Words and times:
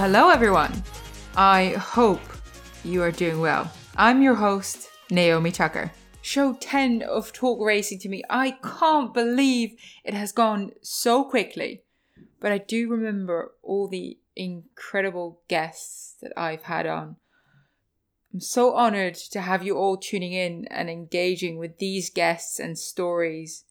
Hello 0.00 0.30
everyone. 0.30 0.82
I 1.36 1.72
hope 1.72 2.22
you 2.84 3.02
are 3.02 3.10
doing 3.10 3.38
well. 3.38 3.70
I'm 3.98 4.22
your 4.22 4.34
host, 4.34 4.88
Naomi 5.10 5.52
Tucker. 5.52 5.92
Show 6.22 6.54
10 6.54 7.02
of 7.02 7.34
Talk 7.34 7.60
Racing 7.60 7.98
to 7.98 8.08
me. 8.08 8.22
I 8.30 8.52
can't 8.62 9.12
believe 9.12 9.78
it 10.02 10.14
has 10.14 10.32
gone 10.32 10.72
so 10.80 11.22
quickly. 11.22 11.82
But 12.40 12.50
I 12.50 12.56
do 12.56 12.88
remember 12.88 13.52
all 13.62 13.88
the 13.88 14.16
incredible 14.34 15.42
guests 15.48 16.14
that 16.22 16.32
I've 16.34 16.62
had 16.62 16.86
on. 16.86 17.16
I'm 18.32 18.40
so 18.40 18.72
honored 18.72 19.16
to 19.32 19.42
have 19.42 19.62
you 19.62 19.76
all 19.76 19.98
tuning 19.98 20.32
in 20.32 20.66
and 20.70 20.88
engaging 20.88 21.58
with 21.58 21.76
these 21.76 22.08
guests 22.08 22.58
and 22.58 22.78
stories. 22.78 23.64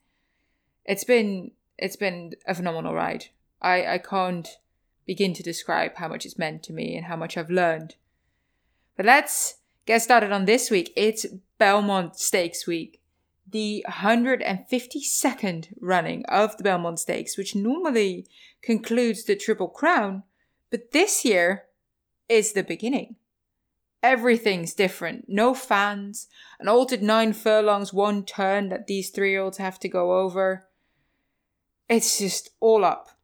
It's 0.86 1.04
been 1.04 1.54
it's 1.80 1.96
been 1.96 2.34
a 2.46 2.54
phenomenal 2.54 2.94
ride. 2.94 3.26
I, 3.64 3.96
I 3.96 3.98
can't 3.98 4.48
begin 5.10 5.34
to 5.34 5.42
describe 5.42 5.96
how 5.96 6.08
much 6.08 6.24
it's 6.24 6.38
meant 6.38 6.62
to 6.62 6.72
me 6.72 6.96
and 6.96 7.08
how 7.08 7.16
much 7.16 7.36
I've 7.36 7.50
learned. 7.50 7.96
But 8.96 9.08
let's 9.08 9.56
get 9.88 10.04
started 10.04 10.32
on 10.32 10.46
this 10.46 10.70
week. 10.70 10.94
It's 10.96 11.26
Belmont 11.58 12.16
Stakes 12.20 12.68
week, 12.68 13.02
the 13.50 13.84
152nd 13.90 15.74
running 15.82 16.24
of 16.28 16.56
the 16.58 16.64
Belmont 16.64 17.00
Stakes, 17.00 17.40
which 17.40 17.56
normally 17.56 18.28
concludes 18.62 19.24
the 19.24 19.36
Triple 19.36 19.70
Crown, 19.70 20.22
but 20.70 20.92
this 20.92 21.26
year 21.26 21.64
is 22.30 22.54
the 22.54 22.62
beginning. 22.62 23.16
Everything's 24.04 24.76
different. 24.76 25.26
No 25.28 25.56
fans, 25.56 26.28
an 26.60 26.68
altered 26.68 27.02
nine 27.02 27.34
furlongs, 27.34 27.92
one 27.92 28.24
turn 28.24 28.70
that 28.70 28.86
these 28.86 29.10
three 29.10 29.32
year 29.32 29.42
olds 29.42 29.58
have 29.58 29.80
to 29.80 29.90
go 29.90 30.20
over. 30.20 30.68
It's 31.90 32.20
just 32.20 32.52
all 32.60 32.86
up. 32.86 33.19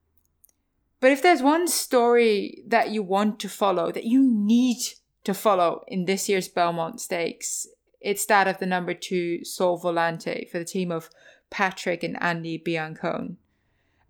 But 0.99 1.11
if 1.11 1.21
there's 1.21 1.41
one 1.41 1.67
story 1.67 2.63
that 2.67 2.89
you 2.89 3.03
want 3.03 3.39
to 3.41 3.49
follow, 3.49 3.91
that 3.91 4.05
you 4.05 4.23
need 4.23 4.77
to 5.23 5.33
follow 5.33 5.83
in 5.87 6.05
this 6.05 6.29
year's 6.29 6.47
Belmont 6.47 7.01
Stakes, 7.01 7.67
it's 8.01 8.25
that 8.27 8.47
of 8.47 8.59
the 8.59 8.65
number 8.65 8.93
two 8.93 9.43
Sole 9.43 9.79
Volante 9.79 10.49
for 10.49 10.59
the 10.59 10.65
team 10.65 10.91
of 10.91 11.09
Patrick 11.49 12.03
and 12.03 12.21
Andy 12.21 12.57
Biancone. 12.57 13.35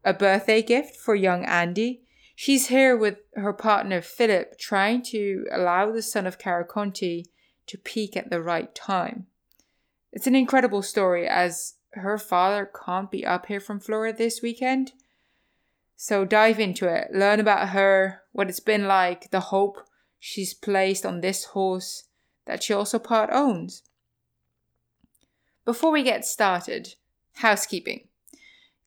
A 0.03 0.13
birthday 0.13 0.61
gift 0.61 0.95
for 0.95 1.15
young 1.15 1.43
Andy 1.45 2.05
She's 2.35 2.67
here 2.67 2.97
with 2.97 3.19
her 3.35 3.53
partner 3.53 4.01
Philip, 4.01 4.59
trying 4.59 5.01
to 5.03 5.45
allow 5.51 5.91
the 5.91 6.01
son 6.01 6.27
of 6.27 6.37
Karakontie 6.37 7.27
to 7.67 7.77
peak 7.77 8.17
at 8.17 8.29
the 8.29 8.41
right 8.41 8.75
time. 8.75 9.27
It's 10.11 10.27
an 10.27 10.35
incredible 10.35 10.81
story 10.81 11.27
as 11.27 11.75
her 11.93 12.17
father 12.17 12.69
can't 12.85 13.09
be 13.09 13.25
up 13.25 13.45
here 13.45 13.61
from 13.61 13.79
Florida 13.79 14.17
this 14.17 14.41
weekend. 14.41 14.91
So 15.95 16.25
dive 16.25 16.59
into 16.59 16.87
it, 16.87 17.09
learn 17.13 17.39
about 17.39 17.69
her, 17.69 18.21
what 18.31 18.49
it's 18.49 18.59
been 18.59 18.87
like, 18.87 19.31
the 19.31 19.39
hope 19.39 19.77
she's 20.19 20.53
placed 20.53 21.05
on 21.05 21.21
this 21.21 21.45
horse 21.45 22.03
that 22.45 22.63
she 22.63 22.73
also 22.73 22.99
part 22.99 23.29
owns. 23.31 23.83
Before 25.63 25.91
we 25.91 26.03
get 26.03 26.25
started, 26.25 26.95
housekeeping 27.35 28.07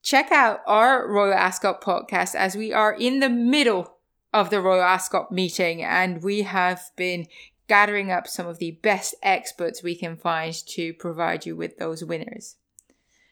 check 0.01 0.31
out 0.31 0.61
our 0.65 1.07
Royal 1.07 1.33
Ascot 1.33 1.81
podcast 1.81 2.35
as 2.35 2.55
we 2.55 2.71
are 2.71 2.93
in 2.93 3.19
the 3.19 3.29
middle 3.29 3.97
of 4.33 4.49
the 4.49 4.61
Royal 4.61 4.83
Ascot 4.83 5.31
meeting 5.31 5.83
and 5.83 6.23
we 6.23 6.43
have 6.43 6.81
been 6.95 7.27
gathering 7.67 8.11
up 8.11 8.27
some 8.27 8.47
of 8.47 8.59
the 8.59 8.71
best 8.81 9.15
experts 9.21 9.83
we 9.83 9.95
can 9.95 10.15
find 10.15 10.53
to 10.67 10.93
provide 10.93 11.45
you 11.45 11.55
with 11.55 11.77
those 11.77 12.03
winners. 12.03 12.55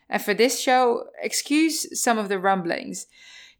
And 0.09 0.21
for 0.21 0.33
this 0.33 0.59
show, 0.59 1.05
excuse 1.21 1.99
some 1.99 2.17
of 2.17 2.29
the 2.29 2.39
rumblings. 2.39 3.07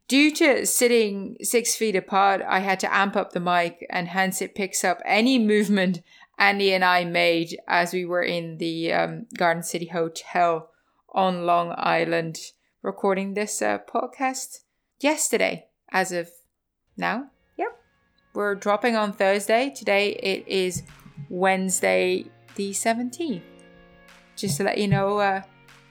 Due 0.08 0.30
to 0.30 0.64
sitting 0.64 1.36
six 1.42 1.76
feet 1.76 1.94
apart, 1.94 2.40
I 2.48 2.60
had 2.60 2.80
to 2.80 2.94
amp 2.94 3.14
up 3.14 3.32
the 3.32 3.40
mic, 3.40 3.86
and 3.90 4.08
hence 4.08 4.40
it 4.40 4.54
picks 4.54 4.82
up 4.82 5.02
any 5.04 5.38
movement 5.38 6.00
Andy 6.38 6.72
and 6.72 6.84
I 6.84 7.04
made 7.04 7.58
as 7.66 7.92
we 7.92 8.04
were 8.04 8.22
in 8.22 8.58
the 8.58 8.92
um, 8.92 9.26
Garden 9.36 9.62
City 9.62 9.86
Hotel 9.86 10.70
on 11.12 11.44
Long 11.44 11.74
Island 11.76 12.38
recording 12.80 13.34
this 13.34 13.60
uh, 13.60 13.78
podcast 13.92 14.60
yesterday, 15.00 15.66
as 15.90 16.12
of 16.12 16.30
now. 16.96 17.30
Yep. 17.56 17.78
We're 18.34 18.54
dropping 18.54 18.94
on 18.96 19.12
Thursday. 19.12 19.70
Today 19.76 20.12
it 20.12 20.46
is 20.46 20.84
Wednesday, 21.28 22.26
the 22.54 22.70
17th. 22.70 23.42
Just 24.36 24.56
to 24.58 24.64
let 24.64 24.78
you 24.78 24.86
know, 24.86 25.18
uh, 25.18 25.42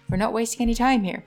we're 0.09 0.17
not 0.17 0.33
wasting 0.33 0.61
any 0.61 0.73
time 0.73 1.03
here. 1.03 1.23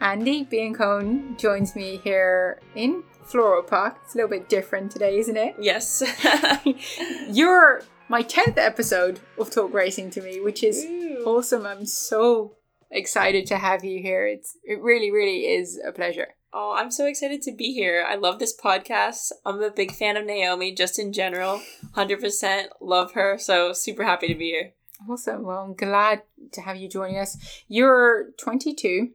Andy 0.00 0.46
Biancone 0.46 1.38
joins 1.38 1.76
me 1.76 1.98
here 1.98 2.58
in 2.74 3.04
Floral 3.22 3.62
Park. 3.62 3.98
It's 4.04 4.14
a 4.14 4.18
little 4.18 4.30
bit 4.30 4.48
different 4.48 4.90
today, 4.90 5.18
isn't 5.18 5.36
it? 5.36 5.56
Yes. 5.60 6.02
You're 7.28 7.82
my 8.08 8.22
10th 8.22 8.56
episode 8.56 9.20
of 9.38 9.50
Talk 9.50 9.74
Racing 9.74 10.08
to 10.10 10.22
me, 10.22 10.40
which 10.40 10.64
is 10.64 10.82
Ooh. 10.84 11.22
awesome. 11.26 11.66
I'm 11.66 11.84
so 11.84 12.56
excited 12.90 13.44
to 13.48 13.58
have 13.58 13.84
you 13.84 14.00
here. 14.00 14.26
It's 14.26 14.56
it 14.64 14.80
really, 14.80 15.10
really 15.10 15.40
is 15.40 15.78
a 15.86 15.92
pleasure. 15.92 16.28
Oh, 16.50 16.74
I'm 16.76 16.90
so 16.90 17.06
excited 17.06 17.42
to 17.42 17.52
be 17.52 17.74
here. 17.74 18.04
I 18.08 18.14
love 18.14 18.38
this 18.38 18.58
podcast. 18.58 19.32
I'm 19.44 19.62
a 19.62 19.70
big 19.70 19.92
fan 19.92 20.16
of 20.16 20.24
Naomi 20.24 20.74
just 20.74 20.98
in 20.98 21.12
general. 21.12 21.60
100% 21.94 22.64
love 22.80 23.12
her. 23.12 23.36
So 23.36 23.74
super 23.74 24.04
happy 24.04 24.28
to 24.28 24.34
be 24.34 24.46
here. 24.46 24.72
Awesome. 25.08 25.44
Well, 25.44 25.62
I'm 25.62 25.74
glad 25.74 26.22
to 26.52 26.62
have 26.62 26.76
you 26.76 26.88
joining 26.88 27.18
us. 27.18 27.36
You're 27.68 28.30
22. 28.38 29.10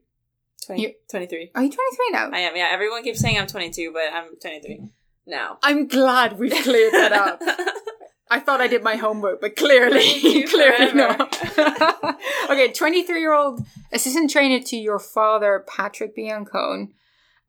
20, 0.65 0.81
You're, 0.81 0.91
23. 1.09 1.51
Are 1.55 1.63
you 1.63 1.69
23 1.69 2.09
now? 2.11 2.29
I 2.31 2.39
am, 2.39 2.55
yeah. 2.55 2.69
Everyone 2.71 3.03
keeps 3.03 3.19
saying 3.19 3.37
I'm 3.37 3.47
22, 3.47 3.91
but 3.93 4.13
I'm 4.13 4.35
23 4.41 4.89
now. 5.27 5.57
I'm 5.63 5.87
glad 5.87 6.39
we've 6.39 6.51
cleared 6.63 6.93
that 6.93 7.11
up. 7.11 7.41
I 8.29 8.39
thought 8.39 8.59
I 8.61 8.67
did 8.67 8.83
my 8.83 8.95
homework, 8.95 9.39
but 9.39 9.55
clearly, 9.55 10.43
clearly 10.47 10.93
not. 10.93 11.41
okay, 12.49 12.71
23 12.71 13.19
year 13.19 13.33
old 13.33 13.65
assistant 13.91 14.31
trainer 14.31 14.59
to 14.63 14.77
your 14.77 14.99
father, 14.99 15.63
Patrick 15.67 16.17
Biancone. 16.17 16.89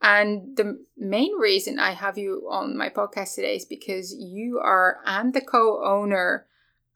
And 0.02 0.56
the 0.56 0.84
main 0.96 1.32
reason 1.38 1.78
I 1.78 1.92
have 1.92 2.18
you 2.18 2.46
on 2.50 2.76
my 2.76 2.90
podcast 2.90 3.34
today 3.34 3.56
is 3.56 3.64
because 3.64 4.14
you 4.14 4.60
are 4.62 4.98
and 5.06 5.32
the 5.32 5.40
co 5.40 5.82
owner 5.82 6.46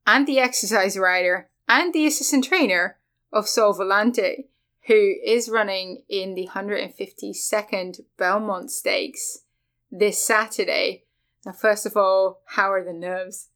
and 0.06 0.26
the 0.26 0.38
exercise 0.38 0.98
rider 0.98 1.48
and 1.66 1.94
the 1.94 2.06
assistant 2.06 2.44
trainer 2.44 2.98
of 3.32 3.48
Sole 3.48 3.74
Volante, 3.74 4.44
who 4.90 5.14
is 5.24 5.48
running 5.48 6.02
in 6.08 6.34
the 6.34 6.48
152nd 6.52 8.00
Belmont 8.16 8.72
Stakes 8.72 9.44
this 9.88 10.18
Saturday. 10.18 11.04
Now, 11.46 11.52
first 11.52 11.86
of 11.86 11.96
all, 11.96 12.40
how 12.44 12.72
are 12.72 12.84
the 12.84 12.92
nerves? 12.92 13.50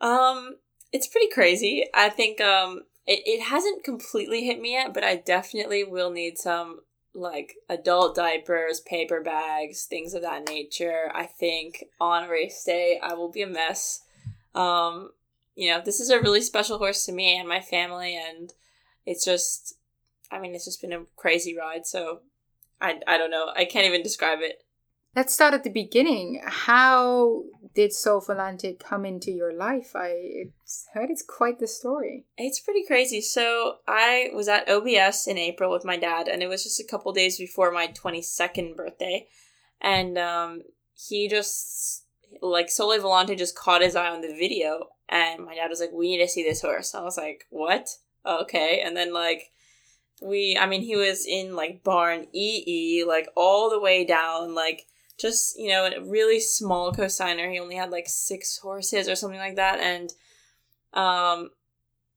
Um, 0.00 0.56
it's 0.90 1.06
pretty 1.06 1.28
crazy. 1.28 1.84
I 1.92 2.08
think 2.08 2.40
um 2.40 2.84
it, 3.06 3.20
it 3.26 3.42
hasn't 3.42 3.84
completely 3.84 4.46
hit 4.46 4.62
me 4.62 4.72
yet, 4.72 4.94
but 4.94 5.04
I 5.04 5.16
definitely 5.16 5.84
will 5.84 6.10
need 6.10 6.38
some 6.38 6.80
like 7.14 7.56
adult 7.68 8.16
diapers, 8.16 8.80
paper 8.80 9.20
bags, 9.20 9.84
things 9.84 10.14
of 10.14 10.22
that 10.22 10.48
nature. 10.48 11.12
I 11.14 11.26
think 11.26 11.84
on 12.00 12.30
race 12.30 12.64
day 12.64 12.98
I 13.02 13.12
will 13.12 13.30
be 13.30 13.42
a 13.42 13.46
mess. 13.46 14.00
Um, 14.54 15.10
you 15.54 15.70
know, 15.70 15.82
this 15.84 16.00
is 16.00 16.08
a 16.08 16.20
really 16.22 16.40
special 16.40 16.78
horse 16.78 17.04
to 17.04 17.12
me 17.12 17.38
and 17.38 17.46
my 17.46 17.60
family 17.60 18.16
and 18.16 18.54
it's 19.04 19.26
just 19.26 19.74
I 20.32 20.40
mean, 20.40 20.54
it's 20.54 20.64
just 20.64 20.80
been 20.80 20.92
a 20.92 21.04
crazy 21.16 21.56
ride, 21.56 21.86
so 21.86 22.20
I 22.80 23.00
I 23.06 23.18
don't 23.18 23.30
know. 23.30 23.52
I 23.54 23.64
can't 23.64 23.86
even 23.86 24.02
describe 24.02 24.38
it. 24.40 24.62
Let's 25.14 25.34
start 25.34 25.52
at 25.52 25.62
the 25.62 25.70
beginning. 25.70 26.40
How 26.42 27.42
did 27.74 27.92
Sol 27.92 28.22
Volante 28.22 28.78
come 28.78 29.04
into 29.04 29.30
your 29.30 29.52
life? 29.52 29.92
I 29.94 30.46
heard 30.94 31.10
it's 31.10 31.22
quite 31.22 31.58
the 31.58 31.66
story. 31.66 32.24
It's 32.38 32.60
pretty 32.60 32.82
crazy. 32.86 33.20
So 33.20 33.76
I 33.86 34.30
was 34.34 34.48
at 34.48 34.70
OBS 34.70 35.26
in 35.26 35.36
April 35.36 35.70
with 35.70 35.84
my 35.84 35.98
dad, 35.98 36.28
and 36.28 36.42
it 36.42 36.48
was 36.48 36.64
just 36.64 36.80
a 36.80 36.86
couple 36.90 37.12
days 37.12 37.36
before 37.36 37.70
my 37.70 37.88
22nd 37.88 38.74
birthday. 38.74 39.26
And 39.82 40.16
um, 40.16 40.62
he 40.94 41.28
just, 41.28 42.04
like, 42.40 42.70
Sole 42.70 42.98
Volante 42.98 43.36
just 43.36 43.54
caught 43.54 43.82
his 43.82 43.96
eye 43.96 44.08
on 44.08 44.22
the 44.22 44.28
video, 44.28 44.86
and 45.10 45.44
my 45.44 45.54
dad 45.54 45.68
was 45.68 45.80
like, 45.80 45.92
We 45.92 46.16
need 46.16 46.24
to 46.24 46.28
see 46.28 46.42
this 46.42 46.62
horse. 46.62 46.94
I 46.94 47.02
was 47.02 47.18
like, 47.18 47.44
What? 47.50 47.90
Okay. 48.24 48.80
And 48.82 48.96
then, 48.96 49.12
like, 49.12 49.50
we, 50.22 50.56
I 50.58 50.66
mean, 50.66 50.82
he 50.82 50.96
was 50.96 51.26
in, 51.26 51.56
like, 51.56 51.82
barn 51.82 52.26
EE, 52.32 53.04
like, 53.06 53.28
all 53.34 53.70
the 53.70 53.80
way 53.80 54.04
down, 54.04 54.54
like, 54.54 54.86
just 55.22 55.58
you 55.58 55.68
know 55.68 55.86
a 55.86 56.00
really 56.02 56.40
small 56.40 56.92
cosigner. 56.92 57.50
He 57.50 57.60
only 57.60 57.76
had 57.76 57.90
like 57.90 58.08
six 58.08 58.58
horses 58.58 59.08
or 59.08 59.14
something 59.14 59.38
like 59.38 59.56
that. 59.56 59.78
And 59.80 60.12
um 60.92 61.50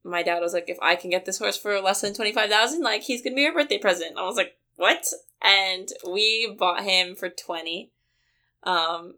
my 0.04 0.24
dad 0.24 0.40
was 0.40 0.54
like 0.54 0.66
if 0.68 0.78
i 0.82 0.96
can 0.96 1.10
get 1.10 1.26
this 1.26 1.40
horse 1.40 1.58
for 1.58 1.80
less 1.82 2.02
than 2.02 2.14
25000 2.14 2.82
like 2.82 3.02
he's 3.02 3.22
gonna 3.22 3.36
be 3.36 3.44
your 3.44 3.54
birthday 3.54 3.78
present. 3.78 4.18
I 4.18 4.24
was 4.24 4.36
like 4.36 4.58
what? 4.76 5.06
And 5.42 5.88
we 6.06 6.54
bought 6.58 6.84
him 6.84 7.16
for 7.16 7.30
20 7.30 7.92
um 8.64 9.16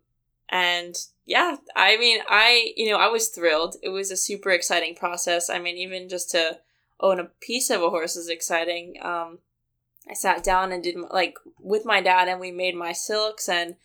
and 0.50 0.96
yeah 1.26 1.58
i 1.76 1.98
mean 1.98 2.20
i 2.30 2.74
you 2.76 2.90
know 2.90 2.98
i 2.98 3.08
was 3.08 3.30
thrilled. 3.30 3.76
It 3.82 3.90
was 3.90 4.12
a 4.12 4.18
super 4.18 4.52
exciting 4.52 4.96
process. 4.96 5.50
I 5.50 5.60
mean 5.60 5.78
even 5.78 6.10
just 6.10 6.30
to 6.32 6.60
own 7.00 7.20
a 7.20 7.26
piece 7.42 7.70
of 7.70 7.82
a 7.82 7.90
horse 7.90 8.16
is 8.16 8.30
exciting 8.30 8.96
um 9.02 9.40
I 10.10 10.14
sat 10.14 10.44
down 10.44 10.72
and 10.72 10.84
did 10.84 10.96
like 11.12 11.36
with 11.60 11.86
my 11.86 12.02
dad 12.02 12.28
and 12.28 12.40
we 12.40 12.52
made 12.52 12.76
my 12.76 12.94
silks 12.94 13.50
and 13.50 13.76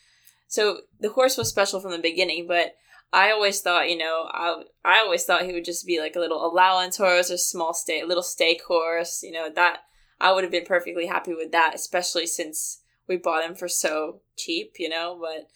So 0.49 0.83
the 1.01 1.11
horse 1.11 1.37
was 1.37 1.49
special 1.49 1.81
from 1.81 1.93
the 1.93 1.99
beginning, 1.99 2.47
but 2.47 2.75
I 3.13 3.31
always 3.31 3.61
thought, 3.61 3.91
you 3.91 3.97
know, 3.97 4.29
I, 4.31 4.63
I 4.85 4.99
always 4.99 5.25
thought 5.25 5.45
he 5.45 5.53
would 5.53 5.65
just 5.65 5.87
be 5.87 6.01
like 6.01 6.17
a 6.17 6.21
little 6.21 6.45
allowance 6.45 6.97
horse 6.97 7.31
or 7.31 7.37
small 7.37 7.75
stake, 7.75 8.07
little 8.07 8.23
stake 8.23 8.63
horse. 8.67 9.23
You 9.23 9.33
know, 9.33 9.49
that 9.55 9.81
I 10.21 10.33
would 10.33 10.45
have 10.45 10.51
been 10.51 10.65
perfectly 10.65 11.07
happy 11.07 11.35
with 11.35 11.53
that, 11.53 11.75
especially 11.75 12.27
since 12.27 12.83
we 13.09 13.17
bought 13.17 13.45
him 13.45 13.55
for 13.55 13.69
so 13.69 14.21
cheap, 14.37 14.75
you 14.79 14.89
know, 14.89 15.19
but 15.21 15.49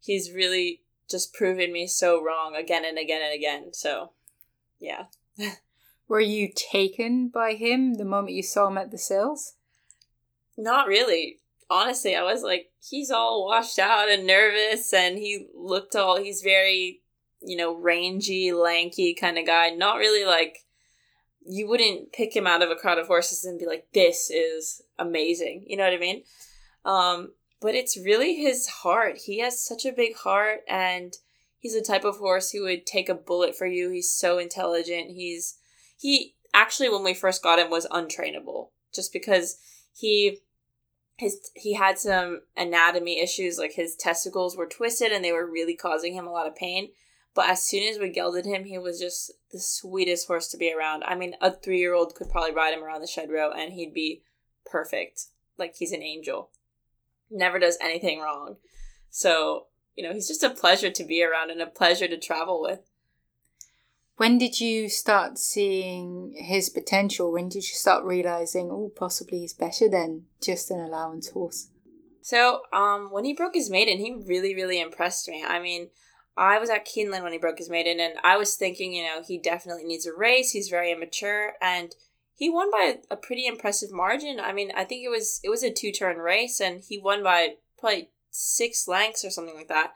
he's 0.00 0.32
really 0.32 0.82
just 1.08 1.34
proven 1.34 1.72
me 1.72 1.86
so 1.86 2.22
wrong 2.22 2.54
again 2.54 2.84
and 2.84 2.98
again 2.98 3.22
and 3.22 3.34
again. 3.34 3.72
So, 3.72 4.12
yeah. 4.78 5.04
Were 6.10 6.18
you 6.18 6.48
taken 6.72 7.28
by 7.28 7.52
him 7.52 7.94
the 7.94 8.04
moment 8.04 8.34
you 8.34 8.42
saw 8.42 8.66
him 8.66 8.76
at 8.78 8.90
the 8.90 8.98
sales? 8.98 9.54
Not 10.58 10.88
really. 10.88 11.38
Honestly, 11.70 12.16
I 12.16 12.24
was 12.24 12.42
like, 12.42 12.72
he's 12.82 13.12
all 13.12 13.46
washed 13.46 13.78
out 13.78 14.10
and 14.10 14.26
nervous, 14.26 14.92
and 14.92 15.18
he 15.18 15.46
looked 15.54 15.94
all, 15.94 16.20
he's 16.20 16.42
very, 16.42 17.02
you 17.40 17.56
know, 17.56 17.76
rangy, 17.76 18.52
lanky 18.52 19.14
kind 19.14 19.38
of 19.38 19.46
guy. 19.46 19.70
Not 19.70 19.98
really 19.98 20.26
like, 20.26 20.58
you 21.46 21.68
wouldn't 21.68 22.12
pick 22.12 22.34
him 22.34 22.44
out 22.44 22.60
of 22.60 22.70
a 22.70 22.74
crowd 22.74 22.98
of 22.98 23.06
horses 23.06 23.44
and 23.44 23.56
be 23.56 23.66
like, 23.66 23.86
this 23.94 24.30
is 24.30 24.82
amazing. 24.98 25.64
You 25.68 25.76
know 25.76 25.84
what 25.84 25.94
I 25.94 25.98
mean? 25.98 26.24
Um, 26.84 27.34
but 27.60 27.76
it's 27.76 27.96
really 27.96 28.34
his 28.34 28.66
heart. 28.66 29.16
He 29.26 29.38
has 29.38 29.64
such 29.64 29.84
a 29.84 29.92
big 29.92 30.16
heart, 30.16 30.62
and 30.68 31.12
he's 31.60 31.74
the 31.74 31.86
type 31.86 32.04
of 32.04 32.16
horse 32.16 32.50
who 32.50 32.64
would 32.64 32.84
take 32.84 33.08
a 33.08 33.14
bullet 33.14 33.56
for 33.56 33.68
you. 33.68 33.90
He's 33.90 34.10
so 34.10 34.38
intelligent. 34.38 35.10
He's 35.10 35.54
he 36.00 36.34
actually 36.54 36.88
when 36.88 37.04
we 37.04 37.12
first 37.12 37.42
got 37.42 37.58
him 37.58 37.70
was 37.70 37.86
untrainable 37.90 38.68
just 38.92 39.12
because 39.12 39.58
he 39.92 40.38
his 41.18 41.50
he 41.54 41.74
had 41.74 41.98
some 41.98 42.40
anatomy 42.56 43.20
issues 43.20 43.58
like 43.58 43.74
his 43.74 43.96
testicles 43.96 44.56
were 44.56 44.66
twisted 44.66 45.12
and 45.12 45.22
they 45.22 45.32
were 45.32 45.48
really 45.48 45.76
causing 45.76 46.14
him 46.14 46.26
a 46.26 46.32
lot 46.32 46.46
of 46.46 46.56
pain. 46.56 46.88
But 47.34 47.50
as 47.50 47.62
soon 47.62 47.88
as 47.88 47.98
we 47.98 48.08
gelded 48.08 48.46
him 48.46 48.64
he 48.64 48.78
was 48.78 48.98
just 48.98 49.30
the 49.52 49.60
sweetest 49.60 50.26
horse 50.26 50.48
to 50.48 50.56
be 50.56 50.72
around. 50.72 51.04
I 51.04 51.14
mean 51.14 51.34
a 51.42 51.52
three-year-old 51.52 52.14
could 52.14 52.30
probably 52.30 52.54
ride 52.54 52.72
him 52.72 52.82
around 52.82 53.02
the 53.02 53.06
shed 53.06 53.30
row 53.30 53.52
and 53.52 53.74
he'd 53.74 53.92
be 53.92 54.22
perfect. 54.64 55.26
Like 55.58 55.74
he's 55.76 55.92
an 55.92 56.02
angel. 56.02 56.50
Never 57.30 57.58
does 57.58 57.76
anything 57.82 58.20
wrong. 58.20 58.56
So 59.10 59.66
you 59.94 60.02
know 60.02 60.14
he's 60.14 60.28
just 60.28 60.42
a 60.42 60.48
pleasure 60.48 60.90
to 60.90 61.04
be 61.04 61.22
around 61.22 61.50
and 61.50 61.60
a 61.60 61.66
pleasure 61.66 62.08
to 62.08 62.16
travel 62.16 62.62
with 62.62 62.89
when 64.20 64.36
did 64.36 64.60
you 64.60 64.86
start 64.90 65.38
seeing 65.38 66.34
his 66.36 66.68
potential? 66.68 67.32
When 67.32 67.48
did 67.48 67.66
you 67.66 67.74
start 67.74 68.04
realizing, 68.04 68.68
oh, 68.70 68.92
possibly 68.94 69.38
he's 69.38 69.54
better 69.54 69.88
than 69.88 70.26
just 70.42 70.70
an 70.70 70.78
allowance 70.78 71.30
horse? 71.30 71.68
So, 72.20 72.60
um, 72.70 73.08
when 73.10 73.24
he 73.24 73.32
broke 73.32 73.54
his 73.54 73.70
maiden, 73.70 73.96
he 73.96 74.12
really, 74.12 74.54
really 74.54 74.78
impressed 74.78 75.26
me. 75.26 75.42
I 75.42 75.58
mean, 75.58 75.88
I 76.36 76.58
was 76.58 76.68
at 76.68 76.86
Keeneland 76.86 77.22
when 77.22 77.32
he 77.32 77.38
broke 77.38 77.56
his 77.56 77.70
maiden, 77.70 77.98
and 77.98 78.18
I 78.22 78.36
was 78.36 78.56
thinking, 78.56 78.92
you 78.92 79.04
know, 79.04 79.22
he 79.26 79.38
definitely 79.38 79.84
needs 79.84 80.04
a 80.04 80.12
race. 80.12 80.50
He's 80.50 80.68
very 80.68 80.92
immature, 80.92 81.54
and 81.62 81.94
he 82.34 82.50
won 82.50 82.70
by 82.70 82.98
a 83.10 83.16
pretty 83.16 83.46
impressive 83.46 83.90
margin. 83.90 84.38
I 84.38 84.52
mean, 84.52 84.70
I 84.76 84.84
think 84.84 85.02
it 85.02 85.08
was 85.08 85.40
it 85.42 85.48
was 85.48 85.62
a 85.62 85.72
two 85.72 85.92
turn 85.92 86.18
race, 86.18 86.60
and 86.60 86.82
he 86.86 86.98
won 86.98 87.22
by 87.22 87.54
probably 87.78 88.10
six 88.30 88.86
lengths 88.86 89.24
or 89.24 89.30
something 89.30 89.56
like 89.56 89.68
that. 89.68 89.94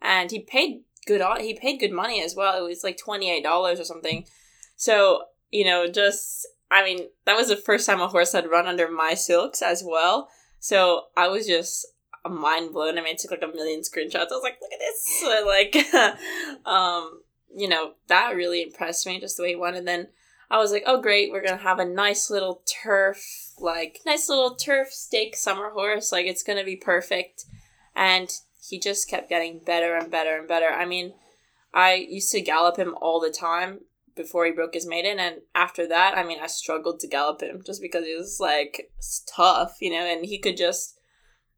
And 0.00 0.32
he 0.32 0.40
paid 0.40 0.82
good 1.06 1.22
he 1.40 1.54
paid 1.54 1.78
good 1.78 1.92
money 1.92 2.22
as 2.22 2.34
well. 2.34 2.56
It 2.56 2.68
was 2.68 2.84
like 2.84 2.96
twenty 2.96 3.30
eight 3.30 3.42
dollars 3.42 3.80
or 3.80 3.84
something. 3.84 4.26
So 4.76 5.24
you 5.50 5.64
know, 5.64 5.86
just 5.86 6.46
I 6.70 6.82
mean, 6.82 7.08
that 7.26 7.36
was 7.36 7.48
the 7.48 7.56
first 7.56 7.86
time 7.86 8.00
a 8.00 8.08
horse 8.08 8.32
had 8.32 8.50
run 8.50 8.66
under 8.66 8.90
my 8.90 9.14
silks 9.14 9.60
as 9.62 9.84
well. 9.86 10.28
So 10.58 11.04
I 11.16 11.28
was 11.28 11.46
just 11.46 11.86
mind 12.28 12.72
blown. 12.72 12.98
I 12.98 13.02
mean, 13.02 13.16
took 13.16 13.30
like 13.30 13.42
a 13.42 13.48
million 13.48 13.80
screenshots. 13.80 14.30
I 14.30 14.34
was 14.34 14.42
like, 14.42 14.58
look 14.60 14.72
at 14.72 14.78
this. 14.78 15.02
So, 15.20 15.44
like, 15.46 16.66
um, 16.66 17.22
you 17.54 17.68
know, 17.68 17.92
that 18.08 18.34
really 18.36 18.62
impressed 18.62 19.06
me 19.06 19.20
just 19.20 19.36
the 19.36 19.42
way 19.42 19.50
he 19.50 19.56
won. 19.56 19.74
And 19.74 19.86
then 19.86 20.08
I 20.50 20.58
was 20.58 20.72
like, 20.72 20.84
oh 20.86 21.00
great, 21.00 21.30
we're 21.30 21.42
gonna 21.42 21.56
have 21.56 21.78
a 21.78 21.84
nice 21.84 22.30
little 22.30 22.62
turf, 22.82 23.22
like 23.58 24.00
nice 24.06 24.28
little 24.28 24.54
turf 24.54 24.88
stake 24.90 25.36
summer 25.36 25.70
horse. 25.70 26.12
Like 26.12 26.26
it's 26.26 26.42
gonna 26.42 26.64
be 26.64 26.76
perfect. 26.76 27.44
And 27.94 28.30
he 28.68 28.78
just 28.78 29.08
kept 29.08 29.28
getting 29.28 29.58
better 29.58 29.96
and 29.96 30.10
better 30.10 30.38
and 30.38 30.46
better. 30.46 30.68
I 30.68 30.84
mean, 30.84 31.14
I 31.74 31.94
used 31.94 32.30
to 32.32 32.40
gallop 32.40 32.76
him 32.76 32.94
all 33.00 33.20
the 33.20 33.30
time 33.30 33.80
before 34.14 34.44
he 34.44 34.52
broke 34.52 34.74
his 34.74 34.86
maiden, 34.86 35.18
and 35.18 35.36
after 35.54 35.86
that, 35.88 36.16
I 36.16 36.22
mean, 36.22 36.38
I 36.40 36.46
struggled 36.46 37.00
to 37.00 37.08
gallop 37.08 37.40
him 37.40 37.62
just 37.64 37.80
because 37.80 38.04
he 38.04 38.14
was 38.14 38.38
like 38.40 38.92
tough, 39.26 39.78
you 39.80 39.90
know, 39.90 40.04
and 40.04 40.24
he 40.24 40.38
could 40.38 40.56
just. 40.56 40.98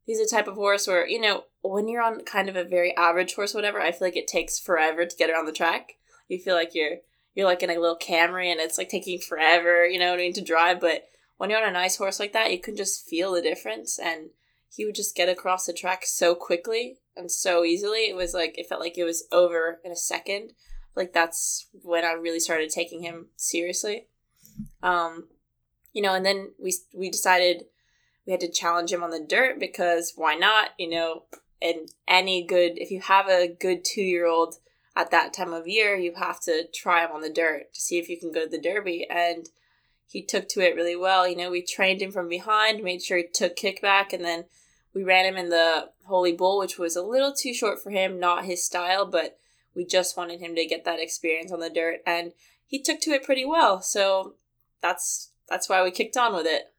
He's 0.07 0.21
a 0.21 0.29
type 0.29 0.49
of 0.49 0.55
horse 0.55 0.87
where, 0.87 1.09
you 1.09 1.19
know, 1.19 1.45
when 1.63 1.89
you're 1.89 2.03
on 2.03 2.25
kind 2.25 2.51
of 2.51 2.57
a 2.57 2.65
very 2.65 2.95
average 2.95 3.37
horse, 3.37 3.55
whatever, 3.55 3.81
I 3.81 3.91
feel 3.91 4.07
like 4.07 4.19
it 4.19 4.27
takes 4.27 4.59
forever 4.59 5.07
to 5.07 5.17
get 5.17 5.31
around 5.31 5.47
the 5.47 5.53
track. 5.53 5.95
You 6.29 6.39
feel 6.39 6.55
like 6.55 6.75
you're 6.75 6.99
you're 7.35 7.47
like 7.47 7.63
in 7.63 7.71
a 7.71 7.79
little 7.79 7.97
Camry 7.97 8.51
and 8.51 8.61
it's 8.61 8.77
like 8.77 8.91
taking 8.91 9.19
forever, 9.19 9.87
you 9.87 9.99
know 9.99 10.11
what 10.11 10.21
I 10.21 10.23
mean, 10.25 10.35
to 10.35 10.43
drive. 10.43 10.79
But 10.79 11.07
when 11.39 11.49
you're 11.51 11.63
on 11.63 11.69
a 11.69 11.73
nice 11.73 11.97
horse 11.97 12.21
like 12.21 12.35
that, 12.35 12.53
you 12.53 12.61
can 12.61 12.77
just 12.77 13.09
feel 13.09 13.33
the 13.33 13.43
difference. 13.43 13.99
And 13.99 14.31
he 14.75 14.85
would 14.85 14.95
just 14.95 15.15
get 15.15 15.29
across 15.29 15.67
the 15.67 15.73
track 15.73 16.05
so 16.05 16.35
quickly 16.35 16.99
and 17.17 17.31
so 17.31 17.65
easily. 17.65 18.09
It 18.09 18.17
was 18.17 18.35
like 18.35 18.59
it 18.59 18.67
felt 18.67 18.81
like 18.81 18.99
it 18.99 19.05
was 19.05 19.27
over 19.31 19.81
in 19.85 19.93
a 19.93 19.97
second. 19.97 20.53
Like 20.97 21.13
that's 21.13 21.69
when 21.73 22.05
I 22.05 22.13
really 22.13 22.41
started 22.41 22.71
taking 22.71 23.03
him 23.03 23.29
seriously. 23.37 24.09
Um, 24.83 25.29
you 25.93 26.03
know, 26.03 26.15
and 26.15 26.27
then 26.27 26.53
we 26.61 26.75
we 26.93 27.11
decided 27.11 27.65
we 28.27 28.33
had 28.33 28.41
to 28.41 28.51
challenge 28.51 28.93
him 28.93 29.03
on 29.03 29.11
the 29.11 29.25
dirt 29.25 29.61
because 29.61 30.13
why 30.17 30.35
not? 30.35 30.71
You 30.79 30.91
know, 30.91 31.23
and 31.63 31.89
any 32.09 32.45
good 32.45 32.73
if 32.77 32.91
you 32.91 33.01
have 33.01 33.29
a 33.29 33.49
good 33.49 33.85
two 33.85 34.03
year 34.03 34.27
old 34.27 34.57
at 34.97 35.11
that 35.13 35.33
time 35.33 35.53
of 35.53 35.69
year, 35.69 35.97
you 35.97 36.15
have 36.17 36.41
to 36.43 36.67
try 36.75 37.05
him 37.05 37.13
on 37.13 37.21
the 37.21 37.33
dirt 37.33 37.73
to 37.75 37.81
see 37.81 37.99
if 37.99 38.09
you 38.09 38.19
can 38.19 38.33
go 38.33 38.45
to 38.45 38.51
the 38.51 38.61
derby 38.61 39.07
and 39.09 39.49
he 40.07 40.23
took 40.23 40.49
to 40.49 40.61
it 40.61 40.77
really 40.77 40.97
well. 40.97 41.27
You 41.27 41.37
know, 41.37 41.51
we 41.51 41.63
trained 41.63 42.03
him 42.03 42.13
from 42.13 42.29
behind, 42.29 42.83
made 42.83 43.03
sure 43.03 43.19
he 43.19 43.27
took 43.33 43.57
kickback, 43.57 44.13
and 44.13 44.25
then 44.25 44.45
we 44.95 45.03
ran 45.03 45.27
him 45.27 45.37
in 45.37 45.51
the 45.51 45.91
Holy 46.07 46.33
Bull, 46.33 46.59
which 46.59 46.79
was 46.79 46.97
a 46.97 47.03
little 47.03 47.35
too 47.35 47.53
short 47.53 47.83
for 47.83 47.91
him, 47.91 48.21
not 48.21 48.45
his 48.45 48.65
style, 48.65 49.05
but 49.05 49.39
we 49.75 49.85
just 49.85 50.17
wanted 50.17 50.41
him 50.41 50.55
to 50.55 50.67
get 50.67 50.85
that 50.85 51.01
experience 51.01 51.51
on 51.51 51.61
the 51.61 51.69
dirt, 51.69 52.01
and 52.07 52.33
he 52.67 52.81
took 52.81 53.01
to 53.01 53.11
it 53.11 53.25
pretty 53.25 53.45
well. 53.45 53.83
So 53.83 54.35
that's 54.81 55.31
that's 55.49 55.69
why 55.69 55.83
we 55.83 55.91
kicked 55.91 56.17
on 56.17 56.35
with 56.35 56.47
it. 56.47 56.73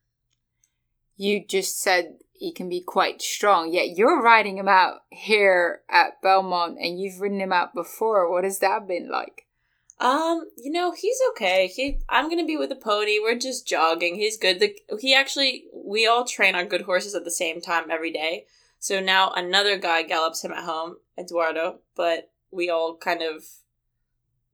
You 1.18 1.46
just 1.46 1.82
said 1.82 2.18
he 2.34 2.52
can 2.52 2.70
be 2.70 2.82
quite 2.82 3.22
strong, 3.22 3.72
yet 3.72 3.98
you're 3.98 4.22
riding 4.22 4.58
him 4.58 4.68
out 4.68 5.02
here 5.10 5.82
at 5.90 6.22
Belmont, 6.22 6.78
and 6.80 7.00
you've 7.00 7.20
ridden 7.20 7.42
him 7.42 7.54
out 7.54 7.74
before. 7.74 8.32
What 8.32 8.44
has 8.44 8.60
that 8.60 8.88
been 8.88 9.10
like? 9.10 9.45
Um, 10.00 10.46
you 10.58 10.72
know, 10.72 10.92
he's 10.92 11.18
okay. 11.32 11.68
He 11.68 12.00
I'm 12.10 12.30
gonna 12.30 12.46
be 12.46 12.58
with 12.58 12.70
the 12.70 12.76
pony. 12.76 13.18
We're 13.20 13.38
just 13.38 13.68
jogging. 13.68 14.16
He's 14.16 14.38
good. 14.38 14.60
The 14.60 14.76
he 15.00 15.16
actually 15.16 15.66
we 15.74 16.06
all 16.06 16.26
train 16.26 16.56
on 16.56 16.68
good 16.68 16.82
horses 16.82 17.16
at 17.16 17.24
the 17.24 17.32
same 17.32 17.62
time 17.62 17.90
every 17.90 18.12
day. 18.12 18.46
So 18.80 19.00
now 19.00 19.32
another 19.32 19.78
guy 19.78 20.04
gallops 20.04 20.44
him 20.44 20.52
at 20.52 20.66
home, 20.66 20.98
Eduardo, 21.18 21.80
but 21.96 22.30
we 22.52 22.70
all 22.70 22.98
kind 22.98 23.22
of 23.22 23.46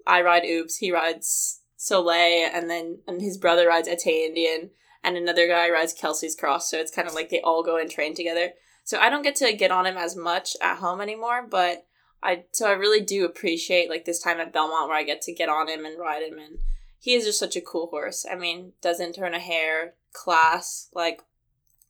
I 0.05 0.21
ride 0.21 0.45
Oops, 0.45 0.77
he 0.77 0.91
rides 0.91 1.62
Soleil, 1.75 2.50
and 2.53 2.69
then 2.69 3.00
and 3.07 3.21
his 3.21 3.38
brother 3.38 3.67
rides 3.67 3.88
Ete 3.88 4.05
Indien, 4.05 4.69
and 5.03 5.17
another 5.17 5.48
guy 5.48 5.69
rides 5.69 5.93
Kelsey's 5.93 6.36
Cross. 6.36 6.69
So 6.69 6.77
it's 6.77 6.91
kind 6.91 7.07
of 7.07 7.15
like 7.15 7.29
they 7.29 7.41
all 7.41 7.63
go 7.63 7.77
and 7.77 7.89
train 7.89 8.13
together. 8.13 8.51
So 8.83 9.00
I 9.00 9.10
don't 9.10 9.24
get 9.24 9.36
to 9.38 9.53
get 9.53 9.71
on 9.71 9.86
him 9.86 9.98
as 9.98 10.15
much 10.15 10.55
at 10.62 10.77
home 10.77 11.01
anymore, 11.01 11.48
but 11.50 11.86
I 12.24 12.46
so 12.51 12.68
I 12.68 12.74
really 12.74 13.01
do 13.01 13.25
appreciate 13.25 13.90
like 13.90 14.06
this 14.06 14.22
time 14.22 14.40
at 14.40 14.54
Belmont 14.54 14.88
where 14.88 14.98
I 14.98 15.04
get 15.04 15.22
to 15.24 15.34
get 15.34 15.50
on 15.50 15.68
him 15.68 15.86
and 15.86 16.00
ride 16.00 16.24
him 16.24 16.38
and 16.38 16.60
he 17.00 17.16
is 17.16 17.25
just 17.25 17.40
such 17.40 17.56
a 17.56 17.62
cool 17.62 17.88
horse. 17.88 18.25
I 18.32 18.36
mean, 18.36 18.74
doesn't 18.82 19.16
turn 19.16 19.34
a 19.34 19.40
hair, 19.40 19.96
class, 20.13 20.88
like 20.94 21.22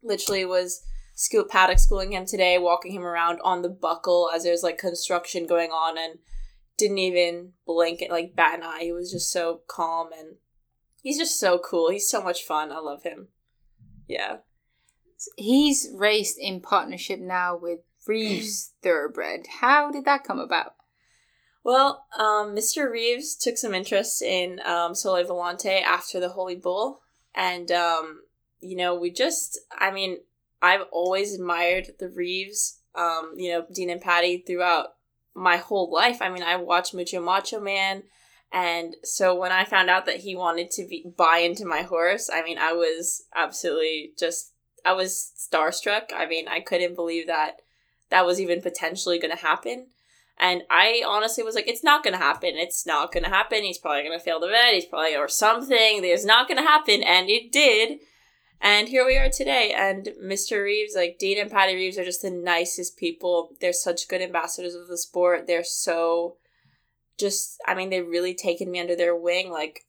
literally 0.02 0.46
was 0.46 0.84
school 1.16 1.44
paddock 1.44 1.80
schooling 1.80 2.14
him 2.14 2.26
today, 2.26 2.58
walking 2.58 2.94
him 2.94 3.04
around 3.04 3.40
on 3.44 3.62
the 3.62 3.70
buckle 3.70 4.30
as 4.34 4.44
there's 4.44 4.64
like 4.64 4.78
construction 4.78 5.46
going 5.46 5.70
on 5.70 5.98
and 5.98 6.20
didn't 6.78 6.98
even 6.98 7.52
blink 7.66 8.02
at 8.02 8.10
like 8.10 8.36
bat 8.36 8.60
an 8.60 8.64
eye. 8.64 8.84
He 8.84 8.92
was 8.92 9.12
just 9.12 9.32
so 9.32 9.62
calm 9.68 10.10
and 10.18 10.38
he's 11.04 11.18
just 11.18 11.40
so 11.40 11.60
cool. 11.60 11.92
He's 11.92 12.10
so 12.10 12.24
much 12.24 12.44
fun. 12.44 12.72
I 12.72 12.80
love 12.80 13.04
him. 13.04 13.28
Yeah. 14.08 14.38
He's 15.38 15.90
raced 15.94 16.38
in 16.40 16.62
partnership 16.62 17.20
now 17.20 17.56
with 17.56 17.82
Reeves 18.08 18.74
Thoroughbred. 18.82 19.46
How 19.62 19.92
did 19.92 20.06
that 20.06 20.24
come 20.24 20.40
about? 20.40 20.74
Well, 21.64 22.06
um, 22.18 22.56
Mr. 22.56 22.90
Reeves 22.90 23.36
took 23.36 23.58
some 23.58 23.76
interest 23.76 24.22
in 24.22 24.60
um, 24.66 24.96
Sole 24.96 25.24
Volante 25.24 25.82
after 25.82 26.20
the 26.20 26.30
Holy 26.30 26.56
Bull. 26.56 27.02
And, 27.36 27.72
um, 27.72 28.22
you 28.60 28.76
know, 28.76 28.96
we 28.96 29.12
just, 29.12 29.60
I 29.78 29.92
mean, 29.92 30.18
I've 30.62 30.86
always 30.92 31.34
admired 31.34 31.92
the 32.00 32.10
Reeves, 32.10 32.82
um, 32.96 33.34
you 33.38 33.52
know, 33.52 33.66
Dean 33.74 33.90
and 33.90 34.02
Patty 34.02 34.44
throughout 34.46 34.88
my 35.36 35.58
whole 35.58 35.92
life. 35.92 36.22
I 36.22 36.30
mean, 36.30 36.44
I 36.44 36.56
watched 36.56 36.94
Mucho 36.94 37.22
Macho 37.22 37.60
Man. 37.60 38.04
And 38.52 38.98
so 39.04 39.34
when 39.40 39.52
I 39.52 39.64
found 39.64 39.90
out 39.90 40.06
that 40.08 40.18
he 40.18 40.36
wanted 40.36 40.72
to 40.72 40.86
be, 40.86 41.06
buy 41.16 41.38
into 41.38 41.66
my 41.66 41.84
horse, 41.84 42.30
I 42.32 42.44
mean, 42.44 42.58
I 42.58 42.74
was 42.74 43.24
absolutely 43.34 44.12
just, 44.20 44.54
I 44.84 44.94
was 44.94 45.32
starstruck. 45.38 46.12
I 46.14 46.26
mean, 46.26 46.48
I 46.48 46.60
couldn't 46.60 46.96
believe 46.96 47.28
that 47.28 47.62
that 48.12 48.26
was 48.26 48.40
even 48.40 48.62
potentially 48.62 49.20
going 49.20 49.36
to 49.36 49.42
happen. 49.42 49.88
And 50.38 50.64
I 50.70 51.04
honestly 51.06 51.44
was 51.44 51.56
like, 51.56 51.68
it's 51.68 51.84
not 51.84 52.04
going 52.04 52.14
to 52.14 52.24
happen. 52.24 52.52
It's 52.56 52.86
not 52.86 53.12
going 53.12 53.24
to 53.24 53.30
happen. 53.30 53.64
He's 53.64 53.78
probably 53.78 54.04
going 54.04 54.18
to 54.18 54.24
fail 54.24 54.40
the 54.40 54.48
vet. 54.48 54.74
He's 54.74 54.86
probably, 54.86 55.16
or 55.16 55.28
something. 55.28 56.04
It's 56.04 56.26
not 56.26 56.48
going 56.48 56.58
to 56.58 56.68
happen. 56.68 57.04
And 57.04 57.30
it 57.30 57.52
did. 57.52 58.00
And 58.60 58.88
here 58.88 59.06
we 59.06 59.18
are 59.18 59.30
today. 59.30 59.74
And 59.76 60.10
Mr. 60.24 60.64
Reeves, 60.64 60.94
like 60.96 61.18
Dean 61.20 61.40
and 61.40 61.52
Patty 61.52 61.76
Reeves, 61.76 61.98
are 61.98 62.06
just 62.06 62.22
the 62.22 62.32
nicest 62.32 62.98
people. 62.98 63.52
They're 63.60 63.74
such 63.74 64.08
good 64.08 64.22
ambassadors 64.22 64.76
of 64.76 64.88
the 64.88 64.98
sport. 64.98 65.48
They're 65.48 65.64
so 65.64 66.38
just, 67.20 67.62
I 67.68 67.76
mean, 67.76 67.90
they've 67.90 68.08
really 68.08 68.34
taken 68.34 68.72
me 68.72 68.80
under 68.80 68.96
their 68.96 69.16
wing. 69.16 69.52
Like, 69.52 69.86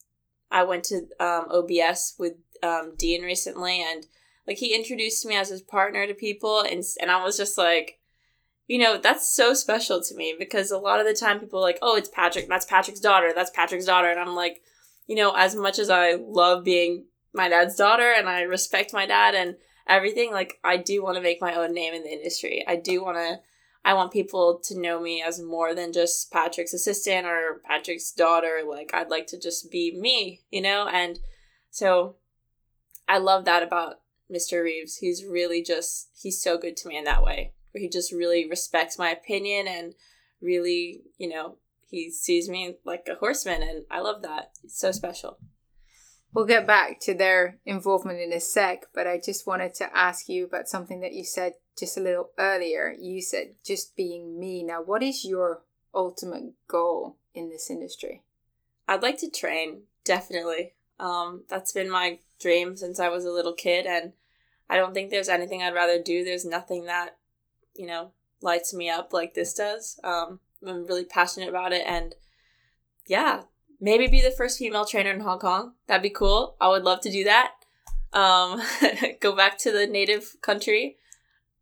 I 0.51 0.65
went 0.65 0.85
to 0.85 1.07
um, 1.19 1.47
OBS 1.51 2.15
with 2.19 2.35
um, 2.63 2.93
Dean 2.99 3.23
recently, 3.23 3.83
and 3.83 4.07
like 4.47 4.59
he 4.59 4.75
introduced 4.75 5.25
me 5.25 5.35
as 5.35 5.49
his 5.49 5.63
partner 5.63 6.07
to 6.07 6.15
people, 6.15 6.61
and 6.61 6.85
and 7.01 7.11
I 7.11 7.25
was 7.25 7.37
just 7.37 7.57
like, 7.57 7.99
you 8.67 8.79
know, 8.79 8.99
that's 8.99 9.35
so 9.35 9.55
special 9.55 10.01
to 10.03 10.15
me 10.15 10.35
because 10.39 10.71
a 10.71 10.79
lot 10.79 11.01
of 11.01 11.07
the 11.07 11.15
time 11.15 11.41
people 11.41 11.59
are 11.59 11.63
like, 11.63 11.79
oh, 11.83 11.97
it's 11.97 12.09
Patrick, 12.09 12.49
that's 12.49 12.67
Patrick's 12.67 13.01
daughter, 13.01 13.33
that's 13.35 13.51
Patrick's 13.51 13.87
daughter, 13.87 14.11
and 14.11 14.21
I'm 14.21 14.35
like, 14.35 14.63
you 15.07 15.17
know, 15.17 15.35
as 15.37 15.55
much 15.55 15.79
as 15.79 15.91
I 15.91 16.15
love 16.15 16.65
being 16.65 17.07
my 17.35 17.49
dad's 17.49 17.77
daughter 17.77 18.13
and 18.17 18.29
I 18.29 18.43
respect 18.43 18.93
my 18.93 19.07
dad 19.07 19.35
and 19.35 19.57
everything, 19.87 20.33
like 20.33 20.59
I 20.63 20.77
do 20.77 21.03
want 21.03 21.17
to 21.17 21.23
make 21.23 21.41
my 21.41 21.55
own 21.55 21.75
name 21.75 21.95
in 21.95 22.03
the 22.03 22.13
industry. 22.13 22.65
I 22.67 22.77
do 22.77 23.03
want 23.03 23.17
to 23.17 23.41
I 23.85 23.95
want 23.95 24.13
people 24.13 24.61
to 24.65 24.79
know 24.79 25.01
me 25.01 25.23
as 25.23 25.43
more 25.43 25.75
than 25.75 25.93
just 25.93 26.31
Patrick's 26.31 26.73
assistant 26.73 27.27
or 27.27 27.61
Patrick's 27.65 28.13
daughter. 28.13 28.61
Like, 28.69 28.91
I'd 28.95 29.11
like 29.11 29.27
to 29.29 29.41
just 29.41 29.71
be 29.71 29.99
me, 29.99 30.43
you 30.51 30.61
know? 30.61 30.87
And 30.87 31.19
so 31.71 32.17
I 33.09 33.19
love 33.19 33.45
that 33.47 33.63
about 33.63 34.01
Mr. 34.33 34.63
Reeves. 34.63 34.99
He's 34.99 35.25
really 35.25 35.63
just, 35.63 36.11
he's 36.15 36.41
so 36.41 36.59
good 36.59 36.77
to 36.79 36.89
me 36.89 36.97
in 36.97 37.05
that 37.05 37.25
way, 37.25 37.55
where 37.73 37.83
he 37.83 37.89
just 37.89 38.13
really 38.13 38.49
respects 38.49 38.99
my 38.99 39.11
opinion 39.11 39.67
and 39.67 39.95
really, 40.41 41.03
you 41.19 41.29
know, 41.29 41.57
he 41.89 42.11
sees 42.11 42.49
me 42.49 42.77
like 42.85 43.07
a 43.11 43.17
horseman. 43.17 43.63
And 43.63 43.85
I 43.91 44.01
love 44.01 44.23
that. 44.23 44.53
It's 44.63 44.79
so 44.79 44.93
special. 44.93 45.39
We'll 46.35 46.47
get 46.47 46.67
back 46.67 46.99
to 47.01 47.13
their 47.13 47.59
involvement 47.67 48.19
in 48.19 48.33
a 48.33 48.41
sec, 48.41 48.87
but 48.95 49.07
I 49.07 49.21
just 49.23 49.47
wanted 49.47 49.75
to 49.75 49.97
ask 49.97 50.29
you 50.31 50.47
about 50.47 50.69
something 50.69 51.01
that 51.01 51.13
you 51.13 51.25
said 51.25 51.55
just 51.79 51.99
a 51.99 52.01
little 52.01 52.31
earlier. 52.39 52.95
You 52.99 53.21
said 53.21 53.57
just 53.65 53.95
being 53.97 54.41
me. 54.41 54.63
Now, 54.63 54.83
what 54.83 55.03
is 55.03 55.27
your 55.27 55.63
ultimate 55.95 56.55
goal 56.69 57.19
in 57.35 57.51
this 57.51 57.71
industry? 57.71 58.23
I'd 58.89 59.03
like 59.03 59.19
to 59.19 59.31
train, 59.31 59.83
definitely. 60.05 60.73
Um, 60.99 61.45
that's 61.49 61.73
been 61.73 61.91
my 61.91 62.21
dream 62.41 62.77
since 62.77 62.99
I 62.99 63.09
was 63.09 63.27
a 63.27 63.31
little 63.31 63.55
kid, 63.55 63.87
and 63.87 64.13
I 64.71 64.77
don't 64.77 64.95
think 64.95 65.11
there's 65.11 65.29
anything 65.29 65.63
I'd 65.63 65.75
rather 65.75 66.03
do. 66.03 66.25
There's 66.25 66.47
nothing 66.47 66.87
that, 66.87 67.19
you 67.75 67.87
know, 67.87 68.13
lights 68.41 68.75
me 68.75 68.89
up 68.89 69.13
like 69.13 69.35
this 69.35 69.55
does. 69.55 69.99
Um, 70.05 70.41
I'm 70.67 70.87
really 70.87 71.05
passionate 71.05 71.49
about 71.49 71.73
it, 71.73 71.85
and 71.87 72.15
yeah, 73.07 73.43
maybe 73.81 74.07
be 74.07 74.23
the 74.23 74.31
first 74.31 74.59
female 74.59 74.85
trainer 74.85 75.11
in 75.11 75.21
Hong 75.21 75.39
Kong. 75.39 75.75
That'd 75.87 76.03
be 76.03 76.11
cool. 76.11 76.57
I 76.61 76.69
would 76.69 76.85
love 76.85 77.01
to 77.03 77.11
do 77.11 77.25
that. 77.25 77.53
Um, 78.13 78.63
go 79.21 79.35
back 79.35 79.59
to 79.59 79.73
the 79.73 79.87
native 79.87 80.37
country. 80.43 80.97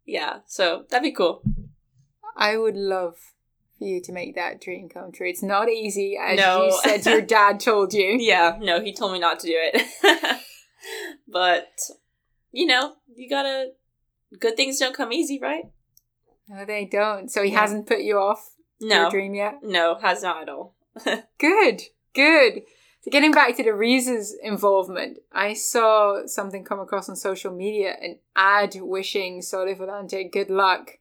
Yeah, 0.04 0.40
so 0.46 0.84
that'd 0.90 1.02
be 1.02 1.12
cool. 1.12 1.42
I 2.36 2.56
would 2.56 2.76
love 2.76 3.16
for 3.78 3.84
you 3.84 4.00
to 4.02 4.12
make 4.12 4.34
that 4.34 4.60
dream 4.60 4.88
come 4.88 5.12
true. 5.12 5.28
It's 5.28 5.42
not 5.42 5.68
easy, 5.68 6.18
as 6.20 6.38
no. 6.38 6.64
you 6.64 6.80
said 6.82 7.06
your 7.06 7.20
dad 7.26 7.60
told 7.60 7.94
you. 7.94 8.16
Yeah, 8.18 8.58
no, 8.60 8.80
he 8.80 8.92
told 8.92 9.12
me 9.12 9.18
not 9.18 9.40
to 9.40 9.46
do 9.46 9.54
it. 9.56 10.40
but, 11.28 11.68
you 12.52 12.66
know, 12.66 12.94
you 13.14 13.28
gotta. 13.28 13.70
Good 14.38 14.56
things 14.56 14.78
don't 14.78 14.94
come 14.94 15.12
easy, 15.12 15.40
right? 15.40 15.64
No, 16.50 16.64
they 16.64 16.84
don't. 16.84 17.30
So 17.30 17.44
he 17.44 17.52
yeah. 17.52 17.60
hasn't 17.60 17.86
put 17.86 18.00
you 18.00 18.18
off 18.18 18.50
no. 18.80 19.02
your 19.02 19.10
dream 19.10 19.34
yet? 19.34 19.60
No, 19.62 19.96
has 20.02 20.22
not 20.22 20.42
at 20.42 20.48
all. 20.48 20.74
Good. 21.38 21.82
Good. 22.12 22.62
So 23.02 23.10
getting 23.10 23.30
back 23.30 23.56
to 23.56 23.62
the 23.62 23.72
Reeves' 23.72 24.34
involvement, 24.42 25.18
I 25.32 25.54
saw 25.54 26.26
something 26.26 26.64
come 26.64 26.80
across 26.80 27.08
on 27.08 27.14
social 27.14 27.52
media, 27.52 27.94
an 28.02 28.18
ad 28.34 28.74
wishing 28.80 29.42
Sole 29.42 29.74
Volante 29.74 30.30
good 30.30 30.50
luck 30.50 30.98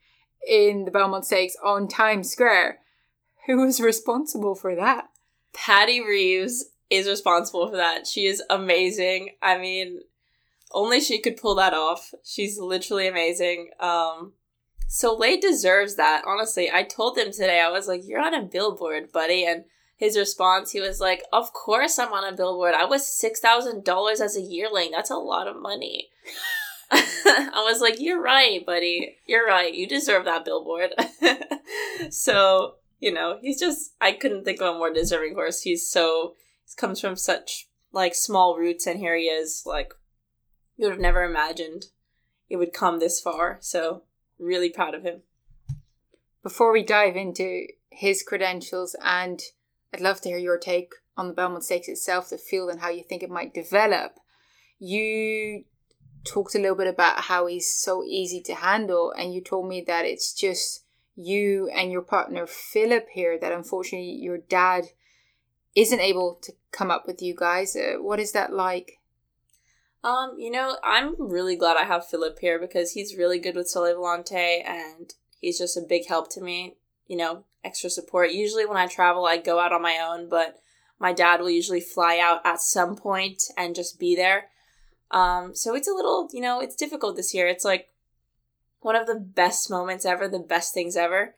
in 0.47 0.85
the 0.85 0.91
Belmont 0.91 1.25
Stakes 1.25 1.57
on 1.63 1.87
Times 1.87 2.29
Square. 2.29 2.79
Who 3.47 3.57
was 3.57 3.81
responsible 3.81 4.55
for 4.55 4.75
that? 4.75 5.09
Patty 5.53 5.99
Reeves 5.99 6.69
is 6.89 7.07
responsible 7.07 7.67
for 7.67 7.75
that. 7.75 8.05
She 8.05 8.27
is 8.27 8.41
amazing. 8.49 9.31
I 9.41 9.57
mean, 9.57 10.01
only 10.71 11.01
she 11.01 11.19
could 11.19 11.37
pull 11.37 11.55
that 11.55 11.73
off. 11.73 12.13
She's 12.23 12.59
literally 12.59 13.07
amazing. 13.07 13.71
Um, 13.79 14.33
Sole 14.89 15.39
deserves 15.39 15.95
that. 15.95 16.23
Honestly, 16.25 16.69
I 16.71 16.83
told 16.83 17.17
him 17.17 17.31
today. 17.31 17.61
I 17.61 17.69
was 17.69 17.87
like, 17.87 18.01
"You're 18.05 18.21
on 18.21 18.33
a 18.33 18.41
billboard, 18.41 19.11
buddy," 19.11 19.45
and 19.45 19.65
his 19.99 20.17
response, 20.17 20.71
he 20.71 20.79
was 20.79 21.01
like, 21.01 21.23
Of 21.33 21.51
course 21.51 21.99
I'm 21.99 22.13
on 22.13 22.23
a 22.23 22.35
billboard. 22.35 22.73
I 22.73 22.85
was 22.85 23.03
$6,000 23.03 24.21
as 24.21 24.37
a 24.37 24.41
yearling. 24.41 24.91
That's 24.91 25.11
a 25.11 25.17
lot 25.17 25.47
of 25.47 25.61
money. 25.61 26.07
I 26.91 27.65
was 27.69 27.81
like, 27.81 27.99
You're 27.99 28.21
right, 28.21 28.65
buddy. 28.65 29.17
You're 29.27 29.45
right. 29.45 29.73
You 29.73 29.87
deserve 29.87 30.23
that 30.23 30.45
billboard. 30.45 30.91
so, 32.09 32.75
you 33.01 33.13
know, 33.13 33.39
he's 33.41 33.59
just, 33.59 33.93
I 33.99 34.13
couldn't 34.13 34.45
think 34.45 34.61
of 34.61 34.73
a 34.73 34.77
more 34.77 34.91
deserving 34.91 35.33
horse. 35.33 35.63
He's 35.63 35.91
so, 35.91 36.35
he 36.65 36.75
comes 36.77 37.01
from 37.01 37.17
such 37.17 37.67
like 37.91 38.15
small 38.15 38.57
roots, 38.57 38.87
and 38.87 38.99
here 38.99 39.17
he 39.17 39.25
is. 39.25 39.63
Like, 39.65 39.93
you 40.77 40.85
would 40.85 40.93
have 40.93 41.01
never 41.01 41.23
imagined 41.23 41.87
it 42.49 42.55
would 42.55 42.71
come 42.71 42.99
this 42.99 43.19
far. 43.19 43.57
So, 43.59 44.03
really 44.39 44.69
proud 44.69 44.95
of 44.95 45.03
him. 45.03 45.21
Before 46.41 46.71
we 46.71 46.83
dive 46.83 47.15
into 47.15 47.67
his 47.89 48.23
credentials 48.23 48.95
and 49.03 49.41
I'd 49.93 50.01
love 50.01 50.21
to 50.21 50.29
hear 50.29 50.37
your 50.37 50.57
take 50.57 50.93
on 51.17 51.27
the 51.27 51.33
Belmont 51.33 51.63
Stakes 51.63 51.89
itself, 51.89 52.29
the 52.29 52.37
field, 52.37 52.69
and 52.69 52.79
how 52.79 52.89
you 52.89 53.03
think 53.03 53.23
it 53.23 53.29
might 53.29 53.53
develop. 53.53 54.19
You 54.79 55.65
talked 56.23 56.55
a 56.55 56.59
little 56.59 56.77
bit 56.77 56.87
about 56.87 57.21
how 57.21 57.47
he's 57.47 57.73
so 57.73 58.03
easy 58.03 58.41
to 58.43 58.55
handle, 58.55 59.11
and 59.11 59.33
you 59.33 59.41
told 59.41 59.67
me 59.67 59.83
that 59.87 60.05
it's 60.05 60.33
just 60.33 60.85
you 61.15 61.69
and 61.75 61.91
your 61.91 62.01
partner 62.01 62.47
Philip 62.47 63.07
here 63.11 63.37
that 63.37 63.51
unfortunately 63.51 64.11
your 64.11 64.37
dad 64.37 64.85
isn't 65.75 65.99
able 65.99 66.39
to 66.41 66.53
come 66.71 66.89
up 66.89 67.05
with 67.05 67.21
you 67.21 67.35
guys. 67.35 67.75
Uh, 67.75 67.95
what 67.99 68.19
is 68.19 68.31
that 68.31 68.53
like? 68.53 68.98
Um, 70.03 70.35
you 70.37 70.49
know, 70.49 70.77
I'm 70.83 71.15
really 71.19 71.55
glad 71.55 71.77
I 71.77 71.83
have 71.83 72.07
Philip 72.07 72.39
here 72.39 72.59
because 72.59 72.93
he's 72.93 73.17
really 73.17 73.39
good 73.39 73.55
with 73.55 73.67
Sole 73.67 73.93
Volante 73.93 74.65
and 74.65 75.13
he's 75.39 75.57
just 75.57 75.77
a 75.77 75.81
big 75.81 76.07
help 76.07 76.31
to 76.33 76.41
me. 76.41 76.77
You 77.07 77.17
know, 77.17 77.43
extra 77.63 77.89
support. 77.89 78.31
Usually 78.31 78.65
when 78.65 78.77
I 78.77 78.87
travel, 78.87 79.25
I 79.25 79.37
go 79.37 79.59
out 79.59 79.73
on 79.73 79.81
my 79.81 79.97
own, 80.01 80.29
but 80.29 80.57
my 80.99 81.11
dad 81.11 81.39
will 81.41 81.49
usually 81.49 81.81
fly 81.81 82.19
out 82.21 82.41
at 82.45 82.61
some 82.61 82.95
point 82.95 83.43
and 83.57 83.75
just 83.75 83.99
be 83.99 84.15
there. 84.15 84.45
Um, 85.11 85.55
so 85.55 85.75
it's 85.75 85.87
a 85.87 85.93
little, 85.93 86.29
you 86.31 86.41
know, 86.41 86.59
it's 86.61 86.75
difficult 86.75 87.15
this 87.15 87.33
year. 87.33 87.47
It's 87.47 87.65
like 87.65 87.89
one 88.81 88.95
of 88.95 89.07
the 89.07 89.15
best 89.15 89.69
moments 89.69 90.05
ever, 90.05 90.27
the 90.27 90.39
best 90.39 90.73
things 90.73 90.95
ever. 90.95 91.35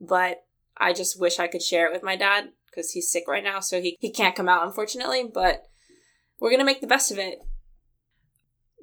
But 0.00 0.44
I 0.76 0.92
just 0.92 1.20
wish 1.20 1.38
I 1.38 1.48
could 1.48 1.62
share 1.62 1.86
it 1.86 1.92
with 1.92 2.02
my 2.02 2.16
dad 2.16 2.50
because 2.66 2.92
he's 2.92 3.10
sick 3.10 3.24
right 3.26 3.42
now, 3.42 3.60
so 3.60 3.80
he, 3.80 3.96
he 3.98 4.10
can't 4.10 4.36
come 4.36 4.48
out, 4.48 4.64
unfortunately. 4.64 5.24
But 5.32 5.66
we're 6.38 6.50
going 6.50 6.60
to 6.60 6.64
make 6.64 6.80
the 6.80 6.86
best 6.86 7.10
of 7.10 7.18
it. 7.18 7.40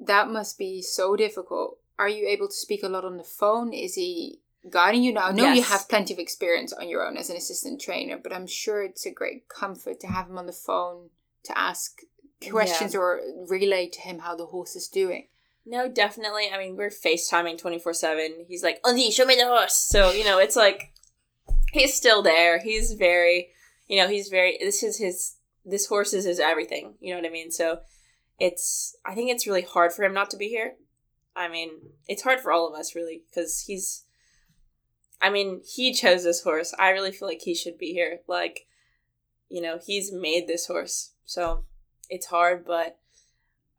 That 0.06 0.28
must 0.30 0.58
be 0.58 0.82
so 0.82 1.16
difficult. 1.16 1.78
Are 1.98 2.08
you 2.08 2.28
able 2.28 2.48
to 2.48 2.54
speak 2.54 2.82
a 2.82 2.88
lot 2.88 3.04
on 3.04 3.16
the 3.16 3.24
phone? 3.24 3.72
Is 3.72 3.94
he 3.94 4.40
guiding 4.70 5.02
you 5.02 5.12
now. 5.12 5.26
I 5.26 5.32
know 5.32 5.44
yes. 5.44 5.56
you 5.56 5.62
have 5.64 5.88
plenty 5.88 6.12
of 6.12 6.18
experience 6.18 6.72
on 6.72 6.88
your 6.88 7.06
own 7.06 7.16
as 7.16 7.30
an 7.30 7.36
assistant 7.36 7.80
trainer, 7.80 8.18
but 8.20 8.32
I'm 8.32 8.46
sure 8.46 8.82
it's 8.82 9.06
a 9.06 9.10
great 9.10 9.48
comfort 9.48 10.00
to 10.00 10.06
have 10.06 10.28
him 10.28 10.38
on 10.38 10.46
the 10.46 10.52
phone 10.52 11.10
to 11.44 11.56
ask 11.58 12.00
questions 12.50 12.94
yeah. 12.94 13.00
or 13.00 13.20
relay 13.48 13.88
to 13.88 14.00
him 14.00 14.20
how 14.20 14.36
the 14.36 14.46
horse 14.46 14.76
is 14.76 14.88
doing. 14.88 15.28
No, 15.64 15.88
definitely. 15.88 16.48
I 16.52 16.58
mean, 16.58 16.76
we're 16.76 16.90
FaceTiming 16.90 17.58
24 17.58 17.92
7. 17.92 18.46
He's 18.48 18.62
like, 18.62 18.80
Andy, 18.86 19.10
show 19.10 19.24
me 19.24 19.36
the 19.36 19.46
horse. 19.46 19.74
So, 19.74 20.12
you 20.12 20.24
know, 20.24 20.38
it's 20.38 20.56
like, 20.56 20.92
he's 21.72 21.94
still 21.94 22.22
there. 22.22 22.60
He's 22.60 22.92
very, 22.92 23.48
you 23.88 24.00
know, 24.00 24.08
he's 24.08 24.28
very, 24.28 24.58
this 24.60 24.82
is 24.82 24.98
his, 24.98 25.36
this 25.64 25.86
horse 25.86 26.12
is 26.12 26.24
his 26.24 26.38
everything. 26.38 26.94
You 27.00 27.14
know 27.14 27.20
what 27.20 27.28
I 27.28 27.32
mean? 27.32 27.50
So, 27.50 27.80
it's, 28.38 28.96
I 29.04 29.14
think 29.14 29.30
it's 29.30 29.46
really 29.46 29.62
hard 29.62 29.92
for 29.92 30.04
him 30.04 30.14
not 30.14 30.30
to 30.30 30.36
be 30.36 30.48
here. 30.48 30.74
I 31.34 31.48
mean, 31.48 31.70
it's 32.08 32.22
hard 32.22 32.40
for 32.40 32.52
all 32.52 32.68
of 32.68 32.78
us, 32.78 32.94
really, 32.94 33.22
because 33.28 33.64
he's, 33.66 34.04
I 35.20 35.30
mean, 35.30 35.62
he 35.64 35.92
chose 35.92 36.24
this 36.24 36.42
horse. 36.42 36.74
I 36.78 36.90
really 36.90 37.12
feel 37.12 37.28
like 37.28 37.42
he 37.42 37.54
should 37.54 37.78
be 37.78 37.92
here. 37.92 38.20
Like, 38.26 38.66
you 39.48 39.60
know, 39.60 39.78
he's 39.84 40.12
made 40.12 40.46
this 40.46 40.66
horse. 40.66 41.12
So 41.24 41.64
it's 42.08 42.26
hard, 42.26 42.64
but 42.66 42.98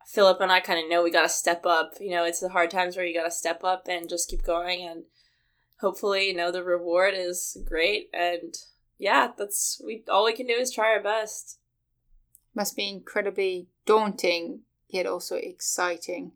Philip 0.07 0.39
and 0.39 0.51
I 0.51 0.59
kind 0.59 0.79
of 0.79 0.89
know 0.89 1.03
we 1.03 1.11
got 1.11 1.23
to 1.23 1.29
step 1.29 1.65
up. 1.65 1.93
You 1.99 2.11
know, 2.11 2.23
it's 2.23 2.39
the 2.39 2.49
hard 2.49 2.71
times 2.71 2.95
where 2.95 3.05
you 3.05 3.13
got 3.13 3.25
to 3.25 3.31
step 3.31 3.63
up 3.63 3.87
and 3.89 4.09
just 4.09 4.29
keep 4.29 4.43
going. 4.43 4.87
And 4.87 5.03
hopefully, 5.79 6.27
you 6.27 6.35
know, 6.35 6.51
the 6.51 6.63
reward 6.63 7.13
is 7.15 7.57
great. 7.67 8.09
And 8.13 8.53
yeah, 8.97 9.29
that's 9.37 9.81
we 9.85 10.03
all 10.09 10.25
we 10.25 10.33
can 10.33 10.47
do 10.47 10.53
is 10.53 10.73
try 10.73 10.87
our 10.87 11.03
best. 11.03 11.59
Must 12.57 12.75
be 12.75 12.89
incredibly 12.89 13.67
daunting, 13.85 14.61
yet 14.89 15.05
also 15.05 15.35
exciting 15.35 16.31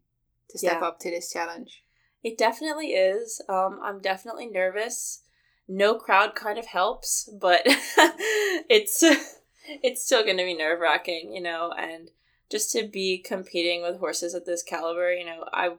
to 0.51 0.59
step 0.59 0.77
yeah. 0.79 0.87
up 0.87 0.99
to 0.99 1.09
this 1.09 1.33
challenge. 1.33 1.83
It 2.21 2.37
definitely 2.37 2.89
is. 2.89 3.41
Um, 3.49 3.79
I'm 3.81 4.01
definitely 4.01 4.45
nervous. 4.45 5.23
No 5.67 5.95
crowd 5.95 6.35
kind 6.35 6.59
of 6.59 6.67
helps, 6.67 7.27
but 7.41 7.61
it's 7.65 9.01
it's 9.65 10.05
still 10.05 10.23
going 10.23 10.37
to 10.37 10.43
be 10.43 10.55
nerve 10.55 10.79
wracking, 10.79 11.33
you 11.33 11.41
know. 11.41 11.73
And 11.75 12.11
just 12.51 12.71
to 12.73 12.87
be 12.87 13.17
competing 13.17 13.81
with 13.81 13.97
horses 13.97 14.35
at 14.35 14.45
this 14.45 14.61
caliber, 14.61 15.11
you 15.11 15.25
know, 15.25 15.45
I 15.51 15.77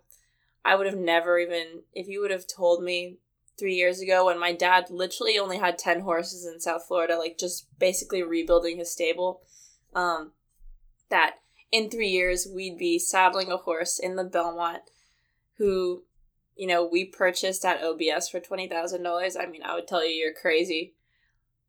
I 0.64 0.74
would 0.74 0.86
have 0.86 0.98
never 0.98 1.38
even 1.38 1.82
if 1.94 2.08
you 2.08 2.20
would 2.20 2.32
have 2.32 2.48
told 2.48 2.82
me 2.82 3.18
three 3.56 3.76
years 3.76 4.00
ago 4.00 4.26
when 4.26 4.40
my 4.40 4.52
dad 4.52 4.86
literally 4.90 5.38
only 5.38 5.58
had 5.58 5.78
10 5.78 6.00
horses 6.00 6.44
in 6.44 6.58
South 6.58 6.84
Florida, 6.88 7.16
like 7.16 7.38
just 7.38 7.68
basically 7.78 8.24
rebuilding 8.24 8.78
his 8.78 8.90
stable, 8.90 9.42
um, 9.94 10.32
that 11.10 11.36
in 11.70 11.90
three 11.90 12.08
years 12.08 12.46
we'd 12.52 12.78
be 12.78 12.98
saddling 12.98 13.50
a 13.50 13.56
horse 13.56 13.98
in 13.98 14.16
the 14.16 14.24
Belmont 14.24 14.82
who, 15.58 16.04
you 16.56 16.66
know, 16.66 16.84
we 16.84 17.04
purchased 17.04 17.64
at 17.64 17.82
OBS 17.82 18.28
for 18.28 18.40
$20,000. 18.40 19.36
I 19.40 19.46
mean, 19.46 19.62
I 19.62 19.74
would 19.74 19.88
tell 19.88 20.06
you 20.06 20.14
you're 20.14 20.34
crazy. 20.34 20.94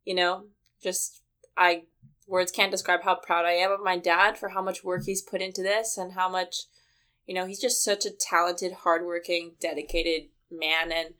You 0.04 0.14
know, 0.14 0.44
just, 0.82 1.22
I, 1.56 1.84
words 2.26 2.52
can't 2.52 2.70
describe 2.70 3.02
how 3.02 3.14
proud 3.14 3.46
I 3.46 3.52
am 3.52 3.72
of 3.72 3.80
my 3.82 3.96
dad 3.96 4.36
for 4.36 4.50
how 4.50 4.62
much 4.62 4.84
work 4.84 5.04
he's 5.04 5.22
put 5.22 5.40
into 5.40 5.62
this 5.62 5.96
and 5.96 6.12
how 6.12 6.28
much, 6.28 6.64
you 7.26 7.34
know, 7.34 7.46
he's 7.46 7.60
just 7.60 7.82
such 7.82 8.04
a 8.04 8.10
talented, 8.10 8.72
hardworking, 8.72 9.52
dedicated 9.60 10.28
man. 10.50 10.92
And, 10.92 11.14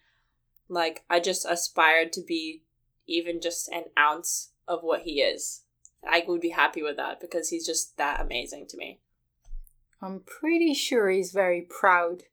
like, 0.68 1.04
I 1.08 1.20
just 1.20 1.46
aspired 1.48 2.12
to 2.14 2.22
be 2.22 2.62
even 3.06 3.40
just 3.40 3.68
an 3.68 3.84
ounce 3.98 4.52
of 4.68 4.80
what 4.82 5.02
he 5.02 5.20
is. 5.20 5.63
I 6.08 6.24
would 6.26 6.40
be 6.40 6.50
happy 6.50 6.82
with 6.82 6.96
that 6.96 7.20
because 7.20 7.48
he's 7.48 7.66
just 7.66 7.96
that 7.96 8.20
amazing 8.20 8.66
to 8.68 8.76
me. 8.76 9.00
I'm 10.02 10.20
pretty 10.20 10.74
sure 10.74 11.08
he's 11.08 11.32
very 11.32 11.62
proud 11.62 12.24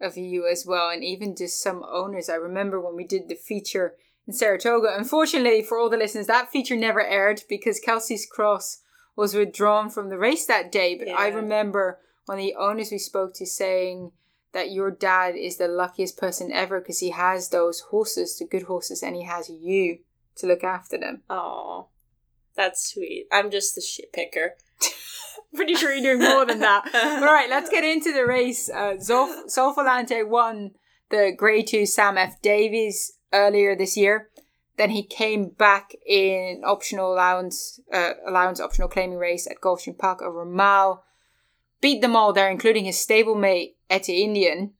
of 0.00 0.16
you 0.16 0.46
as 0.46 0.64
well, 0.66 0.90
and 0.90 1.02
even 1.02 1.34
just 1.34 1.62
some 1.62 1.84
owners. 1.90 2.28
I 2.28 2.34
remember 2.34 2.80
when 2.80 2.94
we 2.94 3.06
did 3.06 3.28
the 3.28 3.34
feature 3.34 3.94
in 4.26 4.32
Saratoga. 4.32 4.94
Unfortunately, 4.96 5.62
for 5.62 5.78
all 5.78 5.90
the 5.90 5.96
listeners, 5.96 6.26
that 6.26 6.50
feature 6.50 6.76
never 6.76 7.04
aired 7.04 7.42
because 7.48 7.80
Kelsey's 7.80 8.26
Cross 8.26 8.82
was 9.16 9.34
withdrawn 9.34 9.88
from 9.88 10.10
the 10.10 10.18
race 10.18 10.46
that 10.46 10.70
day. 10.70 10.96
But 10.96 11.08
yeah. 11.08 11.16
I 11.18 11.28
remember 11.28 11.98
one 12.26 12.38
of 12.38 12.44
the 12.44 12.54
owners 12.54 12.90
we 12.90 12.98
spoke 12.98 13.34
to 13.34 13.46
saying 13.46 14.12
that 14.52 14.70
your 14.70 14.90
dad 14.90 15.34
is 15.36 15.56
the 15.56 15.68
luckiest 15.68 16.16
person 16.16 16.52
ever 16.52 16.80
because 16.80 17.00
he 17.00 17.10
has 17.10 17.48
those 17.48 17.80
horses, 17.80 18.38
the 18.38 18.46
good 18.46 18.64
horses, 18.64 19.02
and 19.02 19.16
he 19.16 19.24
has 19.24 19.48
you 19.48 19.98
to 20.36 20.46
look 20.46 20.62
after 20.62 20.98
them. 20.98 21.22
Oh, 21.30 21.88
that's 22.56 22.92
sweet. 22.92 23.26
I'm 23.30 23.50
just 23.50 23.74
the 23.74 23.80
shit 23.80 24.12
picker. 24.12 24.54
Pretty 25.54 25.74
sure 25.74 25.92
you're 25.92 26.16
doing 26.16 26.30
more 26.30 26.44
than 26.44 26.60
that. 26.60 26.84
All 26.94 27.32
right, 27.32 27.48
let's 27.50 27.70
get 27.70 27.84
into 27.84 28.12
the 28.12 28.26
race. 28.26 28.68
Uh, 28.68 28.98
Sole 28.98 29.74
Volante 29.74 30.26
won 30.26 30.72
the 31.10 31.32
Grade 31.36 31.66
2 31.66 31.86
Sam 31.86 32.18
F. 32.18 32.40
Davis 32.42 33.12
earlier 33.32 33.76
this 33.76 33.96
year. 33.96 34.30
Then 34.76 34.90
he 34.90 35.02
came 35.02 35.48
back 35.50 35.92
in 36.06 36.62
optional 36.64 37.12
allowance, 37.12 37.80
uh, 37.92 38.12
allowance 38.26 38.60
optional 38.60 38.88
claiming 38.88 39.18
race 39.18 39.46
at 39.46 39.60
Gulfstream 39.60 39.96
Park 39.96 40.20
over 40.20 40.42
a 40.42 40.46
Mile. 40.46 41.04
Beat 41.80 42.02
them 42.02 42.16
all 42.16 42.32
there, 42.32 42.50
including 42.50 42.84
his 42.84 42.96
stablemate, 42.96 43.74
Ete 43.90 44.08
Indien. 44.08 44.72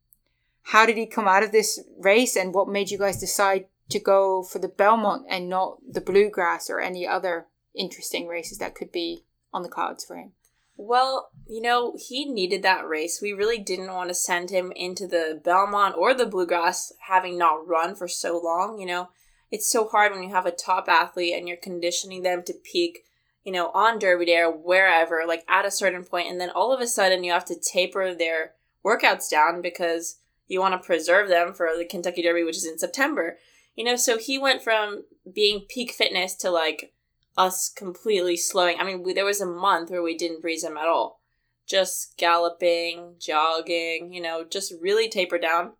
How 0.64 0.85
did 0.85 0.97
he 0.97 1.06
come 1.06 1.28
out 1.28 1.42
of 1.42 1.52
this 1.52 1.83
race 1.99 2.37
and 2.37 2.52
what 2.52 2.69
made 2.69 2.91
you 2.91 2.99
guys 2.99 3.21
decide 3.21 3.67
to 3.91 4.00
go 4.00 4.43
for 4.43 4.58
the 4.58 4.69
Belmont 4.69 5.25
and 5.28 5.49
not 5.49 5.78
the 5.89 6.00
Bluegrass 6.00 6.69
or 6.69 6.80
any 6.80 7.06
other 7.06 7.47
interesting 7.76 8.26
races 8.26 8.58
that 8.58 8.75
could 8.75 8.93
be 8.93 9.25
on 9.52 9.62
the 9.62 9.69
cards 9.69 10.04
for 10.04 10.17
him? 10.17 10.32
Well, 10.76 11.30
you 11.47 11.62
know, 11.62 11.95
he 11.97 12.26
needed 12.26 12.62
that 12.62 12.86
race. 12.86 13.21
We 13.23 13.32
really 13.32 13.58
didn't 13.58 13.93
want 13.93 14.10
to 14.10 14.15
send 14.15 14.50
him 14.50 14.73
into 14.76 15.06
the 15.06 15.41
Belmont 15.43 15.95
or 15.97 16.12
the 16.12 16.26
Bluegrass 16.26 16.93
having 17.08 17.39
not 17.39 17.67
run 17.67 17.95
for 17.95 18.08
so 18.08 18.39
long, 18.43 18.78
you 18.78 18.86
know. 18.86 19.08
It's 19.50 19.71
so 19.71 19.89
hard 19.89 20.12
when 20.12 20.23
you 20.23 20.34
have 20.34 20.45
a 20.45 20.50
top 20.50 20.89
athlete 20.89 21.34
and 21.34 21.49
you're 21.49 21.56
conditioning 21.56 22.23
them 22.23 22.43
to 22.45 22.52
peak, 22.52 23.04
you 23.45 23.52
know, 23.52 23.71
on 23.73 23.99
Derby 23.99 24.26
Day 24.26 24.39
or 24.39 24.50
wherever, 24.50 25.23
like 25.26 25.45
at 25.49 25.65
a 25.65 25.71
certain 25.71 26.04
point, 26.04 26.28
and 26.28 26.41
then 26.41 26.50
all 26.50 26.75
of 26.75 26.80
a 26.80 26.86
sudden 26.86 27.25
you 27.25 27.32
have 27.32 27.45
to 27.47 27.58
taper 27.58 28.15
their 28.15 28.52
workouts 28.84 29.30
down 29.30 29.62
because 29.62 30.19
you 30.47 30.60
want 30.60 30.80
to 30.80 30.86
preserve 30.86 31.28
them 31.28 31.54
for 31.54 31.71
the 31.76 31.84
Kentucky 31.84 32.23
Derby, 32.23 32.45
which 32.45 32.56
is 32.56 32.67
in 32.67 32.78
September. 32.78 33.39
You 33.76 33.84
know, 33.84 33.97
so 33.97 34.19
he 34.19 34.39
went 34.39 34.62
from 34.62 35.04
being 35.32 35.67
peak 35.69 35.93
fitness 35.93 36.34
to 36.36 36.50
like 36.50 36.93
us 37.36 37.68
completely 37.68 38.36
slowing. 38.36 38.78
I 38.78 38.84
mean, 38.84 39.02
we, 39.02 39.12
there 39.12 39.25
was 39.25 39.40
a 39.40 39.46
month 39.46 39.90
where 39.90 40.02
we 40.02 40.16
didn't 40.16 40.42
breeze 40.42 40.64
him 40.64 40.76
at 40.76 40.88
all. 40.88 41.20
Just 41.66 42.16
galloping, 42.16 43.16
jogging, 43.18 44.12
you 44.12 44.22
know, 44.22 44.44
just 44.44 44.72
really 44.80 45.08
taper 45.08 45.38
down. 45.38 45.72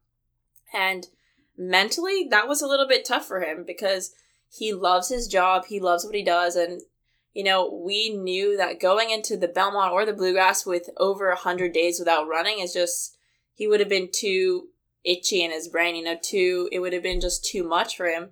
And 0.75 1.07
mentally, 1.57 2.27
that 2.31 2.49
was 2.49 2.61
a 2.61 2.67
little 2.67 2.89
bit 2.89 3.05
tough 3.05 3.27
for 3.27 3.41
him 3.41 3.65
because 3.67 4.13
he 4.49 4.73
loves 4.73 5.09
his 5.09 5.29
job, 5.29 5.67
he 5.67 5.81
loves 5.81 6.05
what 6.05 6.15
he 6.15 6.25
does, 6.25 6.57
and 6.57 6.83
you 7.37 7.45
know, 7.45 7.71
we 7.71 8.09
knew 8.09 8.57
that 8.57 8.81
going 8.81 9.11
into 9.11 9.37
the 9.37 9.47
Belmont 9.47 9.93
or 9.93 10.07
the 10.07 10.15
Bluegrass 10.15 10.65
with 10.65 10.89
over 10.97 11.29
100 11.29 11.71
days 11.71 11.99
without 11.99 12.27
running 12.27 12.61
is 12.61 12.73
just, 12.73 13.15
he 13.53 13.69
would 13.69 13.79
have 13.79 13.91
been 13.91 14.09
too 14.11 14.69
itchy 15.05 15.45
in 15.45 15.51
his 15.51 15.69
brain, 15.69 15.97
you 15.97 16.03
know, 16.03 16.17
too, 16.19 16.67
it 16.73 16.79
would 16.79 16.95
have 16.95 17.03
been 17.03 17.21
just 17.21 17.45
too 17.45 17.63
much 17.63 17.95
for 17.95 18.07
him. 18.07 18.31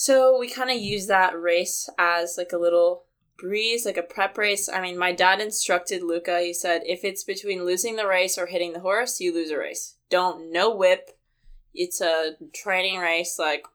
So 0.00 0.38
we 0.38 0.48
kind 0.48 0.70
of 0.70 0.76
use 0.76 1.08
that 1.08 1.36
race 1.36 1.90
as 1.98 2.36
like 2.38 2.52
a 2.52 2.56
little 2.56 3.06
breeze, 3.36 3.84
like 3.84 3.96
a 3.96 4.02
prep 4.04 4.38
race. 4.38 4.68
I 4.68 4.80
mean, 4.80 4.96
my 4.96 5.10
dad 5.10 5.40
instructed 5.40 6.04
Luca, 6.04 6.38
he 6.38 6.54
said, 6.54 6.82
if 6.86 7.02
it's 7.02 7.24
between 7.24 7.64
losing 7.64 7.96
the 7.96 8.06
race 8.06 8.38
or 8.38 8.46
hitting 8.46 8.74
the 8.74 8.78
horse, 8.78 9.18
you 9.18 9.34
lose 9.34 9.50
a 9.50 9.58
race. 9.58 9.96
Don't, 10.08 10.52
no 10.52 10.72
whip. 10.72 11.10
It's 11.74 12.00
a 12.00 12.36
training 12.54 13.00
race. 13.00 13.40
Like, 13.40 13.66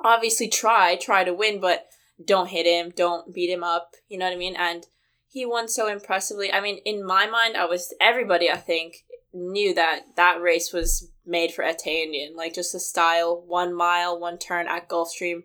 obviously 0.00 0.48
try, 0.48 0.96
try 0.96 1.22
to 1.22 1.32
win, 1.32 1.60
but 1.60 1.86
don't 2.24 2.48
hit 2.48 2.66
him, 2.66 2.92
don't 2.96 3.32
beat 3.32 3.48
him 3.48 3.62
up. 3.62 3.94
You 4.08 4.18
know 4.18 4.24
what 4.24 4.34
I 4.34 4.38
mean? 4.38 4.56
And 4.56 4.84
he 5.28 5.46
won 5.46 5.68
so 5.68 5.86
impressively. 5.86 6.52
I 6.52 6.60
mean, 6.60 6.78
in 6.78 7.06
my 7.06 7.28
mind, 7.28 7.56
I 7.56 7.66
was, 7.66 7.94
everybody, 8.00 8.50
I 8.50 8.56
think, 8.56 9.04
knew 9.32 9.74
that 9.74 10.16
that 10.16 10.42
race 10.42 10.72
was 10.72 11.11
made 11.26 11.52
for 11.52 11.64
Ete 11.64 11.86
Indien. 11.86 12.34
Like 12.34 12.54
just 12.54 12.72
the 12.72 12.80
style, 12.80 13.42
one 13.46 13.74
mile, 13.74 14.18
one 14.18 14.38
turn 14.38 14.66
at 14.66 14.88
Gulfstream, 14.88 15.42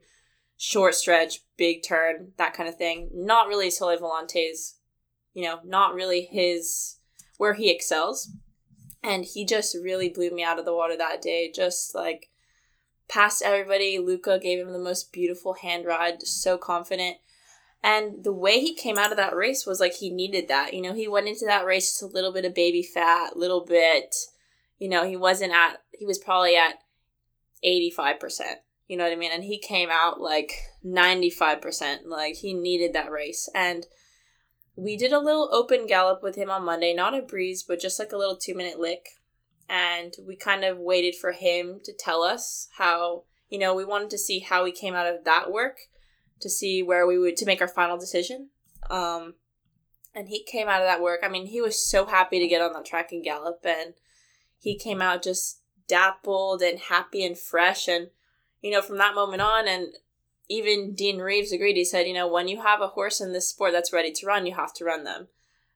short 0.57 0.95
stretch, 0.95 1.41
big 1.57 1.83
turn, 1.83 2.33
that 2.37 2.53
kind 2.53 2.67
of 2.67 2.75
thing. 2.75 3.09
Not 3.13 3.47
really 3.47 3.69
Sole 3.69 3.97
Volante's, 3.97 4.79
you 5.33 5.43
know, 5.43 5.59
not 5.63 5.93
really 5.93 6.27
his 6.31 6.97
where 7.37 7.53
he 7.53 7.69
excels. 7.69 8.31
And 9.03 9.23
he 9.23 9.45
just 9.45 9.75
really 9.75 10.09
blew 10.09 10.31
me 10.31 10.43
out 10.43 10.59
of 10.59 10.65
the 10.65 10.75
water 10.75 10.97
that 10.97 11.21
day. 11.21 11.51
Just 11.53 11.93
like 11.95 12.29
passed 13.07 13.41
everybody. 13.43 13.99
Luca 13.99 14.39
gave 14.39 14.59
him 14.59 14.73
the 14.73 14.79
most 14.79 15.13
beautiful 15.13 15.53
hand 15.53 15.85
ride, 15.85 16.23
so 16.23 16.57
confident. 16.57 17.17
And 17.83 18.23
the 18.23 18.33
way 18.33 18.59
he 18.59 18.73
came 18.73 18.97
out 18.97 19.11
of 19.11 19.17
that 19.17 19.35
race 19.35 19.65
was 19.65 19.79
like 19.79 19.93
he 19.93 20.09
needed 20.09 20.47
that. 20.47 20.73
You 20.73 20.81
know, 20.81 20.93
he 20.93 21.07
went 21.07 21.27
into 21.27 21.45
that 21.45 21.65
race 21.65 21.91
just 21.91 22.01
a 22.01 22.07
little 22.07 22.33
bit 22.33 22.43
of 22.43 22.55
baby 22.55 22.81
fat, 22.81 23.37
little 23.37 23.63
bit, 23.63 24.15
you 24.77 24.89
know, 24.89 25.05
he 25.05 25.17
wasn't 25.17 25.53
at, 25.53 25.77
he 25.91 26.05
was 26.05 26.17
probably 26.17 26.55
at 26.55 26.75
85%. 27.65 28.41
You 28.87 28.97
know 28.97 29.03
what 29.03 29.13
I 29.13 29.17
mean? 29.17 29.31
And 29.33 29.43
he 29.43 29.59
came 29.59 29.89
out 29.91 30.21
like 30.21 30.53
95%. 30.85 32.05
Like 32.05 32.35
he 32.35 32.53
needed 32.53 32.93
that 32.93 33.11
race. 33.11 33.49
And 33.53 33.85
we 34.75 34.95
did 34.95 35.11
a 35.11 35.19
little 35.19 35.49
open 35.51 35.87
gallop 35.87 36.21
with 36.21 36.35
him 36.35 36.49
on 36.49 36.63
Monday, 36.63 36.93
not 36.93 37.17
a 37.17 37.21
breeze, 37.21 37.63
but 37.63 37.79
just 37.79 37.99
like 37.99 38.11
a 38.11 38.17
little 38.17 38.37
two 38.37 38.55
minute 38.55 38.79
lick. 38.79 39.09
And 39.67 40.13
we 40.25 40.37
kind 40.37 40.63
of 40.63 40.77
waited 40.77 41.15
for 41.15 41.33
him 41.33 41.81
to 41.83 41.91
tell 41.91 42.21
us 42.21 42.69
how, 42.77 43.23
you 43.49 43.59
know, 43.59 43.75
we 43.75 43.83
wanted 43.83 44.09
to 44.11 44.17
see 44.17 44.39
how 44.39 44.63
he 44.63 44.71
came 44.71 44.93
out 44.93 45.07
of 45.07 45.25
that 45.25 45.51
work 45.51 45.77
to 46.39 46.49
see 46.49 46.83
where 46.83 47.05
we 47.05 47.17
would 47.17 47.35
to 47.37 47.45
make 47.45 47.59
our 47.59 47.67
final 47.67 47.97
decision. 47.97 48.49
Um, 48.89 49.33
and 50.15 50.29
he 50.29 50.43
came 50.43 50.67
out 50.67 50.81
of 50.81 50.87
that 50.87 51.01
work. 51.01 51.19
I 51.23 51.27
mean, 51.27 51.47
he 51.47 51.61
was 51.61 51.83
so 51.83 52.05
happy 52.05 52.39
to 52.39 52.47
get 52.47 52.61
on 52.61 52.73
that 52.73 52.85
track 52.85 53.11
and 53.11 53.23
gallop, 53.23 53.59
and 53.63 53.93
he 54.59 54.77
came 54.77 55.01
out 55.01 55.23
just 55.23 55.61
dappled 55.87 56.61
and 56.61 56.79
happy 56.79 57.25
and 57.25 57.37
fresh. 57.37 57.87
And 57.87 58.09
you 58.61 58.71
know, 58.71 58.81
from 58.81 58.97
that 58.97 59.15
moment 59.15 59.41
on, 59.41 59.67
and 59.67 59.87
even 60.49 60.93
Dean 60.93 61.19
Reeves 61.19 61.51
agreed. 61.51 61.75
He 61.75 61.85
said, 61.85 62.07
you 62.07 62.13
know, 62.13 62.27
when 62.27 62.47
you 62.47 62.61
have 62.61 62.81
a 62.81 62.87
horse 62.87 63.19
in 63.19 63.33
this 63.33 63.49
sport 63.49 63.73
that's 63.73 63.93
ready 63.93 64.11
to 64.11 64.25
run, 64.25 64.45
you 64.45 64.55
have 64.55 64.73
to 64.75 64.85
run 64.85 65.03
them. 65.03 65.27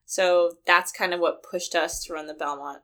So 0.05 0.57
that's 0.65 0.91
kind 0.91 1.13
of 1.13 1.19
what 1.19 1.43
pushed 1.43 1.75
us 1.75 2.03
to 2.03 2.13
run 2.13 2.27
the 2.27 2.33
Belmont. 2.33 2.81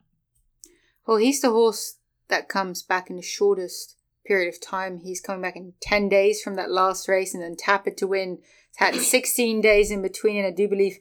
Well, 1.06 1.18
he's 1.18 1.42
the 1.42 1.52
horse 1.52 1.98
that 2.28 2.50
comes 2.50 2.84
back 2.84 3.10
in 3.10 3.16
the 3.16 3.22
shortest 3.22 3.96
period 4.26 4.54
of 4.54 4.62
time. 4.62 4.98
He's 4.98 5.22
coming 5.22 5.42
back 5.42 5.56
in 5.56 5.74
10 5.82 6.10
days 6.10 6.42
from 6.42 6.56
that 6.56 6.70
last 6.70 7.08
race 7.08 7.34
and 7.34 7.42
then 7.42 7.56
Tap 7.58 7.88
It 7.88 7.98
to 7.98 8.08
Win. 8.08 8.40
It's 8.70 8.78
had 8.78 8.96
16 9.02 9.62
days 9.62 9.92
in 9.92 10.02
between, 10.02 10.38
and 10.38 10.48
I 10.48 10.52
do 10.52 10.68
believe 10.68 10.98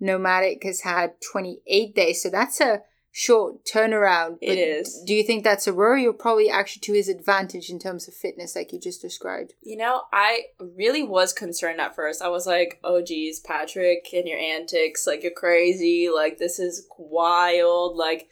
Pneumatic 0.00 0.64
has 0.64 0.80
had 0.80 1.14
28 1.32 1.94
days. 1.94 2.22
So 2.22 2.30
that's 2.30 2.60
a 2.60 2.82
short 3.16 3.64
turnaround. 3.64 4.38
It 4.40 4.58
is. 4.58 5.00
Do 5.06 5.14
you 5.14 5.22
think 5.22 5.44
that's 5.44 5.68
a 5.68 5.72
worry 5.72 6.04
or 6.04 6.12
probably 6.12 6.50
actually 6.50 6.80
to 6.80 6.94
his 6.94 7.08
advantage 7.08 7.70
in 7.70 7.78
terms 7.78 8.08
of 8.08 8.14
fitness, 8.14 8.56
like 8.56 8.72
you 8.72 8.80
just 8.80 9.00
described? 9.00 9.54
You 9.62 9.76
know, 9.76 10.02
I 10.12 10.46
really 10.58 11.04
was 11.04 11.32
concerned 11.32 11.80
at 11.80 11.94
first. 11.94 12.20
I 12.20 12.28
was 12.28 12.44
like, 12.44 12.80
oh, 12.82 13.02
geez, 13.02 13.38
Patrick 13.38 14.08
and 14.12 14.26
your 14.26 14.38
antics, 14.38 15.06
like, 15.06 15.22
you're 15.22 15.30
crazy. 15.30 16.10
Like, 16.12 16.38
this 16.38 16.58
is 16.58 16.88
wild. 16.98 17.96
Like, 17.96 18.26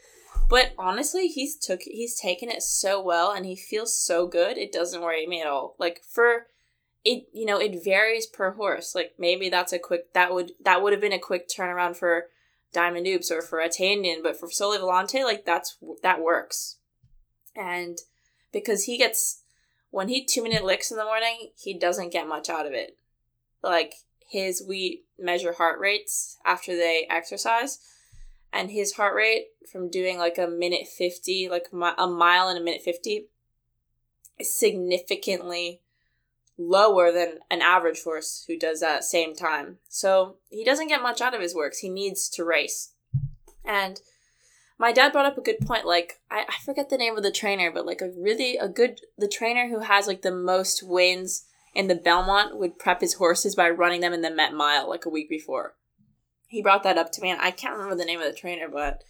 But 0.48 0.72
honestly, 0.76 1.28
he's 1.28 1.56
took 1.56 1.80
he's 1.82 2.18
taken 2.20 2.50
it 2.50 2.62
so 2.62 3.00
well 3.00 3.32
and 3.32 3.46
he 3.46 3.56
feels 3.56 3.98
so 3.98 4.26
good. 4.26 4.58
It 4.58 4.70
doesn't 4.70 5.00
worry 5.00 5.26
me 5.26 5.40
at 5.40 5.46
all. 5.46 5.76
Like 5.78 6.02
for 6.06 6.46
it, 7.04 7.24
you 7.32 7.46
know, 7.46 7.58
it 7.58 7.82
varies 7.82 8.26
per 8.26 8.52
horse. 8.52 8.94
Like 8.94 9.14
maybe 9.18 9.48
that's 9.48 9.72
a 9.72 9.78
quick 9.78 10.12
that 10.12 10.34
would 10.34 10.52
that 10.62 10.82
would 10.82 10.92
have 10.92 11.00
been 11.00 11.12
a 11.12 11.18
quick 11.18 11.48
turnaround 11.48 11.96
for 11.96 12.26
Diamond 12.72 13.06
Oops 13.06 13.30
or 13.30 13.42
for 13.42 13.61
Ete 13.61 13.78
Indien, 13.80 14.22
but 14.22 14.38
for 14.38 14.50
Sole 14.50 14.78
Volante, 14.78 15.24
like 15.24 15.44
that's 15.44 15.76
that 16.02 16.22
works. 16.22 16.76
And 17.54 17.98
because 18.52 18.85
he 18.85 18.98
gets 18.98 19.42
when 19.90 20.08
he 20.08 20.24
two 20.24 20.42
minute 20.42 20.64
licks 20.64 20.90
in 20.90 20.96
the 20.96 21.04
morning, 21.04 21.50
he 21.56 21.78
doesn't 21.78 22.12
get 22.12 22.28
much 22.28 22.48
out 22.48 22.66
of 22.66 22.72
it. 22.72 22.96
Like 23.62 23.94
his 24.26 24.64
we 24.66 25.04
measure 25.18 25.52
heart 25.52 25.78
rates 25.78 26.38
after 26.44 26.74
they 26.74 27.06
exercise 27.11 27.78
and 28.52 28.70
his 28.70 28.94
heart 28.94 29.14
rate 29.14 29.48
from 29.70 29.90
doing 29.90 30.18
like 30.18 30.38
a 30.38 30.48
minute 30.48 30.87
50 30.87 31.48
like 31.48 31.68
a 31.72 32.06
mile 32.06 32.48
in 32.48 32.56
a 32.56 32.61
minute 32.61 32.82
50 32.82 33.26
is 34.38 34.56
significantly 34.56 35.80
lower 36.68 37.12
than 37.12 37.38
an 37.51 37.61
average 37.62 38.03
horse 38.03 38.44
who 38.46 38.59
does 38.59 38.81
that 38.81 39.05
same 39.05 39.35
time 39.35 39.79
so 39.88 40.37
he 40.51 40.64
doesn't 40.64 40.88
get 40.88 41.03
much 41.03 41.20
out 41.20 41.35
of 41.35 41.40
his 41.40 41.55
works 41.55 41.79
he 41.79 41.88
needs 41.88 42.29
to 42.29 42.44
race 42.44 42.92
and 43.64 44.01
my 44.79 44.92
dad 44.92 45.12
brought 45.12 45.27
up 45.27 45.38
a 45.38 45.42
good 45.42 45.59
point 45.61 45.87
like 45.87 46.20
I, 46.31 46.44
I 46.48 46.64
forget 46.64 46.88
the 46.90 46.96
name 46.96 47.16
of 47.16 47.22
the 47.22 47.33
trainer 47.33 47.70
but 47.72 47.87
like 47.87 48.01
a 48.01 48.11
really 48.16 48.57
a 48.57 48.68
good 48.68 49.01
the 49.16 49.29
trainer 49.29 49.68
who 49.68 49.81
has 49.81 50.07
like 50.07 50.22
the 50.22 50.35
most 50.35 50.83
wins 50.83 51.44
in 51.75 51.88
the 51.88 51.94
Belmont 51.94 52.59
would 52.59 52.79
prep 52.79 53.01
his 53.01 53.14
horses 53.14 53.55
by 53.55 53.70
running 53.70 54.01
them 54.01 54.12
in 54.12 54.22
the 54.22 54.31
Met 54.31 54.53
Mile 54.53 54.88
like 54.88 55.07
a 55.07 55.11
week 55.11 55.29
before. 55.29 55.75
He 56.48 56.62
brought 56.62 56.83
that 56.83 56.98
up 56.98 57.11
to 57.12 57.22
me, 57.22 57.31
and 57.31 57.40
I 57.40 57.51
can't 57.51 57.75
remember 57.75 57.96
the 57.96 58.05
name 58.05 58.20
of 58.20 58.27
the 58.27 58.38
trainer, 58.38 58.68
but 58.68 59.03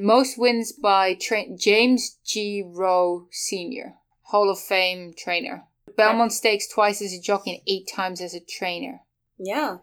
most 0.00 0.38
wins 0.38 0.72
by 0.72 1.14
tra- 1.14 1.56
James 1.56 2.18
G. 2.24 2.64
Rowe 2.66 3.28
Senior, 3.30 3.94
Hall 4.22 4.50
of 4.50 4.58
Fame 4.58 5.14
trainer. 5.16 5.67
Belmont 5.88 6.32
Stakes 6.32 6.68
twice 6.68 7.02
as 7.02 7.12
a 7.12 7.20
jockey 7.20 7.52
and 7.52 7.62
eight 7.66 7.88
times 7.94 8.20
as 8.20 8.34
a 8.34 8.40
trainer. 8.40 9.00
Yeah, 9.38 9.78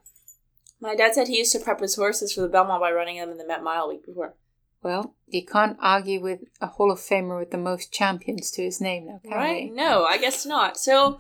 my 0.81 0.95
dad 0.95 1.15
said 1.15 1.27
he 1.27 1.37
used 1.37 1.51
to 1.53 1.59
prep 1.59 1.79
his 1.79 1.95
horses 1.95 2.33
for 2.33 2.41
the 2.41 2.49
Belmont 2.49 2.81
by 2.81 2.91
running 2.91 3.17
them 3.17 3.29
in 3.29 3.37
the 3.37 3.47
Met 3.47 3.63
Mile 3.63 3.89
week 3.89 4.05
before. 4.05 4.35
Well, 4.83 5.15
you 5.27 5.45
can't 5.45 5.77
argue 5.81 6.21
with 6.21 6.41
a 6.61 6.67
Hall 6.67 6.91
of 6.91 6.99
Famer 6.99 7.39
with 7.39 7.51
the 7.51 7.57
most 7.57 7.91
champions 7.91 8.51
to 8.51 8.63
his 8.63 8.79
name, 8.79 9.07
now, 9.07 9.19
can 9.23 9.31
right? 9.31 9.73
No, 9.73 10.05
I 10.05 10.17
guess 10.17 10.45
not. 10.45 10.77
So 10.77 11.19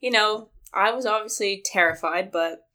you 0.00 0.10
know, 0.10 0.48
I 0.72 0.92
was 0.92 1.06
obviously 1.06 1.62
terrified, 1.64 2.30
but 2.30 2.66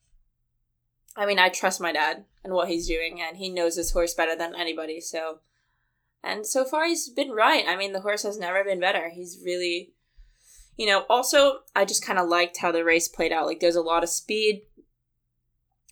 I 1.16 1.26
mean, 1.26 1.40
I 1.40 1.50
trust 1.50 1.82
my 1.82 1.92
dad 1.92 2.26
and 2.44 2.54
what 2.54 2.70
he's 2.70 2.88
doing, 2.88 3.22
and 3.22 3.38
he 3.38 3.50
knows 3.50 3.76
his 3.76 3.92
horse 3.92 4.14
better 4.14 4.36
than 4.36 4.56
anybody. 4.56 5.00
So, 5.00 5.40
and 6.24 6.46
so 6.46 6.66
far 6.66 6.88
he's 6.88 7.10
been 7.10 7.32
right. 7.32 7.66
I 7.68 7.76
mean, 7.76 7.94
the 7.94 8.02
horse 8.02 8.24
has 8.24 8.40
never 8.40 8.64
been 8.64 8.80
better. 8.80 9.10
He's 9.10 9.40
really, 9.46 9.94
you 10.82 10.88
know. 10.88 11.06
Also, 11.10 11.60
I 11.76 11.86
just 11.86 12.06
kind 12.06 12.20
of 12.20 12.28
liked 12.28 12.58
how 12.58 12.72
the 12.72 12.84
race 12.84 13.08
played 13.08 13.32
out. 13.32 13.46
Like, 13.46 13.60
there's 13.60 13.76
a 13.76 13.82
lot 13.82 14.04
of 14.04 14.10
speed. 14.10 14.64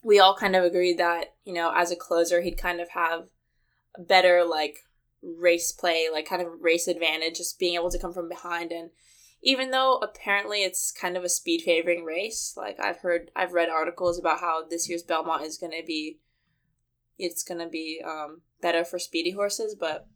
We 0.03 0.19
all 0.19 0.35
kind 0.35 0.55
of 0.55 0.63
agreed 0.63 0.97
that 0.97 1.35
you 1.45 1.53
know, 1.53 1.71
as 1.75 1.91
a 1.91 1.95
closer, 1.95 2.41
he'd 2.41 2.57
kind 2.57 2.79
of 2.79 2.89
have 2.89 3.29
a 3.97 4.01
better 4.01 4.43
like 4.43 4.79
race 5.21 5.71
play, 5.71 6.07
like 6.11 6.27
kind 6.27 6.41
of 6.41 6.47
race 6.61 6.87
advantage, 6.87 7.37
just 7.37 7.59
being 7.59 7.75
able 7.75 7.91
to 7.91 7.99
come 7.99 8.13
from 8.13 8.29
behind 8.29 8.71
and 8.71 8.91
even 9.41 9.71
though 9.71 9.97
apparently 9.97 10.63
it's 10.63 10.91
kind 10.91 11.15
of 11.15 11.23
a 11.23 11.29
speed 11.29 11.61
favoring 11.61 12.03
race 12.03 12.53
like 12.57 12.79
i've 12.79 12.97
heard 12.97 13.31
i've 13.35 13.53
read 13.53 13.69
articles 13.69 14.19
about 14.19 14.39
how 14.39 14.65
this 14.67 14.89
year's 14.89 15.03
belmont 15.03 15.43
is 15.43 15.57
going 15.57 15.71
to 15.71 15.85
be 15.85 16.19
it's 17.17 17.43
going 17.43 17.59
to 17.59 17.67
be 17.67 18.01
um, 18.05 18.41
better 18.61 18.85
for 18.85 18.99
speedy 18.99 19.31
horses 19.31 19.75
but 19.79 20.07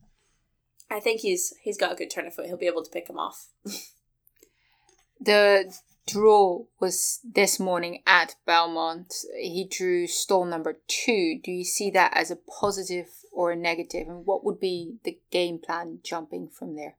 i 0.90 1.00
think 1.00 1.22
he's 1.22 1.54
he's 1.62 1.78
got 1.78 1.94
a 1.94 1.96
good 1.96 2.10
turn 2.10 2.28
of 2.28 2.34
foot 2.34 2.46
he'll 2.46 2.58
be 2.58 2.68
able 2.68 2.84
to 2.84 2.92
pick 2.92 3.10
him 3.10 3.18
off 3.18 3.48
the 5.24 5.74
draw 6.06 6.64
was 6.82 7.20
this 7.24 7.60
morning 7.60 8.02
at 8.06 8.36
belmont 8.46 9.14
he 9.38 9.66
drew 9.70 10.06
stall 10.06 10.44
number 10.44 10.78
two 10.88 11.40
do 11.42 11.52
you 11.52 11.64
see 11.64 11.90
that 11.90 12.12
as 12.14 12.30
a 12.30 12.36
positive 12.36 13.08
or 13.32 13.52
a 13.52 13.56
negative? 13.56 14.08
and 14.08 14.26
what 14.26 14.44
would 14.44 14.60
be 14.60 14.96
the 15.06 15.18
game 15.32 15.58
plan 15.58 16.00
jumping 16.04 16.48
from 16.48 16.76
there 16.76 16.96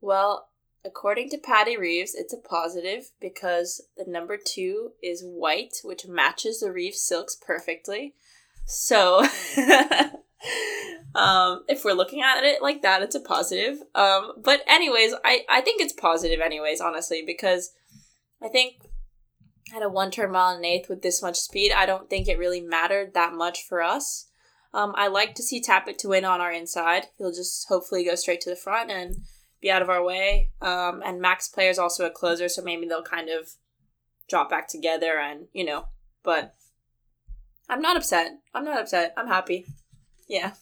well 0.00 0.48
According 0.84 1.28
to 1.30 1.38
Patty 1.38 1.76
Reeves, 1.76 2.14
it's 2.14 2.32
a 2.32 2.38
positive 2.38 3.10
because 3.20 3.82
the 3.98 4.10
number 4.10 4.38
two 4.38 4.92
is 5.02 5.22
white, 5.22 5.76
which 5.84 6.06
matches 6.06 6.60
the 6.60 6.72
Reeves 6.72 7.02
silks 7.02 7.36
perfectly. 7.36 8.14
So, 8.64 9.26
um, 11.14 11.64
if 11.68 11.84
we're 11.84 11.92
looking 11.92 12.22
at 12.22 12.42
it 12.44 12.62
like 12.62 12.82
that, 12.82 13.02
it's 13.02 13.14
a 13.14 13.20
positive. 13.20 13.78
Um, 13.94 14.32
but 14.42 14.62
anyways, 14.66 15.14
I, 15.24 15.44
I 15.48 15.60
think 15.60 15.80
it's 15.80 15.92
positive 15.92 16.40
anyways, 16.40 16.80
honestly, 16.80 17.22
because 17.26 17.72
I 18.42 18.48
think 18.48 18.86
at 19.74 19.82
a 19.82 19.88
one 19.88 20.10
turn 20.10 20.32
mile 20.32 20.54
and 20.54 20.64
eighth 20.64 20.88
with 20.88 21.02
this 21.02 21.22
much 21.22 21.36
speed, 21.36 21.72
I 21.72 21.86
don't 21.86 22.08
think 22.08 22.28
it 22.28 22.38
really 22.38 22.60
mattered 22.60 23.14
that 23.14 23.34
much 23.34 23.62
for 23.68 23.82
us. 23.82 24.26
Um, 24.72 24.94
I 24.96 25.08
like 25.08 25.34
to 25.34 25.42
see 25.42 25.60
Tap 25.60 25.88
It 25.88 25.98
to 26.00 26.08
Win 26.08 26.24
on 26.24 26.40
our 26.40 26.52
inside. 26.52 27.06
He'll 27.18 27.32
just 27.32 27.66
hopefully 27.68 28.04
go 28.04 28.14
straight 28.14 28.40
to 28.42 28.50
the 28.50 28.56
front 28.56 28.90
and 28.90 29.16
be 29.60 29.70
out 29.70 29.82
of 29.82 29.90
our 29.90 30.02
way. 30.02 30.50
Um, 30.62 31.02
and 31.04 31.20
Max 31.20 31.48
Player 31.48 31.70
is 31.70 31.78
also 31.78 32.06
a 32.06 32.10
closer, 32.10 32.48
so 32.48 32.62
maybe 32.62 32.86
they'll 32.86 33.02
kind 33.02 33.28
of 33.28 33.50
drop 34.28 34.48
back 34.48 34.68
together 34.68 35.18
and, 35.18 35.46
you 35.52 35.64
know, 35.64 35.86
but 36.22 36.54
I'm 37.68 37.82
not 37.82 37.96
upset. 37.96 38.32
I'm 38.54 38.64
not 38.64 38.80
upset. 38.80 39.12
I'm 39.16 39.26
happy. 39.26 39.66
Yeah. 40.30 40.52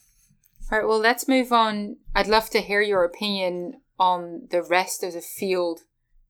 All 0.71 0.79
right, 0.79 0.87
well, 0.87 0.99
let's 0.99 1.27
move 1.27 1.53
on. 1.53 1.97
I'd 2.15 2.27
love 2.27 2.49
to 2.49 2.59
hear 2.59 2.81
your 2.81 3.03
opinion 3.03 3.81
on 3.99 4.47
the 4.49 4.63
rest 4.63 5.03
of 5.03 5.13
the 5.13 5.21
field 5.21 5.81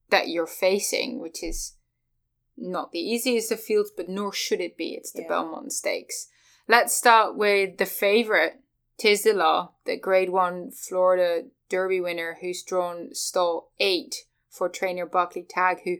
that 0.09 0.27
you're 0.27 0.45
facing, 0.45 1.19
which 1.19 1.41
is 1.41 1.75
not 2.57 2.91
the 2.91 2.99
easiest 2.99 3.51
of 3.51 3.61
fields, 3.61 3.91
but 3.95 4.09
nor 4.09 4.33
should 4.33 4.59
it 4.59 4.77
be. 4.77 4.89
It's 4.89 5.13
the 5.13 5.21
yeah. 5.21 5.29
Belmont 5.29 5.71
Stakes. 5.71 6.27
Let's 6.67 6.93
start 6.93 7.37
with 7.37 7.77
the 7.77 7.85
favorite, 7.85 8.59
Tiz 8.97 9.23
the 9.23 9.33
Law, 9.33 9.71
the 9.85 9.97
Grade 9.97 10.29
1 10.29 10.71
Florida 10.71 11.43
Derby 11.69 12.01
winner 12.01 12.37
who's 12.41 12.63
drawn 12.63 13.13
stall 13.13 13.71
eight 13.79 14.15
for 14.49 14.67
trainer 14.67 15.05
Barclay 15.05 15.45
Tagg, 15.47 15.79
who 15.85 15.97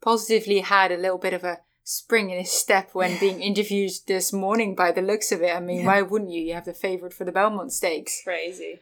positively 0.00 0.60
had 0.60 0.92
a 0.92 0.96
little 0.96 1.18
bit 1.18 1.32
of 1.32 1.42
a 1.42 1.60
spring 1.88 2.30
in 2.30 2.38
his 2.40 2.50
step 2.50 2.90
when 2.94 3.16
being 3.20 3.40
interviewed 3.40 3.92
this 4.08 4.32
morning 4.32 4.74
by 4.74 4.90
the 4.90 5.00
looks 5.00 5.30
of 5.30 5.40
it. 5.40 5.54
I 5.54 5.60
mean, 5.60 5.80
yeah. 5.80 5.86
why 5.86 6.02
wouldn't 6.02 6.32
you? 6.32 6.42
You 6.42 6.54
have 6.54 6.64
the 6.64 6.74
favourite 6.74 7.14
for 7.14 7.24
the 7.24 7.30
Belmont 7.30 7.72
Stakes. 7.72 8.22
Crazy. 8.24 8.80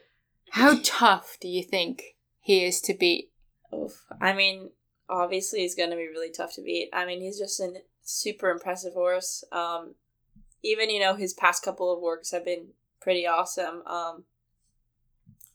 How 0.49 0.79
tough 0.83 1.37
do 1.39 1.47
you 1.47 1.61
think 1.61 2.15
he 2.39 2.65
is 2.65 2.81
to 2.81 2.95
beat? 2.95 3.29
Oof. 3.71 4.05
I 4.19 4.33
mean, 4.33 4.71
obviously 5.07 5.59
he's 5.59 5.75
going 5.75 5.91
to 5.91 5.95
be 5.95 6.07
really 6.07 6.31
tough 6.31 6.55
to 6.55 6.63
beat. 6.63 6.89
I 6.93 7.05
mean, 7.05 7.21
he's 7.21 7.37
just 7.37 7.59
a 7.59 7.73
super 8.01 8.49
impressive 8.49 8.93
horse. 8.93 9.43
Um, 9.51 9.93
even, 10.63 10.89
you 10.89 10.99
know, 10.99 11.13
his 11.13 11.35
past 11.35 11.61
couple 11.61 11.93
of 11.93 12.01
works 12.01 12.31
have 12.31 12.43
been 12.43 12.69
pretty 13.01 13.27
awesome. 13.27 13.83
Um, 13.85 14.23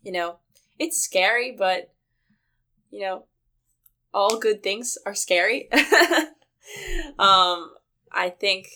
you 0.05 0.13
know, 0.13 0.37
it's 0.79 1.03
scary, 1.03 1.51
but 1.59 1.93
you 2.93 3.01
know, 3.01 3.25
all 4.15 4.39
good 4.39 4.63
things 4.63 4.97
are 5.05 5.17
scary. 5.17 5.69
um, 7.19 7.73
I 8.13 8.31
think 8.31 8.69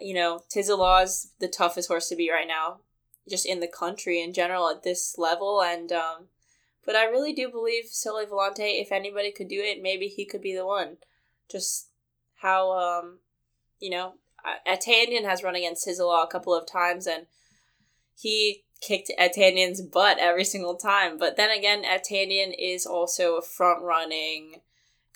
you 0.00 0.14
know, 0.14 0.42
Tiz 0.48 0.68
is 0.68 1.28
the 1.38 1.48
toughest 1.48 1.88
horse 1.88 2.08
to 2.08 2.16
beat 2.16 2.30
right 2.30 2.48
now, 2.48 2.78
just 3.28 3.46
in 3.46 3.60
the 3.60 3.68
country 3.68 4.22
in 4.22 4.32
general 4.32 4.68
at 4.68 4.82
this 4.82 5.16
level. 5.18 5.62
And 5.62 5.92
um, 5.92 6.28
but 6.84 6.96
I 6.96 7.04
really 7.04 7.32
do 7.32 7.50
believe 7.50 7.84
Sole 7.86 8.24
Volante. 8.26 8.80
If 8.80 8.90
anybody 8.90 9.30
could 9.30 9.48
do 9.48 9.60
it, 9.60 9.82
maybe 9.82 10.08
he 10.08 10.24
could 10.24 10.40
be 10.40 10.54
the 10.54 10.66
one. 10.66 10.96
Just 11.50 11.88
how 12.40 12.72
um, 12.72 13.18
you 13.78 13.90
know, 13.90 14.14
Ete 14.66 15.08
Indien 15.08 15.24
has 15.24 15.42
run 15.42 15.54
against 15.54 15.84
Tiz 15.84 16.00
a 16.00 16.26
couple 16.30 16.54
of 16.54 16.66
times, 16.66 17.06
and 17.06 17.26
he 18.18 18.64
kicked 18.80 19.10
Ete 19.10 19.36
Indien's 19.38 19.82
butt 19.82 20.18
every 20.18 20.44
single 20.44 20.76
time. 20.76 21.18
But 21.18 21.36
then 21.36 21.50
again, 21.50 21.84
Ete 21.84 22.28
Indien 22.28 22.54
is 22.58 22.86
also 22.86 23.36
a 23.36 23.42
front 23.42 23.82
running 23.82 24.62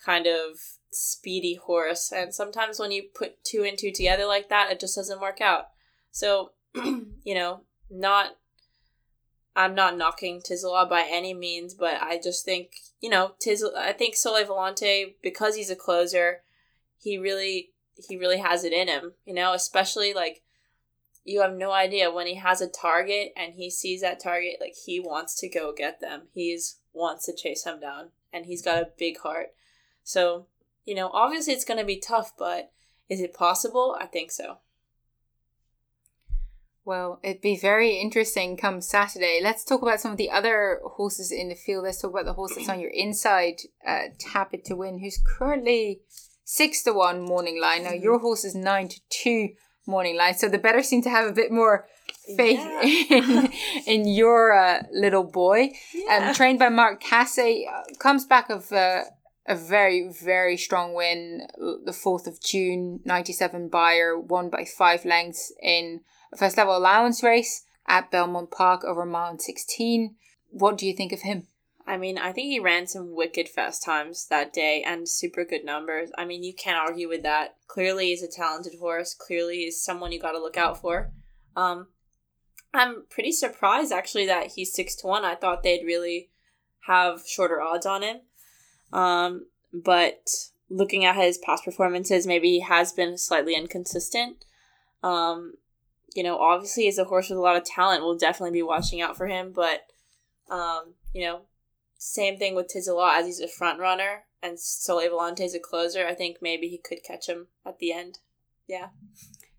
kind 0.05 0.27
of 0.27 0.59
speedy 0.91 1.55
horse. 1.55 2.11
And 2.11 2.33
sometimes 2.33 2.79
when 2.79 2.91
you 2.91 3.03
put 3.13 3.43
two 3.43 3.63
and 3.63 3.77
two 3.77 3.91
together 3.91 4.25
like 4.25 4.49
that, 4.49 4.71
it 4.71 4.79
just 4.79 4.95
doesn't 4.95 5.21
work 5.21 5.41
out. 5.41 5.67
So, 6.11 6.51
you 6.75 7.33
know, 7.33 7.61
not. 7.89 8.37
I'm 9.57 9.73
not 9.73 9.97
knocking 9.97 10.41
Tiz 10.41 10.63
the 10.63 10.67
Law 10.67 10.83
by 10.83 11.07
any 11.09 11.33
means, 11.33 11.73
but 11.73 12.01
I 12.01 12.19
just 12.21 12.43
think, 12.43 12.71
you 12.99 13.09
know, 13.09 13.35
Tiz, 13.39 13.63
I 13.77 13.93
think 13.93 14.17
Sole 14.17 14.43
Volante, 14.43 15.13
because 15.23 15.55
he's 15.55 15.69
a 15.69 15.77
closer, 15.77 16.41
he 16.97 17.17
really, 17.17 17.69
he 17.95 18.17
really 18.17 18.39
has 18.39 18.65
it 18.65 18.73
in 18.73 18.89
him, 18.89 19.13
you 19.23 19.33
know, 19.33 19.53
especially 19.53 20.13
like 20.13 20.43
you 21.25 21.41
have 21.41 21.53
no 21.53 21.71
idea 21.71 22.11
when 22.11 22.27
he 22.27 22.35
has 22.35 22.61
a 22.61 22.67
target 22.67 23.33
and 23.35 23.53
he 23.53 23.69
sees 23.69 24.01
that 24.01 24.21
target 24.21 24.57
like 24.61 24.75
he 24.85 24.99
wants 24.99 25.35
to 25.39 25.49
go 25.49 25.73
get 25.75 25.99
them 25.99 26.23
he's 26.33 26.77
wants 26.93 27.25
to 27.25 27.35
chase 27.35 27.63
them 27.63 27.79
down 27.79 28.09
and 28.31 28.45
he's 28.45 28.61
got 28.61 28.77
a 28.77 28.89
big 28.97 29.17
heart 29.19 29.47
so 30.05 30.45
you 30.85 30.95
know 30.95 31.09
obviously 31.13 31.51
it's 31.53 31.65
going 31.65 31.79
to 31.79 31.85
be 31.85 31.99
tough 31.99 32.31
but 32.37 32.71
is 33.09 33.19
it 33.19 33.33
possible 33.33 33.97
i 33.99 34.05
think 34.05 34.31
so 34.31 34.59
Well, 36.85 37.19
it'd 37.23 37.41
be 37.41 37.57
very 37.57 37.97
interesting 37.99 38.57
come 38.57 38.79
Saturday. 38.79 39.39
Let's 39.41 39.63
talk 39.65 39.81
about 39.81 39.99
some 39.99 40.11
of 40.11 40.17
the 40.19 40.29
other 40.29 40.79
horses 40.83 41.31
in 41.31 41.49
the 41.49 41.55
field. 41.55 41.83
Let's 41.85 41.99
talk 41.99 42.11
about 42.11 42.25
the 42.25 42.33
horse 42.33 42.53
that's 42.55 42.69
on 42.69 42.79
your 42.79 42.91
inside, 42.93 43.55
uh, 43.87 44.09
Tap 44.19 44.53
It 44.53 44.65
to 44.65 44.75
Win, 44.75 44.99
who's 44.99 45.19
currently 45.37 46.01
six 46.43 46.83
to 46.83 46.93
one 46.93 47.21
morning 47.21 47.59
line. 47.59 47.83
Now, 47.85 47.93
your 47.93 48.19
horse 48.19 48.45
is 48.45 48.53
nine 48.53 48.87
to 48.89 48.99
two 49.09 49.49
morning 49.87 50.15
line, 50.15 50.35
so 50.35 50.47
the 50.47 50.59
better 50.59 50.83
seem 50.83 51.01
to 51.01 51.09
have 51.09 51.27
a 51.27 51.31
bit 51.33 51.51
more 51.51 51.87
faith 52.37 52.59
Yeah. 52.59 52.83
in, 52.83 53.51
in 53.87 54.07
your 54.07 54.53
uh, 54.53 54.83
little 54.93 55.23
boy. 55.23 55.71
Yeah. 55.91 56.27
Um, 56.27 56.35
trained 56.35 56.59
by 56.59 56.69
Mark 56.69 57.01
Casse, 57.01 57.39
uh, 57.67 57.81
comes 57.97 58.25
back 58.25 58.51
of 58.51 58.71
uh, 58.71 59.05
a 59.47 59.55
very, 59.55 60.09
very 60.09 60.57
strong 60.57 60.93
win 60.93 61.47
the 61.57 61.91
4th 61.91 62.27
of 62.27 62.41
June, 62.41 63.01
97 63.05 63.69
Bayer, 63.69 64.17
won 64.17 64.49
by 64.49 64.65
five 64.65 65.05
lengths 65.05 65.53
in 65.61 66.01
a 66.33 66.37
first 66.37 66.57
level 66.57 66.75
allowance 66.75 67.21
race 67.21 67.65
at 67.87 68.09
Belmont 68.09 68.51
Park 68.51 68.83
over 68.83 69.03
a 69.03 69.05
mile 69.05 69.29
and 69.29 69.41
16. 69.41 70.15
What 70.49 70.77
do 70.77 70.87
you 70.87 70.93
think 70.93 71.11
of 71.11 71.21
him? 71.21 71.47
I 71.87 71.97
mean, 71.97 72.17
I 72.17 72.31
think 72.31 72.47
he 72.47 72.59
ran 72.59 72.87
some 72.87 73.15
wicked 73.15 73.47
fast 73.47 73.83
times 73.83 74.27
that 74.29 74.51
day 74.51 74.83
and 74.83 75.07
super 75.07 75.45
good 75.45 75.63
numbers. 75.63 76.09
I 76.17 76.25
mean, 76.25 76.43
you 76.43 76.53
can't 76.53 76.79
argue 76.79 77.07
with 77.07 77.21
that. 77.23 77.57
Clearly, 77.67 78.07
he's 78.07 78.23
a 78.23 78.27
talented 78.27 78.73
horse. 78.79 79.13
Clearly, 79.13 79.57
he's 79.57 79.83
someone 79.83 80.11
you 80.11 80.19
got 80.19 80.31
to 80.31 80.39
look 80.39 80.57
out 80.57 80.81
for. 80.81 81.11
Um, 81.55 81.87
I'm 82.73 83.05
pretty 83.09 83.31
surprised 83.31 83.91
actually 83.91 84.25
that 84.25 84.53
he's 84.55 84.73
six 84.73 84.95
to 84.97 85.07
one. 85.07 85.23
I 85.23 85.35
thought 85.35 85.61
they'd 85.61 85.85
really 85.85 86.31
have 86.87 87.21
shorter 87.27 87.61
odds 87.61 87.85
on 87.85 88.01
him. 88.01 88.21
Um, 88.95 89.47
but 89.73 90.27
looking 90.69 91.05
at 91.05 91.15
his 91.15 91.37
past 91.37 91.65
performances, 91.65 92.25
maybe 92.25 92.49
he 92.49 92.59
has 92.61 92.93
been 92.93 93.17
slightly 93.17 93.55
inconsistent. 93.55 94.45
Um, 95.03 95.55
you 96.15 96.23
know, 96.23 96.37
obviously, 96.37 96.83
he's 96.83 96.97
a 96.97 97.05
horse 97.05 97.29
with 97.29 97.37
a 97.37 97.41
lot 97.41 97.57
of 97.57 97.65
talent. 97.65 98.03
We'll 98.03 98.17
definitely 98.17 98.57
be 98.57 98.63
watching 98.63 99.01
out 99.01 99.17
for 99.17 99.27
him. 99.27 99.51
But, 99.53 99.85
um, 100.49 100.93
you 101.13 101.25
know, 101.25 101.41
same 101.97 102.37
thing 102.37 102.55
with 102.55 102.67
Tiz 102.67 102.85
the 102.85 102.93
Law 102.93 103.13
as 103.13 103.25
he's 103.25 103.41
a 103.41 103.47
front 103.47 103.79
runner 103.79 104.23
and 104.45 104.59
Sole 104.59 105.01
Volante 105.01 105.41
is 105.41 105.55
a 105.55 105.59
closer. 105.59 106.05
I 106.05 106.13
think 106.13 106.37
maybe 106.41 106.67
he 106.67 106.77
could 106.77 107.03
catch 107.03 107.27
him 107.27 107.47
at 107.65 107.79
the 107.79 107.91
end. 107.91 108.19
Yeah. 108.67 108.89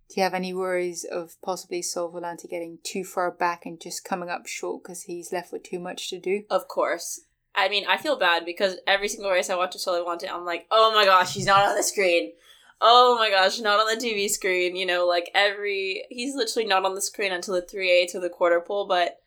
Do 0.08 0.14
you 0.20 0.22
have 0.22 0.34
any 0.34 0.54
worries 0.54 1.04
of 1.04 1.36
possibly 1.42 1.82
Sole 1.82 2.12
Volante 2.12 2.48
getting 2.48 2.78
too 2.84 3.04
far 3.04 3.30
back 3.30 3.66
and 3.66 3.80
just 3.80 4.04
coming 4.04 4.28
up 4.28 4.46
short 4.46 4.84
because 4.84 5.02
he's 5.02 5.32
left 5.32 5.52
with 5.52 5.64
too 5.64 5.80
much 5.80 6.08
to 6.10 6.18
do? 6.18 6.44
Of 6.48 6.68
course. 6.68 7.22
I 7.56 7.68
mean, 7.68 7.84
I 7.88 7.96
feel 7.96 8.18
bad 8.18 8.44
because 8.44 8.76
every 8.86 9.08
single 9.08 9.30
race 9.30 9.48
I 9.48 9.56
watch 9.56 9.74
of 9.74 9.80
Sole 9.80 10.04
Volante, 10.04 10.30
I'm 10.30 10.44
like, 10.44 10.66
oh 10.70 10.92
my 10.94 11.04
gosh, 11.06 11.32
he's 11.32 11.46
not 11.46 11.66
on 11.66 11.74
the 11.74 11.82
screen. 11.82 12.32
Oh 12.80 13.16
my 13.18 13.30
gosh, 13.30 13.58
not 13.58 13.80
on 13.80 13.86
the 13.86 14.04
TV 14.04 14.28
screen. 14.28 14.76
You 14.76 14.84
know, 14.84 15.06
like 15.06 15.30
every. 15.34 16.04
He's 16.10 16.34
literally 16.34 16.68
not 16.68 16.84
on 16.84 16.94
the 16.94 17.00
screen 17.00 17.32
until 17.32 17.54
the 17.54 17.62
3 17.62 17.90
8 17.90 18.08
to 18.10 18.20
the 18.20 18.28
quarter 18.28 18.60
pole, 18.60 18.86
but 18.86 19.20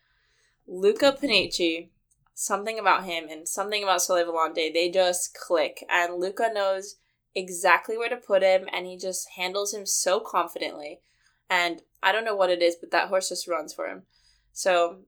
Luca 0.68 1.16
Panici, 1.20 1.88
something 2.34 2.78
about 2.78 3.04
him 3.04 3.24
and 3.28 3.48
something 3.48 3.82
about 3.82 4.00
Volante, 4.00 4.72
they 4.72 4.88
just 4.88 5.34
click. 5.34 5.84
And 5.90 6.14
Luca 6.14 6.48
knows 6.54 6.96
exactly 7.34 7.98
where 7.98 8.08
to 8.08 8.16
put 8.16 8.42
him 8.42 8.68
and 8.72 8.86
he 8.86 8.96
just 8.96 9.30
handles 9.36 9.74
him 9.74 9.84
so 9.84 10.20
confidently. 10.20 11.00
And 11.48 11.82
I 12.02 12.12
don't 12.12 12.24
know 12.24 12.36
what 12.36 12.50
it 12.50 12.62
is, 12.62 12.76
but 12.80 12.92
that 12.92 13.08
horse 13.08 13.28
just 13.28 13.48
runs 13.48 13.74
for 13.74 13.88
him. 13.88 14.04
So 14.52 15.00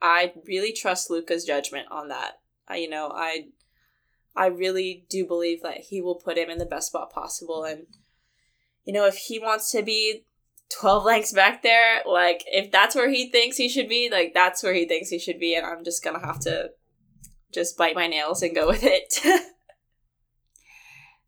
I 0.00 0.32
really 0.46 0.72
trust 0.72 1.10
Luca's 1.10 1.44
judgment 1.44 1.88
on 1.90 2.08
that. 2.08 2.38
I, 2.68 2.76
you 2.76 2.88
know, 2.88 3.10
I 3.14 3.48
I 4.36 4.46
really 4.46 5.04
do 5.08 5.26
believe 5.26 5.62
that 5.62 5.78
he 5.78 6.00
will 6.00 6.14
put 6.14 6.38
him 6.38 6.50
in 6.50 6.58
the 6.58 6.66
best 6.66 6.88
spot 6.88 7.12
possible 7.12 7.64
and 7.64 7.86
you 8.84 8.94
know, 8.94 9.04
if 9.04 9.16
he 9.16 9.38
wants 9.38 9.70
to 9.72 9.82
be 9.82 10.24
12 10.70 11.04
lengths 11.04 11.32
back 11.32 11.62
there, 11.62 12.00
like 12.06 12.42
if 12.46 12.70
that's 12.70 12.94
where 12.94 13.10
he 13.10 13.30
thinks 13.30 13.58
he 13.58 13.68
should 13.68 13.88
be, 13.88 14.08
like 14.10 14.32
that's 14.32 14.62
where 14.62 14.72
he 14.72 14.86
thinks 14.86 15.10
he 15.10 15.18
should 15.18 15.38
be 15.38 15.54
and 15.54 15.66
I'm 15.66 15.84
just 15.84 16.02
going 16.02 16.18
to 16.18 16.24
have 16.24 16.40
to 16.40 16.70
just 17.52 17.76
bite 17.76 17.94
my 17.94 18.06
nails 18.06 18.42
and 18.42 18.54
go 18.54 18.66
with 18.66 18.82
it. 18.82 19.20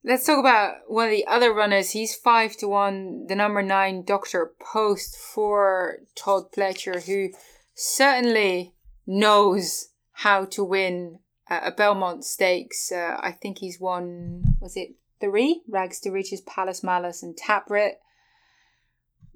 Let's 0.03 0.25
talk 0.25 0.39
about 0.39 0.77
one 0.87 1.09
of 1.09 1.11
the 1.11 1.27
other 1.27 1.53
runners. 1.53 1.91
He's 1.91 2.17
five 2.17 2.57
to 2.59 2.69
one, 2.69 3.27
the 3.27 3.35
number 3.35 3.63
nine 3.63 4.05
Doctor 4.07 4.53
Post 4.59 5.17
for 5.17 5.99
Todd 6.15 6.53
Pletcher, 6.57 7.05
who 7.05 7.29
certainly 7.75 8.73
knows 9.07 9.89
how 10.13 10.47
to 10.47 10.65
win 10.65 11.19
uh, 11.51 11.61
a 11.65 11.73
Belmont 11.73 12.25
Stakes. 12.25 12.93
Uh, 12.93 13.19
I 13.21 13.33
think 13.33 13.59
he's 13.59 13.81
won. 13.81 14.57
Was 14.61 14.77
it 14.77 14.95
three? 15.21 15.63
Rags 15.69 16.01
to 16.01 16.11
Riches, 16.11 16.41
Palace 16.43 16.83
Malice, 16.83 17.23
and 17.23 17.37
Tapwrit. 17.37 17.95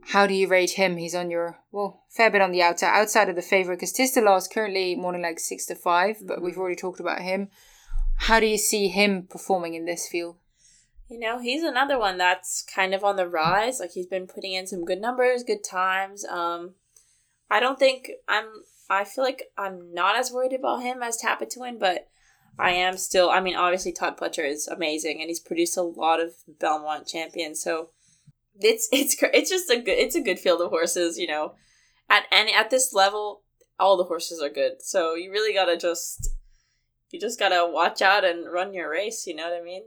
How 0.09 0.27
do 0.27 0.35
you 0.35 0.49
rate 0.49 0.73
him? 0.73 0.99
He's 0.99 1.15
on 1.15 1.31
your 1.31 1.59
well, 1.73 2.05
fair 2.11 2.31
bit 2.31 2.43
on 2.43 2.53
the 2.53 2.63
outside, 2.63 2.95
outside 2.95 3.29
of 3.29 3.37
the 3.37 3.43
favorite 3.43 3.77
because 3.77 3.93
Tiz 3.93 4.13
the 4.15 4.21
Law 4.21 4.37
is 4.37 4.49
currently 4.49 4.95
morning 4.95 5.23
like 5.23 5.41
six 5.41 5.67
to 5.67 5.75
five, 5.75 6.19
but 6.25 6.43
we've 6.43 6.59
already 6.59 6.77
talked 6.77 7.01
about 7.01 7.23
him. 7.23 7.49
How 8.17 8.39
do 8.39 8.47
you 8.47 8.59
see 8.59 8.89
him 8.89 9.27
performing 9.29 9.75
in 9.75 9.87
this 9.87 10.07
field? 10.07 10.37
You 11.09 11.19
know, 11.19 11.39
he's 11.39 11.63
another 11.63 11.99
one 11.99 12.17
that's 12.17 12.63
kind 12.63 12.95
of 12.95 13.03
on 13.03 13.17
the 13.17 13.29
rise. 13.29 13.81
Like 13.81 13.93
he's 13.93 14.07
been 14.07 14.27
putting 14.27 14.53
in 14.53 14.67
some 14.67 14.85
good 14.85 15.01
numbers, 15.01 15.43
good 15.43 15.65
times. 15.65 16.25
Um, 16.25 16.75
I 17.51 17.61
don't 17.61 17.79
think 17.79 18.11
I'm. 18.29 18.47
I 18.91 19.05
feel 19.05 19.25
like 19.25 19.45
I'm 19.57 19.95
not 19.95 20.17
as 20.17 20.31
worried 20.31 20.53
about 20.53 20.83
him 20.83 21.03
as 21.03 21.19
win, 21.57 21.79
but 21.79 22.09
I 22.59 22.71
am 22.71 22.97
still. 22.97 23.31
I 23.31 23.41
mean, 23.41 23.57
obviously 23.57 23.93
Todd 23.93 24.17
Pletcher 24.17 24.49
is 24.49 24.69
amazing, 24.69 25.21
and 25.21 25.29
he's 25.29 25.41
produced 25.41 25.77
a 25.77 25.83
lot 25.83 26.21
of 26.21 26.33
Belmont 26.61 27.07
champions. 27.07 27.63
So 27.63 27.91
it's 28.61 28.89
it's 28.93 29.17
it's 29.21 29.51
just 29.51 29.71
a 29.71 29.77
good 29.77 29.99
it's 29.99 30.15
a 30.15 30.21
good 30.21 30.39
field 30.39 30.61
of 30.61 30.71
horses. 30.71 31.19
You 31.19 31.27
know, 31.27 31.55
at 32.09 32.25
any 32.31 32.55
at 32.55 32.71
this 32.71 32.93
level, 32.93 33.43
all 33.79 33.97
the 33.97 34.05
horses 34.05 34.41
are 34.43 34.51
good. 34.51 34.83
So 34.83 35.15
you 35.15 35.31
really 35.31 35.55
gotta 35.55 35.77
just 35.77 36.31
you 37.11 37.21
just 37.21 37.39
gotta 37.39 37.71
watch 37.71 38.03
out 38.03 38.25
and 38.25 38.51
run 38.53 38.75
your 38.75 38.91
race. 38.91 39.27
You 39.27 39.37
know 39.37 39.49
what 39.49 39.61
I 39.61 39.65
mean? 39.65 39.85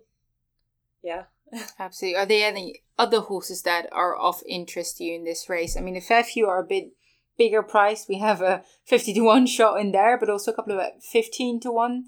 Yeah. 1.03 1.23
Absolutely. 1.79 2.17
Are 2.17 2.25
there 2.25 2.47
any 2.47 2.83
other 2.97 3.21
horses 3.21 3.61
that 3.63 3.87
are 3.91 4.15
of 4.15 4.43
interest 4.47 4.97
to 4.97 5.03
you 5.03 5.15
in 5.15 5.23
this 5.23 5.49
race? 5.49 5.77
I 5.77 5.81
mean, 5.81 5.95
a 5.95 6.01
fair 6.01 6.23
few 6.23 6.47
are 6.47 6.61
a 6.61 6.67
bit 6.67 6.91
bigger 7.37 7.63
price. 7.63 8.05
We 8.07 8.19
have 8.19 8.41
a 8.41 8.63
50 8.85 9.13
to 9.13 9.21
1 9.21 9.47
shot 9.47 9.79
in 9.79 9.91
there, 9.91 10.17
but 10.17 10.29
also 10.29 10.51
a 10.51 10.55
couple 10.55 10.79
of 10.79 11.03
15 11.03 11.59
to 11.61 11.71
1. 11.71 12.05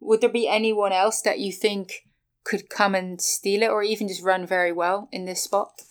Would 0.00 0.20
there 0.20 0.30
be 0.30 0.48
anyone 0.48 0.92
else 0.92 1.22
that 1.22 1.38
you 1.38 1.52
think 1.52 2.04
could 2.44 2.68
come 2.68 2.94
and 2.94 3.20
steal 3.20 3.62
it 3.62 3.70
or 3.70 3.82
even 3.82 4.08
just 4.08 4.22
run 4.22 4.46
very 4.46 4.72
well 4.72 5.08
in 5.10 5.24
this 5.24 5.42
spot? 5.42 5.82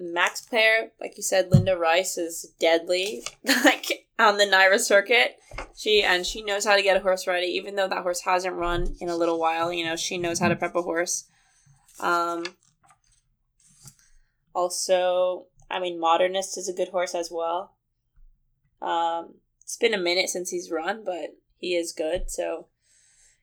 Max 0.00 0.40
player, 0.40 0.92
like 1.00 1.16
you 1.16 1.22
said, 1.22 1.50
Linda 1.50 1.76
Rice 1.76 2.16
is 2.16 2.52
deadly, 2.60 3.24
like 3.64 4.06
on 4.18 4.38
the 4.38 4.44
NYRA 4.44 4.78
circuit. 4.78 5.36
She 5.76 6.02
and 6.02 6.24
she 6.24 6.42
knows 6.42 6.64
how 6.64 6.76
to 6.76 6.82
get 6.82 6.96
a 6.96 7.00
horse 7.00 7.26
ready, 7.26 7.48
even 7.48 7.74
though 7.74 7.88
that 7.88 8.02
horse 8.02 8.20
hasn't 8.20 8.54
run 8.54 8.94
in 9.00 9.08
a 9.08 9.16
little 9.16 9.40
while. 9.40 9.72
You 9.72 9.84
know, 9.84 9.96
she 9.96 10.18
knows 10.18 10.38
how 10.38 10.48
to 10.48 10.56
prep 10.56 10.76
a 10.76 10.82
horse. 10.82 11.28
Um. 12.00 12.44
Also, 14.54 15.46
I 15.70 15.78
mean, 15.78 16.00
Modernist 16.00 16.58
is 16.58 16.68
a 16.68 16.72
good 16.72 16.88
horse 16.88 17.14
as 17.14 17.30
well. 17.30 17.74
Um, 18.80 19.34
it's 19.62 19.76
been 19.76 19.94
a 19.94 19.98
minute 19.98 20.28
since 20.28 20.50
he's 20.50 20.70
run, 20.70 21.02
but 21.04 21.36
he 21.56 21.74
is 21.74 21.92
good, 21.92 22.30
so 22.30 22.68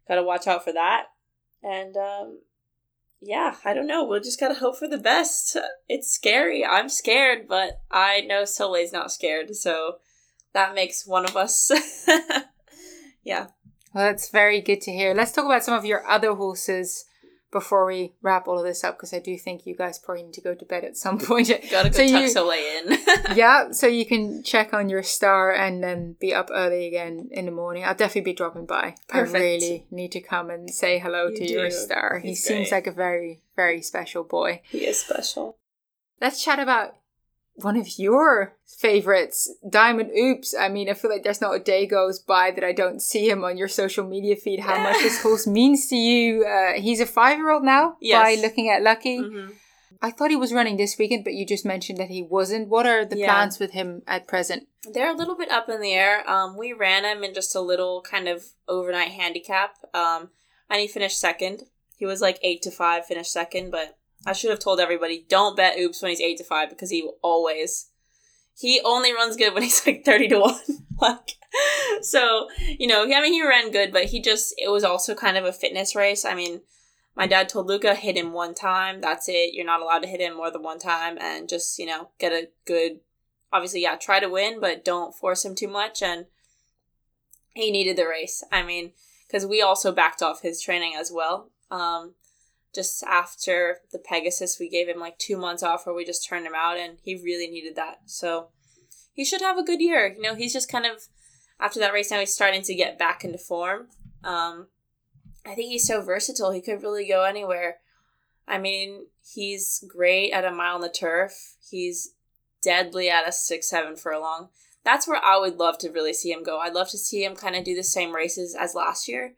gotta 0.08 0.24
watch 0.24 0.48
out 0.48 0.63
for 0.63 0.71
that. 0.74 1.06
And 1.62 1.95
um, 1.98 2.39
yeah, 3.21 3.56
I 3.65 3.74
don't 3.74 3.88
know. 3.88 4.06
We'll 4.06 4.21
just 4.21 4.39
gotta 4.39 4.56
hope 4.56 4.78
for 4.78 4.88
the 4.88 4.98
best. 4.98 5.58
It's 5.88 6.12
scary. 6.12 6.65
I'm 6.65 6.89
scared, 6.89 7.48
but 7.48 7.82
I 7.91 8.21
know 8.21 8.45
Soleil's 8.45 8.93
not 8.93 9.12
scared, 9.12 9.56
so 9.56 9.98
that 10.54 10.76
makes 10.76 11.06
one 11.06 11.26
of 11.26 11.36
us. 11.36 11.71
yeah. 13.24 13.48
Well, 13.93 14.06
that's 14.06 14.30
very 14.30 14.62
good 14.62 14.82
to 14.82 14.91
hear. 14.91 15.13
Let's 15.13 15.32
talk 15.32 15.45
about 15.45 15.63
some 15.63 15.74
of 15.74 15.86
your 15.86 16.06
other 16.08 16.34
horses 16.34 17.06
before 17.56 17.86
we 17.86 18.13
wrap 18.22 18.50
all 18.50 18.60
of 18.60 18.65
this 18.65 18.84
up 18.84 18.98
because 18.98 19.13
I 19.13 19.20
do 19.20 19.38
think 19.38 19.65
you 19.65 19.76
guys 19.78 19.98
probably 19.98 20.24
need 20.24 20.34
to 20.34 20.41
go 20.41 20.54
to 20.54 20.65
bed 20.65 20.84
at 20.84 20.98
some 20.98 21.18
point. 21.30 21.48
Gotta 21.72 21.89
go 21.89 21.98
So 21.98 22.08
tuck 22.08 22.22
you- 22.22 22.28
Soleil 22.30 22.91
in. 22.91 22.98
yeah, 23.38 23.72
so 23.72 23.88
you 23.88 24.06
can 24.06 24.44
check 24.44 24.74
on 24.74 24.89
your 24.89 25.04
star 25.04 25.54
and 25.54 25.82
then 25.82 26.18
be 26.20 26.34
up 26.34 26.50
early 26.54 26.86
again 26.88 27.30
in 27.32 27.46
the 27.46 27.52
morning. 27.52 27.86
I'll 27.86 27.96
definitely 27.96 28.32
be 28.32 28.34
dropping 28.34 28.65
by. 28.65 28.96
Perfect. 29.08 29.36
I 29.38 29.39
really 29.39 29.88
need 29.89 30.12
to 30.12 30.20
come 30.22 30.50
and 30.50 30.70
say 30.70 31.00
hello 31.00 31.30
You 31.30 31.38
to 31.38 31.50
your 31.50 31.70
do. 31.70 31.76
star. 31.76 32.20
he 32.20 32.36
seems 32.36 32.70
great. 32.70 32.72
like 32.78 32.88
a 32.88 32.91
very, 32.91 33.41
very 33.56 33.82
special 33.82 34.26
boy. 34.26 34.62
he 34.70 34.86
is 34.86 35.00
special. 35.00 35.58
Let's 36.20 36.44
chat 36.44 36.60
about 36.60 36.96
one 37.56 37.78
of 37.78 37.88
your 37.98 38.56
favorites, 38.65 39.52
Diamond 39.70 40.12
Oops. 40.18 40.54
I 40.60 40.70
mean, 40.70 40.89
I 40.89 40.94
feel 40.94 41.10
like 41.12 41.24
there's 41.24 41.41
not 41.41 41.56
a 41.56 41.60
day 41.60 41.86
goes 41.86 42.20
by 42.20 42.52
that 42.52 42.63
I 42.63 42.74
don't 42.74 43.02
see 43.02 43.30
him 43.30 43.44
on 43.44 43.58
your 43.58 43.68
social 43.68 44.06
media 44.06 44.36
feed. 44.36 44.60
How 44.60 44.78
much 44.82 44.98
this 44.98 45.22
horse 45.24 45.48
means 45.48 45.88
to 45.88 45.96
you. 45.96 46.46
Uh, 46.46 46.74
he's 46.80 47.00
a 47.00 47.06
five-year-old 47.06 47.63
now. 47.63 47.96
Yes. 48.02 48.22
By 48.24 48.41
looking 48.41 48.70
at 48.70 48.82
Lucky, 48.82 49.18
hmm 49.18 49.48
I 50.02 50.12
thought 50.12 50.30
he 50.30 50.36
was 50.36 50.52
running 50.52 50.76
this 50.76 50.98
weekend, 51.00 51.24
but 51.24 51.34
you 51.34 51.46
just 51.46 51.65
mentioned 51.65 51.98
that 52.00 52.10
he 52.10 52.22
wasn't. 52.22 52.68
What 52.68 52.86
are 52.86 53.06
the 53.06 53.18
Yeah. 53.18 53.28
plans 53.34 53.60
with 53.60 53.72
him 53.72 54.02
at 54.06 54.28
present? 54.28 54.68
They're 54.94 55.10
a 55.10 55.15
little 55.15 55.36
bit 55.38 55.50
up 55.50 55.70
in 55.70 55.80
the 55.80 55.94
air. 55.94 56.30
Um, 56.30 56.58
we 56.58 56.74
ran 56.74 57.06
him 57.06 57.24
in 57.24 57.34
just 57.34 57.56
a 57.56 57.62
little 57.62 58.02
kind 58.02 58.28
of 58.28 58.44
overnight 58.68 59.12
handicap, 59.12 59.78
um, 59.94 60.30
and 60.70 60.82
he 60.82 60.88
finished 60.88 61.18
second. 61.20 61.63
He 61.96 62.06
was 62.06 62.20
like 62.22 62.39
eight 62.44 62.62
to 62.63 62.72
five, 62.72 63.06
finished 63.08 63.32
second, 63.32 63.72
but 63.72 63.98
I 64.26 64.34
should 64.34 64.50
have 64.50 64.60
told 64.60 64.80
everybody 64.80 65.26
don't 65.30 65.56
bet 65.56 65.78
oops 65.78 66.02
when 66.02 66.10
he's 66.10 66.22
eight 66.22 66.38
to 66.38 66.44
five 66.44 66.70
because 66.70 66.90
he 66.90 67.10
always, 67.22 67.90
he 68.58 68.82
only 68.84 69.14
runs 69.14 69.36
good 69.36 69.54
when 69.54 69.64
he's 69.64 69.86
like 69.86 70.04
30 70.04 70.30
to 70.30 70.40
1. 70.40 70.56
like, 71.02 71.32
so, 72.02 72.48
you 72.60 72.88
know, 72.88 73.04
I 73.04 73.22
mean, 73.22 73.34
he 73.34 73.46
ran 73.46 73.72
good, 73.72 73.92
but 73.92 74.06
he 74.06 74.22
just, 74.22 74.56
it 74.58 74.70
was 74.70 74.84
also 74.84 75.14
kind 75.14 75.38
of 75.38 75.46
a 75.46 75.54
fitness 75.54 75.96
race. 75.96 76.26
I 76.26 76.34
mean, 76.34 76.62
my 77.16 77.28
dad 77.28 77.48
told 77.48 77.68
Luca, 77.68 77.96
hit 77.96 78.18
him 78.18 78.34
one 78.34 78.56
time. 78.56 79.00
That's 79.00 79.30
it. 79.30 79.54
You're 79.54 79.66
not 79.66 79.82
allowed 79.82 80.00
to 80.00 80.08
hit 80.08 80.20
him 80.22 80.36
more 80.36 80.52
than 80.52 80.64
one 80.64 80.80
time 80.80 81.18
and 81.20 81.48
just, 81.48 81.78
you 81.80 81.86
know, 81.86 82.10
get 82.20 82.34
a 82.34 82.50
good, 82.66 83.00
obviously, 83.54 83.84
yeah, 83.84 83.96
try 83.96 84.20
to 84.20 84.30
win, 84.30 84.60
but 84.60 84.84
don't 84.84 85.16
force 85.16 85.46
him 85.46 85.56
too 85.56 85.70
much. 85.70 86.02
And 86.02 86.26
he 87.54 87.72
needed 87.72 87.96
the 87.96 88.08
race. 88.08 88.44
I 88.52 88.64
mean, 88.64 88.92
because 89.28 89.46
we 89.46 89.62
also 89.62 89.92
backed 89.92 90.22
off 90.22 90.42
his 90.42 90.62
training 90.62 90.94
as 90.98 91.12
well. 91.14 91.52
Um, 91.72 92.16
just 92.76 93.02
after 93.04 93.78
the 93.92 94.00
Pegasus, 94.00 94.58
we 94.60 94.70
gave 94.70 94.88
him 94.88 95.00
like 95.00 95.18
two 95.18 95.38
months 95.38 95.64
off 95.64 95.86
where 95.86 95.96
we 95.96 96.06
just 96.06 96.28
turned 96.28 96.46
him 96.46 96.54
out, 96.56 96.78
and 96.78 96.98
he 97.02 97.16
really 97.16 97.48
needed 97.48 97.76
that. 97.78 98.02
So 98.06 98.50
he 99.14 99.26
should 99.26 99.42
have 99.42 99.58
a 99.58 99.64
good 99.64 99.82
year. 99.82 100.14
You 100.14 100.22
know, 100.22 100.36
he's 100.36 100.54
just 100.54 100.72
kind 100.72 100.86
of 100.86 101.08
after 101.60 101.80
that 101.80 101.94
race 101.94 102.12
now 102.12 102.20
he's 102.20 102.34
starting 102.34 102.62
to 102.64 102.76
get 102.76 103.00
back 103.00 103.24
into 103.24 103.38
form. 103.38 103.88
Um, 104.24 104.68
I 105.46 105.56
think 105.56 105.70
he's 105.70 105.88
so 105.88 106.02
versatile. 106.02 106.52
He 106.52 106.62
could 106.62 106.84
really 106.84 107.08
go 107.08 107.24
anywhere. 107.24 107.78
I 108.48 108.58
mean, 108.58 109.08
he's 109.24 109.84
great 109.88 110.32
at 110.32 110.46
a 110.46 110.52
mile 110.52 110.76
on 110.76 110.82
the 110.82 110.90
turf. 110.90 111.56
He's 111.68 112.14
deadly 112.62 113.10
at 113.10 113.28
a 113.28 113.32
six 113.32 113.70
seven 113.70 113.96
furlong. 113.96 114.50
That's 114.84 115.08
where 115.08 115.24
I 115.24 115.38
would 115.40 115.58
love 115.58 115.78
to 115.80 115.90
really 115.90 116.14
see 116.14 116.32
him 116.32 116.44
go. 116.44 116.60
I'd 116.60 116.74
love 116.74 116.90
to 116.90 116.98
see 116.98 117.24
him 117.24 117.36
kind 117.36 117.56
of 117.56 117.64
do 117.64 117.76
the 117.76 117.84
same 117.84 118.14
races 118.14 118.56
as 118.60 118.76
last 118.76 119.08
year. 119.08 119.34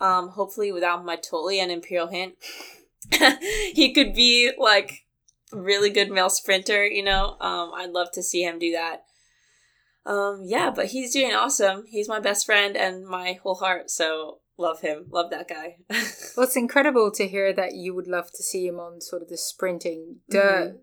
Um, 0.00 0.28
hopefully 0.28 0.70
without 0.70 1.04
Mitole 1.04 1.60
and 1.60 1.72
Imperial 1.72 2.06
Hint. 2.06 2.34
he 3.72 3.92
could 3.92 4.14
be 4.14 4.52
like 4.58 5.04
really 5.52 5.90
good 5.90 6.10
male 6.10 6.30
sprinter, 6.30 6.86
you 6.86 7.02
know. 7.02 7.36
Um, 7.40 7.72
I'd 7.74 7.90
love 7.90 8.10
to 8.12 8.22
see 8.22 8.42
him 8.42 8.58
do 8.58 8.72
that. 8.72 9.04
Um, 10.06 10.42
yeah, 10.44 10.70
but 10.70 10.86
he's 10.86 11.12
doing 11.12 11.32
awesome. 11.32 11.84
He's 11.86 12.08
my 12.08 12.20
best 12.20 12.46
friend 12.46 12.76
and 12.76 13.06
my 13.06 13.38
whole 13.42 13.56
heart, 13.56 13.90
so 13.90 14.38
love 14.56 14.80
him. 14.80 15.06
Love 15.10 15.30
that 15.30 15.48
guy. 15.48 15.76
well, 15.90 16.46
it's 16.46 16.56
incredible 16.56 17.10
to 17.12 17.28
hear 17.28 17.52
that 17.52 17.74
you 17.74 17.94
would 17.94 18.06
love 18.06 18.30
to 18.32 18.42
see 18.42 18.66
him 18.66 18.80
on 18.80 19.00
sort 19.00 19.22
of 19.22 19.28
the 19.28 19.36
sprinting 19.36 20.16
dirt 20.30 20.80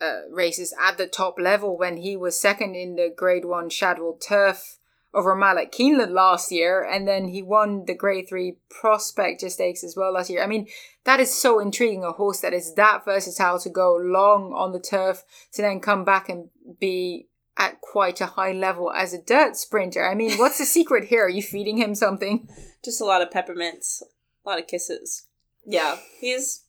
mm-hmm. 0.00 0.04
uh, 0.04 0.34
races 0.34 0.74
at 0.80 0.98
the 0.98 1.06
top 1.06 1.36
level 1.38 1.78
when 1.78 1.98
he 1.98 2.16
was 2.16 2.38
second 2.38 2.74
in 2.74 2.96
the 2.96 3.12
Grade 3.14 3.44
1 3.44 3.70
Shadwell 3.70 4.18
Turf 4.20 4.78
over 5.14 5.34
Mile 5.34 5.58
at 5.58 5.72
Keeneland 5.72 6.10
last 6.10 6.52
year, 6.52 6.82
and 6.82 7.08
then 7.08 7.28
he 7.28 7.42
won 7.42 7.84
the 7.86 7.94
Grade 7.94 8.28
3 8.28 8.56
Prospector 8.68 9.48
Stakes 9.48 9.82
as 9.82 9.96
well 9.96 10.12
last 10.12 10.30
year. 10.30 10.42
I 10.42 10.46
mean, 10.46 10.68
that 11.04 11.20
is 11.20 11.32
so 11.32 11.58
intriguing 11.58 12.04
a 12.04 12.12
horse 12.12 12.40
that 12.40 12.52
is 12.52 12.74
that 12.74 13.04
versatile 13.04 13.58
to 13.60 13.70
go 13.70 13.96
long 13.96 14.52
on 14.54 14.72
the 14.72 14.80
turf 14.80 15.24
to 15.52 15.62
then 15.62 15.80
come 15.80 16.04
back 16.04 16.28
and 16.28 16.50
be 16.78 17.28
at 17.56 17.80
quite 17.80 18.20
a 18.20 18.26
high 18.26 18.52
level 18.52 18.92
as 18.92 19.14
a 19.14 19.22
dirt 19.22 19.56
sprinter. 19.56 20.06
I 20.06 20.14
mean, 20.14 20.36
what's 20.38 20.58
the 20.58 20.64
secret 20.66 21.04
here? 21.04 21.24
Are 21.24 21.30
you 21.30 21.42
feeding 21.42 21.78
him 21.78 21.94
something? 21.94 22.48
Just 22.84 23.00
a 23.00 23.04
lot 23.04 23.22
of 23.22 23.30
peppermints, 23.30 24.02
a 24.44 24.48
lot 24.48 24.58
of 24.58 24.66
kisses. 24.66 25.26
Yeah, 25.64 25.96
he's 26.20 26.64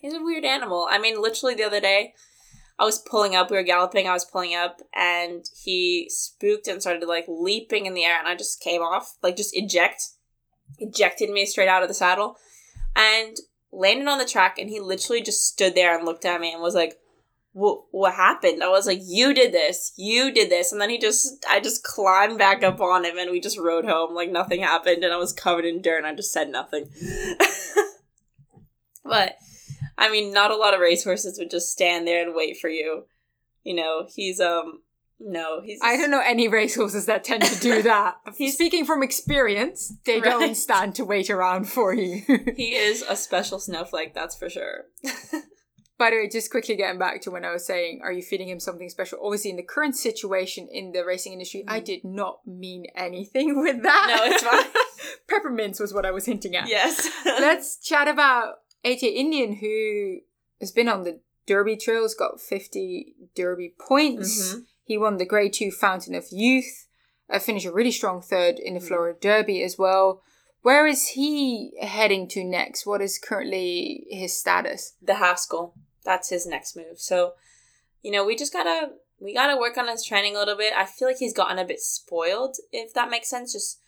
he's 0.00 0.14
a 0.14 0.22
weird 0.22 0.44
animal. 0.44 0.88
I 0.90 0.98
mean, 0.98 1.20
literally 1.20 1.54
the 1.54 1.64
other 1.64 1.80
day, 1.80 2.14
I 2.78 2.84
was 2.84 2.98
pulling 2.98 3.34
up. 3.34 3.50
We 3.50 3.56
were 3.56 3.62
galloping. 3.62 4.06
I 4.06 4.12
was 4.12 4.24
pulling 4.24 4.54
up, 4.54 4.80
and 4.94 5.44
he 5.56 6.08
spooked 6.10 6.68
and 6.68 6.80
started 6.80 7.06
like 7.06 7.24
leaping 7.26 7.86
in 7.86 7.94
the 7.94 8.04
air, 8.04 8.18
and 8.18 8.28
I 8.28 8.34
just 8.34 8.60
came 8.60 8.82
off, 8.82 9.16
like 9.22 9.36
just 9.36 9.56
eject, 9.56 10.10
ejected 10.78 11.30
me 11.30 11.46
straight 11.46 11.68
out 11.68 11.82
of 11.82 11.88
the 11.88 11.94
saddle, 11.94 12.36
and 12.94 13.36
landed 13.72 14.08
on 14.08 14.18
the 14.18 14.26
track. 14.26 14.58
And 14.58 14.68
he 14.68 14.80
literally 14.80 15.22
just 15.22 15.46
stood 15.46 15.74
there 15.74 15.96
and 15.96 16.04
looked 16.04 16.26
at 16.26 16.40
me 16.40 16.52
and 16.52 16.60
was 16.60 16.74
like, 16.74 16.98
"What? 17.52 18.14
Happened?" 18.14 18.62
I 18.62 18.68
was 18.68 18.86
like, 18.86 19.00
"You 19.02 19.32
did 19.32 19.52
this. 19.52 19.92
You 19.96 20.30
did 20.30 20.50
this." 20.50 20.70
And 20.70 20.80
then 20.80 20.90
he 20.90 20.98
just, 20.98 21.46
I 21.48 21.60
just 21.60 21.82
climbed 21.82 22.36
back 22.36 22.62
up 22.62 22.80
on 22.82 23.06
him, 23.06 23.16
and 23.16 23.30
we 23.30 23.40
just 23.40 23.58
rode 23.58 23.86
home 23.86 24.14
like 24.14 24.30
nothing 24.30 24.60
happened. 24.60 25.02
And 25.02 25.14
I 25.14 25.16
was 25.16 25.32
covered 25.32 25.64
in 25.64 25.80
dirt, 25.80 25.96
and 25.96 26.06
I 26.06 26.14
just 26.14 26.32
said 26.32 26.50
nothing. 26.50 26.90
but 29.02 29.36
I 29.98 30.10
mean, 30.10 30.32
not 30.32 30.50
a 30.50 30.56
lot 30.56 30.74
of 30.74 30.80
racehorses 30.80 31.38
would 31.38 31.50
just 31.50 31.72
stand 31.72 32.06
there 32.06 32.24
and 32.24 32.34
wait 32.34 32.58
for 32.58 32.68
you. 32.68 33.04
You 33.64 33.74
know, 33.74 34.06
he's 34.08 34.40
um 34.40 34.80
no, 35.18 35.62
he's. 35.62 35.80
I 35.82 35.96
don't 35.96 36.10
know 36.10 36.22
any 36.24 36.46
racehorses 36.48 37.06
that 37.06 37.24
tend 37.24 37.42
to 37.42 37.58
do 37.60 37.82
that. 37.84 38.16
he's 38.36 38.54
speaking 38.54 38.84
from 38.84 39.02
experience. 39.02 39.94
They 40.04 40.20
right. 40.20 40.24
don't 40.24 40.54
stand 40.54 40.94
to 40.96 41.04
wait 41.04 41.30
around 41.30 41.68
for 41.68 41.94
you. 41.94 42.22
he 42.56 42.74
is 42.74 43.02
a 43.08 43.16
special 43.16 43.58
snowflake, 43.58 44.14
that's 44.14 44.36
for 44.36 44.50
sure. 44.50 44.84
By 45.98 46.10
the 46.10 46.16
way, 46.16 46.28
just 46.28 46.50
quickly 46.50 46.76
getting 46.76 46.98
back 46.98 47.22
to 47.22 47.30
when 47.30 47.46
I 47.46 47.52
was 47.52 47.66
saying, 47.66 48.00
are 48.04 48.12
you 48.12 48.20
feeding 48.20 48.50
him 48.50 48.60
something 48.60 48.90
special? 48.90 49.18
Obviously, 49.22 49.50
in 49.50 49.56
the 49.56 49.62
current 49.62 49.96
situation 49.96 50.68
in 50.70 50.92
the 50.92 51.02
racing 51.06 51.32
industry, 51.32 51.64
mm. 51.66 51.72
I 51.72 51.80
did 51.80 52.04
not 52.04 52.40
mean 52.46 52.84
anything 52.94 53.58
with 53.62 53.82
that. 53.82 54.14
No, 54.14 54.30
it's 54.30 54.42
fine. 54.42 54.82
Peppermints 55.28 55.80
was 55.80 55.94
what 55.94 56.04
I 56.04 56.10
was 56.10 56.26
hinting 56.26 56.54
at. 56.54 56.68
Yes. 56.68 57.08
Let's 57.24 57.78
chat 57.78 58.08
about 58.08 58.56
Ete 58.86 59.16
Indien, 59.16 59.58
who 59.58 60.20
has 60.60 60.70
been 60.70 60.88
on 60.88 61.02
the 61.02 61.20
Derby 61.46 61.76
trails, 61.76 62.14
got 62.14 62.40
50 62.40 63.14
Derby 63.34 63.74
points. 63.78 64.54
Mm-hmm. 64.54 64.60
He 64.84 64.98
won 64.98 65.16
the 65.16 65.26
Grade 65.26 65.52
2 65.52 65.70
Fountain 65.70 66.14
of 66.14 66.26
Youth, 66.30 66.86
uh, 67.28 67.38
finished 67.38 67.66
a 67.66 67.72
really 67.72 67.90
strong 67.90 68.22
third 68.22 68.58
in 68.58 68.74
the 68.74 68.80
mm-hmm. 68.80 68.88
Florida 68.88 69.18
Derby 69.20 69.62
as 69.62 69.76
well. 69.76 70.22
Where 70.62 70.86
is 70.86 71.08
he 71.08 71.72
heading 71.80 72.28
to 72.28 72.42
next? 72.42 72.86
What 72.86 73.00
is 73.00 73.18
currently 73.18 74.06
his 74.10 74.36
status? 74.36 74.94
The 75.00 75.14
Haskell. 75.14 75.74
That's 76.04 76.30
his 76.30 76.46
next 76.46 76.76
move. 76.76 76.98
So, 76.98 77.34
you 78.02 78.10
know, 78.10 78.24
we 78.24 78.36
just 78.36 78.52
gotta 78.52 78.90
we 79.20 79.34
gotta 79.34 79.56
work 79.56 79.78
on 79.78 79.88
his 79.88 80.04
training 80.04 80.34
a 80.34 80.38
little 80.38 80.56
bit. 80.56 80.72
I 80.76 80.84
feel 80.84 81.08
like 81.08 81.18
he's 81.18 81.32
gotten 81.32 81.58
a 81.58 81.64
bit 81.64 81.80
spoiled, 81.80 82.56
if 82.72 82.92
that 82.94 83.10
makes 83.10 83.30
sense. 83.30 83.52
Just 83.52 83.80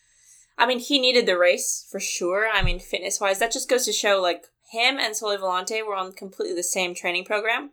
I 0.57 0.67
mean, 0.67 0.79
he 0.79 1.01
needed 1.01 1.27
the 1.27 1.39
race 1.39 1.87
for 1.91 2.01
sure. 2.01 2.49
I 2.49 2.63
mean, 2.63 2.79
fitness 2.79 3.21
wise, 3.21 3.39
that 3.39 3.53
just 3.53 3.69
goes 3.69 3.85
to 3.87 3.93
show 3.93 4.21
like 4.21 4.47
him 4.71 4.99
and 4.99 5.17
Sole 5.17 5.37
Volante 5.37 5.87
were 5.87 5.95
on 5.95 6.13
completely 6.13 6.55
the 6.55 6.63
same 6.63 6.95
training 6.95 7.25
program, 7.25 7.71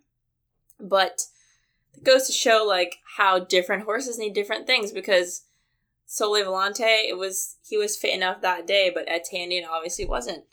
but 0.80 1.24
it 1.94 2.04
goes 2.04 2.28
to 2.28 2.34
show 2.34 2.64
like 2.66 2.98
how 3.18 3.40
different 3.40 3.84
horses 3.84 4.18
need 4.18 4.34
different 4.34 4.66
things 4.66 4.92
because 4.92 5.44
Sole 6.06 6.44
Volante, 6.44 7.10
it 7.10 7.18
was 7.18 7.58
he 7.68 7.78
was 7.78 7.98
fit 7.98 8.14
enough 8.14 8.42
that 8.42 8.68
day, 8.68 8.92
but 8.94 9.10
Etienne 9.10 9.66
obviously 9.70 10.06
wasn't. 10.06 10.44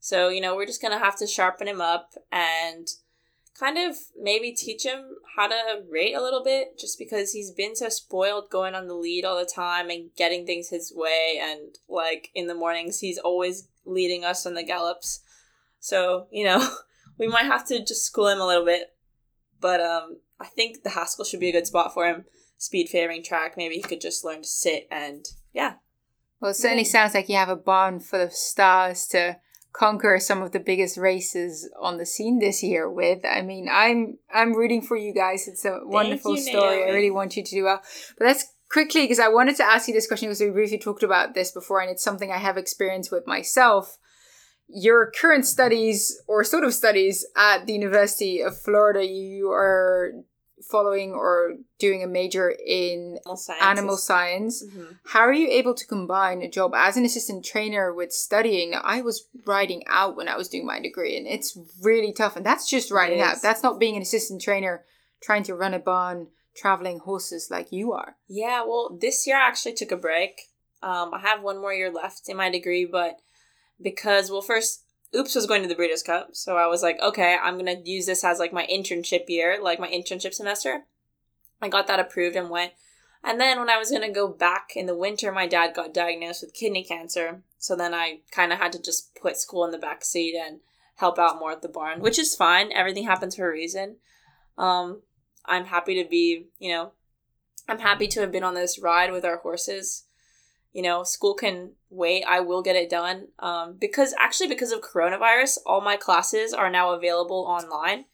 So 0.00 0.28
you 0.28 0.40
know 0.40 0.56
we're 0.56 0.66
just 0.66 0.82
gonna 0.82 0.98
have 0.98 1.18
to 1.18 1.26
sharpen 1.26 1.68
him 1.68 1.80
up 1.80 2.14
and 2.30 2.88
kind 3.58 3.76
of 3.76 3.96
maybe 4.18 4.52
teach 4.52 4.84
him 4.84 5.16
how 5.36 5.46
to 5.46 5.82
rate 5.90 6.14
a 6.14 6.22
little 6.22 6.42
bit, 6.42 6.78
just 6.78 6.98
because 6.98 7.32
he's 7.32 7.50
been 7.50 7.76
so 7.76 7.88
spoiled 7.88 8.48
going 8.50 8.74
on 8.74 8.86
the 8.86 8.94
lead 8.94 9.24
all 9.24 9.38
the 9.38 9.44
time 9.44 9.90
and 9.90 10.10
getting 10.16 10.46
things 10.46 10.70
his 10.70 10.92
way, 10.94 11.38
and 11.42 11.76
like 11.88 12.30
in 12.34 12.46
the 12.46 12.54
mornings 12.54 13.00
he's 13.00 13.18
always 13.18 13.68
leading 13.84 14.24
us 14.24 14.46
on 14.46 14.54
the 14.54 14.64
gallops. 14.64 15.20
So, 15.82 16.28
you 16.30 16.44
know, 16.44 16.66
we 17.18 17.26
might 17.26 17.44
have 17.44 17.66
to 17.66 17.84
just 17.84 18.06
school 18.06 18.28
him 18.28 18.40
a 18.40 18.46
little 18.46 18.64
bit. 18.64 18.94
But 19.60 19.80
um, 19.80 20.20
I 20.40 20.46
think 20.46 20.82
the 20.82 20.90
Haskell 20.90 21.24
should 21.24 21.40
be 21.40 21.50
a 21.50 21.52
good 21.52 21.66
spot 21.66 21.92
for 21.92 22.06
him. 22.06 22.24
Speed 22.56 22.88
favoring 22.88 23.22
track. 23.22 23.56
Maybe 23.56 23.74
he 23.74 23.82
could 23.82 24.00
just 24.00 24.24
learn 24.24 24.42
to 24.42 24.48
sit 24.48 24.86
and, 24.90 25.26
yeah. 25.52 25.74
Well, 26.40 26.52
it 26.52 26.54
certainly 26.54 26.84
sounds 26.84 27.14
like 27.14 27.28
you 27.28 27.36
have 27.36 27.48
a 27.48 27.56
barn 27.56 28.00
full 28.00 28.20
of 28.20 28.32
stars 28.32 29.06
to 29.08 29.36
conquer 29.72 30.18
some 30.20 30.40
of 30.42 30.52
the 30.52 30.60
biggest 30.60 30.96
races 30.96 31.68
on 31.80 31.98
the 31.98 32.06
scene 32.06 32.38
this 32.38 32.62
year 32.62 32.90
with. 32.90 33.24
I 33.24 33.42
mean, 33.42 33.68
I'm 33.70 34.18
I'm 34.32 34.52
rooting 34.52 34.82
for 34.82 34.96
you 34.96 35.14
guys. 35.14 35.46
It's 35.46 35.64
a 35.64 35.80
wonderful 35.84 36.36
you, 36.36 36.42
story. 36.42 36.76
Naomi. 36.78 36.90
I 36.90 36.94
really 36.94 37.10
want 37.12 37.36
you 37.36 37.44
to 37.44 37.50
do 37.50 37.64
well. 37.64 37.80
But 38.18 38.26
let's 38.26 38.44
quickly 38.70 39.02
because 39.02 39.20
I 39.20 39.28
wanted 39.28 39.56
to 39.56 39.64
ask 39.64 39.86
you 39.86 39.94
this 39.94 40.08
question 40.08 40.28
because 40.28 40.40
we 40.40 40.50
briefly 40.50 40.78
talked 40.78 41.04
about 41.04 41.34
this 41.34 41.52
before, 41.52 41.80
and 41.80 41.90
it's 41.90 42.02
something 42.02 42.32
I 42.32 42.38
have 42.38 42.56
experience 42.56 43.10
with 43.10 43.24
myself 43.24 43.98
your 44.74 45.10
current 45.10 45.46
studies 45.46 46.20
or 46.26 46.44
sort 46.44 46.64
of 46.64 46.74
studies 46.74 47.26
at 47.36 47.66
the 47.66 47.72
University 47.72 48.40
of 48.40 48.58
Florida, 48.58 49.04
you 49.04 49.50
are 49.50 50.12
following 50.70 51.12
or 51.12 51.56
doing 51.78 52.02
a 52.02 52.06
major 52.06 52.54
in 52.66 53.18
animal 53.60 53.96
science. 53.96 54.64
Mm-hmm. 54.64 54.92
How 55.06 55.20
are 55.20 55.32
you 55.32 55.48
able 55.48 55.74
to 55.74 55.86
combine 55.86 56.40
a 56.42 56.48
job 56.48 56.72
as 56.74 56.96
an 56.96 57.04
assistant 57.04 57.44
trainer 57.44 57.92
with 57.92 58.12
studying? 58.12 58.74
I 58.80 59.02
was 59.02 59.28
writing 59.44 59.82
out 59.88 60.16
when 60.16 60.28
I 60.28 60.36
was 60.36 60.48
doing 60.48 60.66
my 60.66 60.80
degree, 60.80 61.16
and 61.16 61.26
it's 61.26 61.58
really 61.82 62.12
tough. 62.12 62.36
And 62.36 62.46
that's 62.46 62.68
just 62.68 62.90
writing 62.90 63.20
out. 63.20 63.42
That's 63.42 63.62
not 63.62 63.80
being 63.80 63.96
an 63.96 64.02
assistant 64.02 64.40
trainer 64.40 64.84
trying 65.22 65.42
to 65.44 65.54
run 65.54 65.74
a 65.74 65.78
barn 65.78 66.28
traveling 66.56 67.00
horses 67.00 67.48
like 67.50 67.72
you 67.72 67.92
are. 67.92 68.16
Yeah, 68.28 68.62
well, 68.64 68.96
this 69.00 69.26
year 69.26 69.36
I 69.36 69.48
actually 69.48 69.74
took 69.74 69.90
a 69.90 69.96
break. 69.96 70.40
Um, 70.82 71.14
I 71.14 71.20
have 71.20 71.42
one 71.42 71.60
more 71.60 71.72
year 71.72 71.92
left 71.92 72.28
in 72.28 72.36
my 72.36 72.50
degree, 72.50 72.84
but 72.84 73.18
because 73.82 74.30
well 74.30 74.42
first 74.42 74.84
oops 75.14 75.34
was 75.34 75.46
going 75.46 75.62
to 75.62 75.68
the 75.68 75.74
breeders 75.74 76.02
cup 76.02 76.30
so 76.32 76.56
i 76.56 76.66
was 76.66 76.82
like 76.82 76.98
okay 77.02 77.36
i'm 77.42 77.56
gonna 77.56 77.80
use 77.84 78.06
this 78.06 78.24
as 78.24 78.38
like 78.38 78.52
my 78.52 78.66
internship 78.66 79.28
year 79.28 79.58
like 79.60 79.80
my 79.80 79.88
internship 79.88 80.34
semester. 80.34 80.84
I 81.60 81.68
got 81.68 81.86
that 81.86 82.00
approved 82.00 82.34
and 82.34 82.50
went. 82.50 82.72
And 83.22 83.40
then 83.40 83.60
when 83.60 83.70
i 83.70 83.78
was 83.78 83.90
gonna 83.90 84.12
go 84.12 84.26
back 84.28 84.72
in 84.74 84.86
the 84.86 84.96
winter 84.96 85.30
my 85.30 85.46
dad 85.46 85.74
got 85.74 85.94
diagnosed 85.94 86.42
with 86.42 86.54
kidney 86.54 86.84
cancer. 86.84 87.42
So 87.58 87.76
then 87.76 87.94
i 87.94 88.20
kind 88.30 88.52
of 88.52 88.58
had 88.58 88.72
to 88.72 88.82
just 88.82 89.14
put 89.14 89.36
school 89.36 89.64
in 89.64 89.70
the 89.70 89.78
back 89.78 90.04
seat 90.04 90.34
and 90.34 90.60
help 90.96 91.18
out 91.18 91.38
more 91.38 91.52
at 91.52 91.62
the 91.62 91.68
barn 91.68 92.00
which 92.00 92.18
is 92.18 92.34
fine. 92.34 92.72
Everything 92.72 93.04
happens 93.04 93.36
for 93.36 93.48
a 93.48 93.52
reason. 93.52 93.96
Um 94.58 95.02
i'm 95.44 95.66
happy 95.66 96.02
to 96.02 96.08
be 96.08 96.46
you 96.58 96.72
know 96.72 96.92
I'm 97.68 97.78
happy 97.78 98.08
to 98.08 98.20
have 98.20 98.32
been 98.32 98.42
on 98.42 98.54
this 98.54 98.78
ride 98.78 99.12
with 99.12 99.24
our 99.24 99.38
horses. 99.38 100.04
You 100.72 100.82
know, 100.82 101.02
school 101.04 101.34
can 101.34 101.72
wait. 101.90 102.24
I 102.26 102.40
will 102.40 102.62
get 102.62 102.76
it 102.76 102.88
done. 102.88 103.28
Um, 103.38 103.76
because 103.78 104.14
actually, 104.18 104.48
because 104.48 104.72
of 104.72 104.80
coronavirus, 104.80 105.58
all 105.66 105.80
my 105.80 105.96
classes 105.96 106.52
are 106.52 106.70
now 106.70 106.92
available 106.92 107.44
online. 107.46 108.06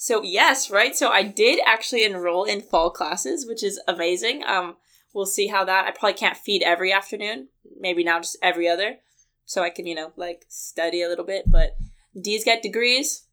So 0.00 0.22
yes, 0.22 0.70
right. 0.70 0.94
So 0.94 1.10
I 1.10 1.24
did 1.24 1.60
actually 1.66 2.04
enroll 2.04 2.44
in 2.44 2.60
fall 2.62 2.90
classes, 2.90 3.46
which 3.46 3.64
is 3.64 3.80
amazing. 3.88 4.44
Um, 4.46 4.76
we'll 5.12 5.26
see 5.26 5.48
how 5.48 5.64
that. 5.64 5.86
I 5.86 5.90
probably 5.90 6.14
can't 6.14 6.36
feed 6.36 6.62
every 6.62 6.92
afternoon. 6.92 7.48
Maybe 7.78 8.04
now 8.04 8.20
just 8.20 8.38
every 8.40 8.68
other, 8.68 8.98
so 9.44 9.62
I 9.62 9.70
can 9.70 9.86
you 9.86 9.96
know 9.96 10.12
like 10.16 10.44
study 10.48 11.02
a 11.02 11.08
little 11.08 11.24
bit. 11.24 11.50
But 11.50 11.76
D's 12.18 12.44
get 12.44 12.62
degrees. 12.62 13.26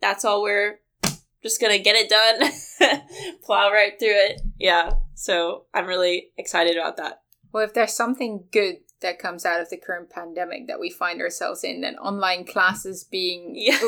That's 0.00 0.24
all 0.24 0.42
we're 0.42 0.78
just 1.42 1.60
gonna 1.60 1.78
get 1.78 1.96
it 1.96 2.08
done, 2.08 3.00
plow 3.42 3.72
right 3.72 3.98
through 3.98 4.08
it. 4.10 4.42
Yeah. 4.58 4.92
So 5.14 5.64
I'm 5.74 5.86
really 5.86 6.30
excited 6.36 6.76
about 6.76 6.98
that. 6.98 7.22
Well, 7.56 7.64
if 7.64 7.72
there's 7.72 7.94
something 7.94 8.44
good 8.52 8.80
that 9.00 9.18
comes 9.18 9.46
out 9.46 9.62
of 9.62 9.70
the 9.70 9.78
current 9.78 10.10
pandemic 10.10 10.66
that 10.66 10.78
we 10.78 10.90
find 10.90 11.22
ourselves 11.22 11.64
in, 11.64 11.80
then 11.80 11.96
online 11.96 12.44
classes 12.44 13.02
being 13.02 13.52
Yeah. 13.56 13.78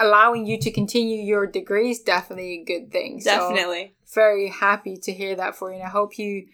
allowing 0.00 0.44
you 0.44 0.58
to 0.58 0.72
continue 0.72 1.22
your 1.22 1.46
degree 1.46 1.90
is 1.90 2.00
definitely 2.00 2.54
a 2.54 2.64
good 2.64 2.90
thing. 2.90 3.20
So 3.20 3.30
Definitely. 3.30 3.94
very 4.12 4.48
happy 4.48 4.96
to 5.04 5.12
hear 5.12 5.36
that 5.36 5.54
for 5.54 5.70
you. 5.70 5.76
And 5.76 5.84
I 5.84 5.88
hope 5.90 6.18
you 6.18 6.48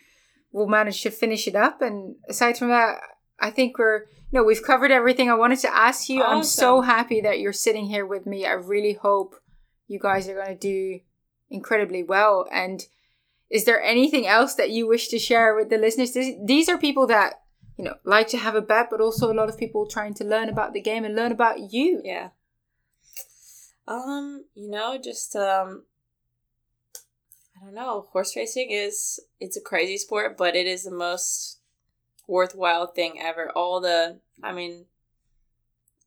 will 0.53 0.67
manage 0.69 1.01
to 1.05 1.11
finish 1.11 1.49
it 1.49 1.57
up. 1.57 1.81
And 1.81 2.17
aside 2.29 2.59
from 2.59 2.69
that, 2.69 2.99
I 3.41 3.49
think 3.49 3.79
we're 3.79 4.03
no, 4.31 4.45
we've 4.45 4.63
covered 4.63 4.91
everything 4.91 5.31
I 5.31 5.35
wanted 5.37 5.61
to 5.61 5.75
ask 5.75 6.11
you. 6.11 6.23
I'm 6.23 6.45
so 6.45 6.83
happy 6.83 7.23
that 7.23 7.39
you're 7.41 7.55
sitting 7.55 7.87
here 7.87 8.05
with 8.05 8.27
me. 8.27 8.45
I 8.45 8.53
really 8.53 8.93
hope 8.93 9.37
you 9.87 9.99
guys 9.99 10.29
are 10.29 10.35
going 10.35 10.49
to 10.49 10.55
do 10.55 11.01
incredibly 11.49 12.03
well. 12.03 12.47
And 12.53 12.85
is 13.51 13.65
there 13.65 13.83
anything 13.83 14.27
else 14.27 14.55
that 14.55 14.71
you 14.71 14.87
wish 14.87 15.09
to 15.09 15.19
share 15.19 15.55
with 15.55 15.71
the 15.71 15.79
listeners? 15.79 16.13
These, 16.45 16.69
are 16.69 16.79
people 16.79 17.07
that 17.07 17.43
you 17.77 17.85
know 17.85 17.95
like 18.05 18.29
to 18.29 18.39
have 18.39 18.55
a 18.55 18.63
bet, 18.63 18.89
but 18.91 19.01
also 19.01 19.33
a 19.33 19.35
lot 19.35 19.49
of 19.49 19.59
people 19.59 19.87
trying 19.87 20.15
to 20.15 20.25
learn 20.25 20.49
about 20.49 20.73
the 20.73 20.81
game 20.81 21.05
and 21.05 21.17
learn 21.17 21.33
about 21.33 21.73
you. 21.73 22.01
Yeah. 22.05 22.31
Um, 23.87 24.45
you 24.55 24.71
know, 24.71 24.99
just 25.03 25.35
um 25.35 25.85
I 27.57 27.65
don't 27.65 27.75
know, 27.75 28.09
horse 28.13 28.37
racing 28.37 28.71
is 28.71 29.19
it's 29.41 29.57
a 29.57 29.63
crazy 29.63 29.97
sport, 29.97 30.37
but 30.37 30.55
it 30.55 30.67
is 30.67 30.85
the 30.85 30.91
most 30.91 31.59
worthwhile 32.27 32.87
thing 32.87 33.19
ever. 33.21 33.51
All 33.51 33.81
the 33.81 34.21
I 34.43 34.53
mean 34.53 34.85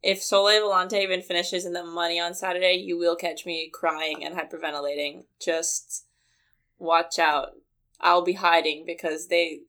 if 0.03 0.21
Sole 0.21 0.47
Volante 0.47 1.01
even 1.01 1.21
finishes 1.21 1.65
in 1.65 1.73
the 1.73 1.83
money 1.83 2.19
on 2.19 2.33
Saturday, 2.33 2.73
you 2.73 2.97
will 2.97 3.15
catch 3.15 3.45
me 3.45 3.69
crying 3.71 4.23
and 4.23 4.35
hyperventilating. 4.35 5.25
Just 5.39 6.05
watch 6.81 7.19
out. 7.19 7.49
I'll 7.99 8.23
be 8.23 8.33
hiding 8.33 8.83
because 8.85 9.27
they 9.27 9.61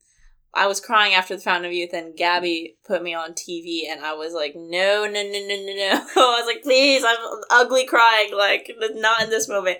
I 0.54 0.66
was 0.66 0.80
crying 0.80 1.14
after 1.14 1.34
the 1.34 1.40
Fountain 1.40 1.66
of 1.66 1.72
Youth, 1.72 1.94
and 1.94 2.16
Gabby 2.16 2.76
put 2.84 3.02
me 3.02 3.14
on 3.14 3.32
TV, 3.32 3.88
and 3.88 4.04
I 4.04 4.12
was 4.12 4.34
like, 4.34 4.52
no, 4.54 5.06
no, 5.06 5.22
no, 5.22 5.22
no, 5.22 5.56
no, 5.56 5.74
no. 5.74 6.06
I 6.16 6.40
was 6.40 6.46
like, 6.46 6.62
please, 6.62 7.02
I'm 7.06 7.40
ugly 7.50 7.86
crying, 7.86 8.36
like, 8.36 8.70
not 8.78 9.22
in 9.22 9.30
this 9.30 9.48
moment. 9.48 9.78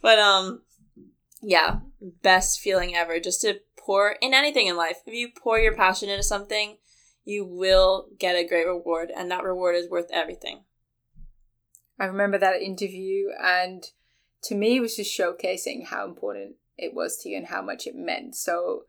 But, 0.00 0.20
um, 0.20 0.62
yeah, 1.42 1.80
best 2.22 2.60
feeling 2.60 2.94
ever. 2.94 3.18
Just 3.18 3.40
to 3.40 3.60
pour 3.76 4.12
in 4.20 4.32
anything 4.32 4.68
in 4.68 4.76
life. 4.76 4.98
If 5.06 5.14
you 5.14 5.30
pour 5.36 5.58
your 5.58 5.74
passion 5.74 6.08
into 6.08 6.22
something, 6.22 6.76
you 7.24 7.44
will 7.44 8.06
get 8.16 8.36
a 8.36 8.46
great 8.46 8.66
reward, 8.66 9.10
and 9.14 9.28
that 9.32 9.42
reward 9.42 9.74
is 9.74 9.90
worth 9.90 10.10
everything. 10.12 10.60
I 11.98 12.04
remember 12.04 12.38
that 12.38 12.62
interview, 12.62 13.30
and 13.42 13.82
to 14.46 14.54
me, 14.54 14.76
it 14.76 14.80
was 14.80 14.96
just 14.96 15.18
showcasing 15.18 15.86
how 15.86 16.04
important 16.04 16.56
it 16.76 16.94
was 16.94 17.16
to 17.18 17.28
you 17.28 17.36
and 17.36 17.46
how 17.46 17.62
much 17.62 17.86
it 17.86 17.94
meant. 17.94 18.34
So, 18.34 18.84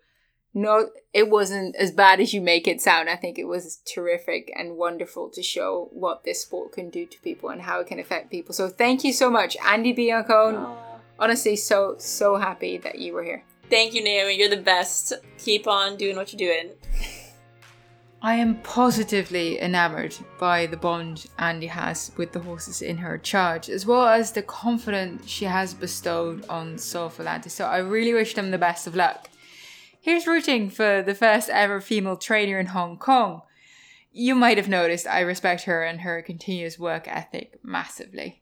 no, 0.53 0.89
it 1.13 1.29
wasn't 1.29 1.75
as 1.75 1.91
bad 1.91 2.19
as 2.19 2.33
you 2.33 2.41
make 2.41 2.67
it 2.67 2.81
sound. 2.81 3.09
I 3.09 3.15
think 3.15 3.37
it 3.37 3.45
was 3.45 3.79
terrific 3.85 4.51
and 4.55 4.77
wonderful 4.77 5.29
to 5.29 5.43
show 5.43 5.89
what 5.91 6.23
this 6.23 6.41
sport 6.41 6.73
can 6.73 6.89
do 6.89 7.05
to 7.05 7.21
people 7.21 7.49
and 7.49 7.61
how 7.61 7.79
it 7.79 7.87
can 7.87 7.99
affect 7.99 8.31
people. 8.31 8.53
So, 8.53 8.67
thank 8.67 9.03
you 9.03 9.13
so 9.13 9.29
much, 9.29 9.55
Andy 9.65 9.93
Biancone. 9.93 10.75
Honestly, 11.19 11.55
so, 11.55 11.95
so 11.97 12.35
happy 12.35 12.77
that 12.77 12.99
you 12.99 13.13
were 13.13 13.23
here. 13.23 13.43
Thank 13.69 13.93
you, 13.93 14.03
Naomi. 14.03 14.37
You're 14.37 14.49
the 14.49 14.57
best. 14.57 15.13
Keep 15.39 15.67
on 15.67 15.97
doing 15.97 16.15
what 16.15 16.31
you're 16.31 16.37
doing. 16.37 16.71
I 18.21 18.35
am 18.35 18.61
positively 18.61 19.61
enamored 19.61 20.15
by 20.39 20.65
the 20.65 20.75
bond 20.75 21.27
Andy 21.37 21.67
has 21.67 22.11
with 22.17 22.31
the 22.31 22.39
horses 22.39 22.81
in 22.81 22.97
her 22.97 23.17
charge, 23.19 23.69
as 23.69 23.85
well 23.85 24.07
as 24.07 24.31
the 24.31 24.41
confidence 24.41 25.27
she 25.29 25.45
has 25.45 25.75
bestowed 25.75 26.43
on 26.49 26.79
Sole 26.79 27.09
Volante. 27.09 27.51
So 27.51 27.65
I 27.65 27.77
really 27.77 28.13
wish 28.13 28.33
them 28.33 28.49
the 28.49 28.57
best 28.57 28.87
of 28.87 28.95
luck. 28.95 29.29
Here's 30.01 30.25
rooting 30.25 30.71
for 30.71 31.03
the 31.03 31.13
first 31.13 31.49
ever 31.49 31.79
female 31.79 32.17
trainer 32.17 32.59
in 32.59 32.67
Hong 32.67 32.97
Kong. 32.97 33.43
You 34.11 34.33
might 34.33 34.57
have 34.57 34.67
noticed 34.67 35.05
I 35.05 35.19
respect 35.19 35.63
her 35.63 35.83
and 35.83 36.01
her 36.01 36.23
continuous 36.23 36.79
work 36.79 37.07
ethic 37.07 37.59
massively. 37.63 38.41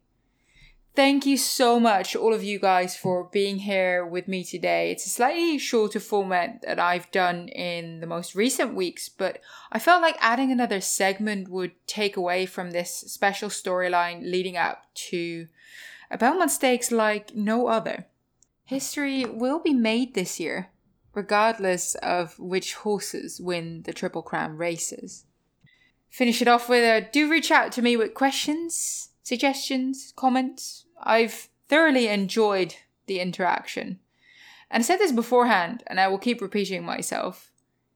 Thank 0.95 1.25
you 1.25 1.35
so 1.35 1.77
much, 1.77 2.15
all 2.15 2.33
of 2.33 2.41
you 2.41 2.57
guys, 2.57 2.95
for 2.95 3.25
being 3.25 3.59
here 3.59 4.05
with 4.05 4.29
me 4.29 4.45
today. 4.45 4.91
It's 4.91 5.05
a 5.05 5.09
slightly 5.09 5.57
shorter 5.57 5.99
format 5.99 6.61
that 6.61 6.79
I've 6.79 7.11
done 7.11 7.49
in 7.49 7.99
the 7.99 8.07
most 8.07 8.33
recent 8.33 8.75
weeks, 8.75 9.09
but 9.09 9.41
I 9.73 9.79
felt 9.79 10.01
like 10.01 10.15
adding 10.21 10.53
another 10.53 10.79
segment 10.79 11.49
would 11.49 11.73
take 11.85 12.15
away 12.15 12.45
from 12.45 12.71
this 12.71 12.91
special 12.91 13.49
storyline 13.49 14.31
leading 14.31 14.55
up 14.55 14.85
to 15.09 15.49
a 16.09 16.17
Belmont 16.17 16.51
Stakes 16.51 16.93
like 16.93 17.35
no 17.35 17.67
other. 17.67 18.05
History 18.63 19.25
will 19.25 19.59
be 19.59 19.73
made 19.73 20.13
this 20.13 20.39
year, 20.39 20.69
regardless 21.13 21.95
of 21.95 22.39
which 22.39 22.75
horses 22.75 23.41
win 23.41 23.81
the 23.83 23.91
Triple 23.91 24.21
Crown 24.21 24.55
races. 24.55 25.25
Finish 26.09 26.41
it 26.41 26.47
off 26.47 26.69
with 26.69 26.85
a 26.85 27.05
do 27.11 27.29
reach 27.29 27.51
out 27.51 27.73
to 27.73 27.81
me 27.81 27.97
with 27.97 28.13
questions, 28.13 29.09
suggestions, 29.23 30.13
comments. 30.15 30.84
I've 31.01 31.49
thoroughly 31.67 32.07
enjoyed 32.07 32.75
the 33.07 33.19
interaction. 33.19 33.99
And 34.69 34.81
I 34.81 34.85
said 34.85 34.97
this 34.97 35.11
beforehand, 35.11 35.83
and 35.87 35.99
I 35.99 36.07
will 36.07 36.17
keep 36.17 36.41
repeating 36.41 36.83
myself. 36.83 37.51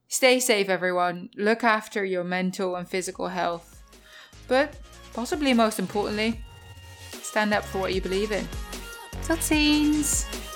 Stay 0.08 0.40
safe, 0.40 0.70
everyone. 0.70 1.30
Look 1.36 1.64
after 1.64 2.04
your 2.04 2.24
mental 2.24 2.76
and 2.76 2.88
physical 2.88 3.28
health. 3.28 3.82
But 4.48 4.76
possibly 5.14 5.54
most 5.54 5.80
importantly, 5.80 6.42
stand 7.22 7.54
up 7.54 7.64
for 7.64 7.80
what 7.80 7.94
you 7.94 8.02
believe 8.02 8.32
in. 8.32 8.48
Tot 9.24 9.40
ziens! 9.40 10.49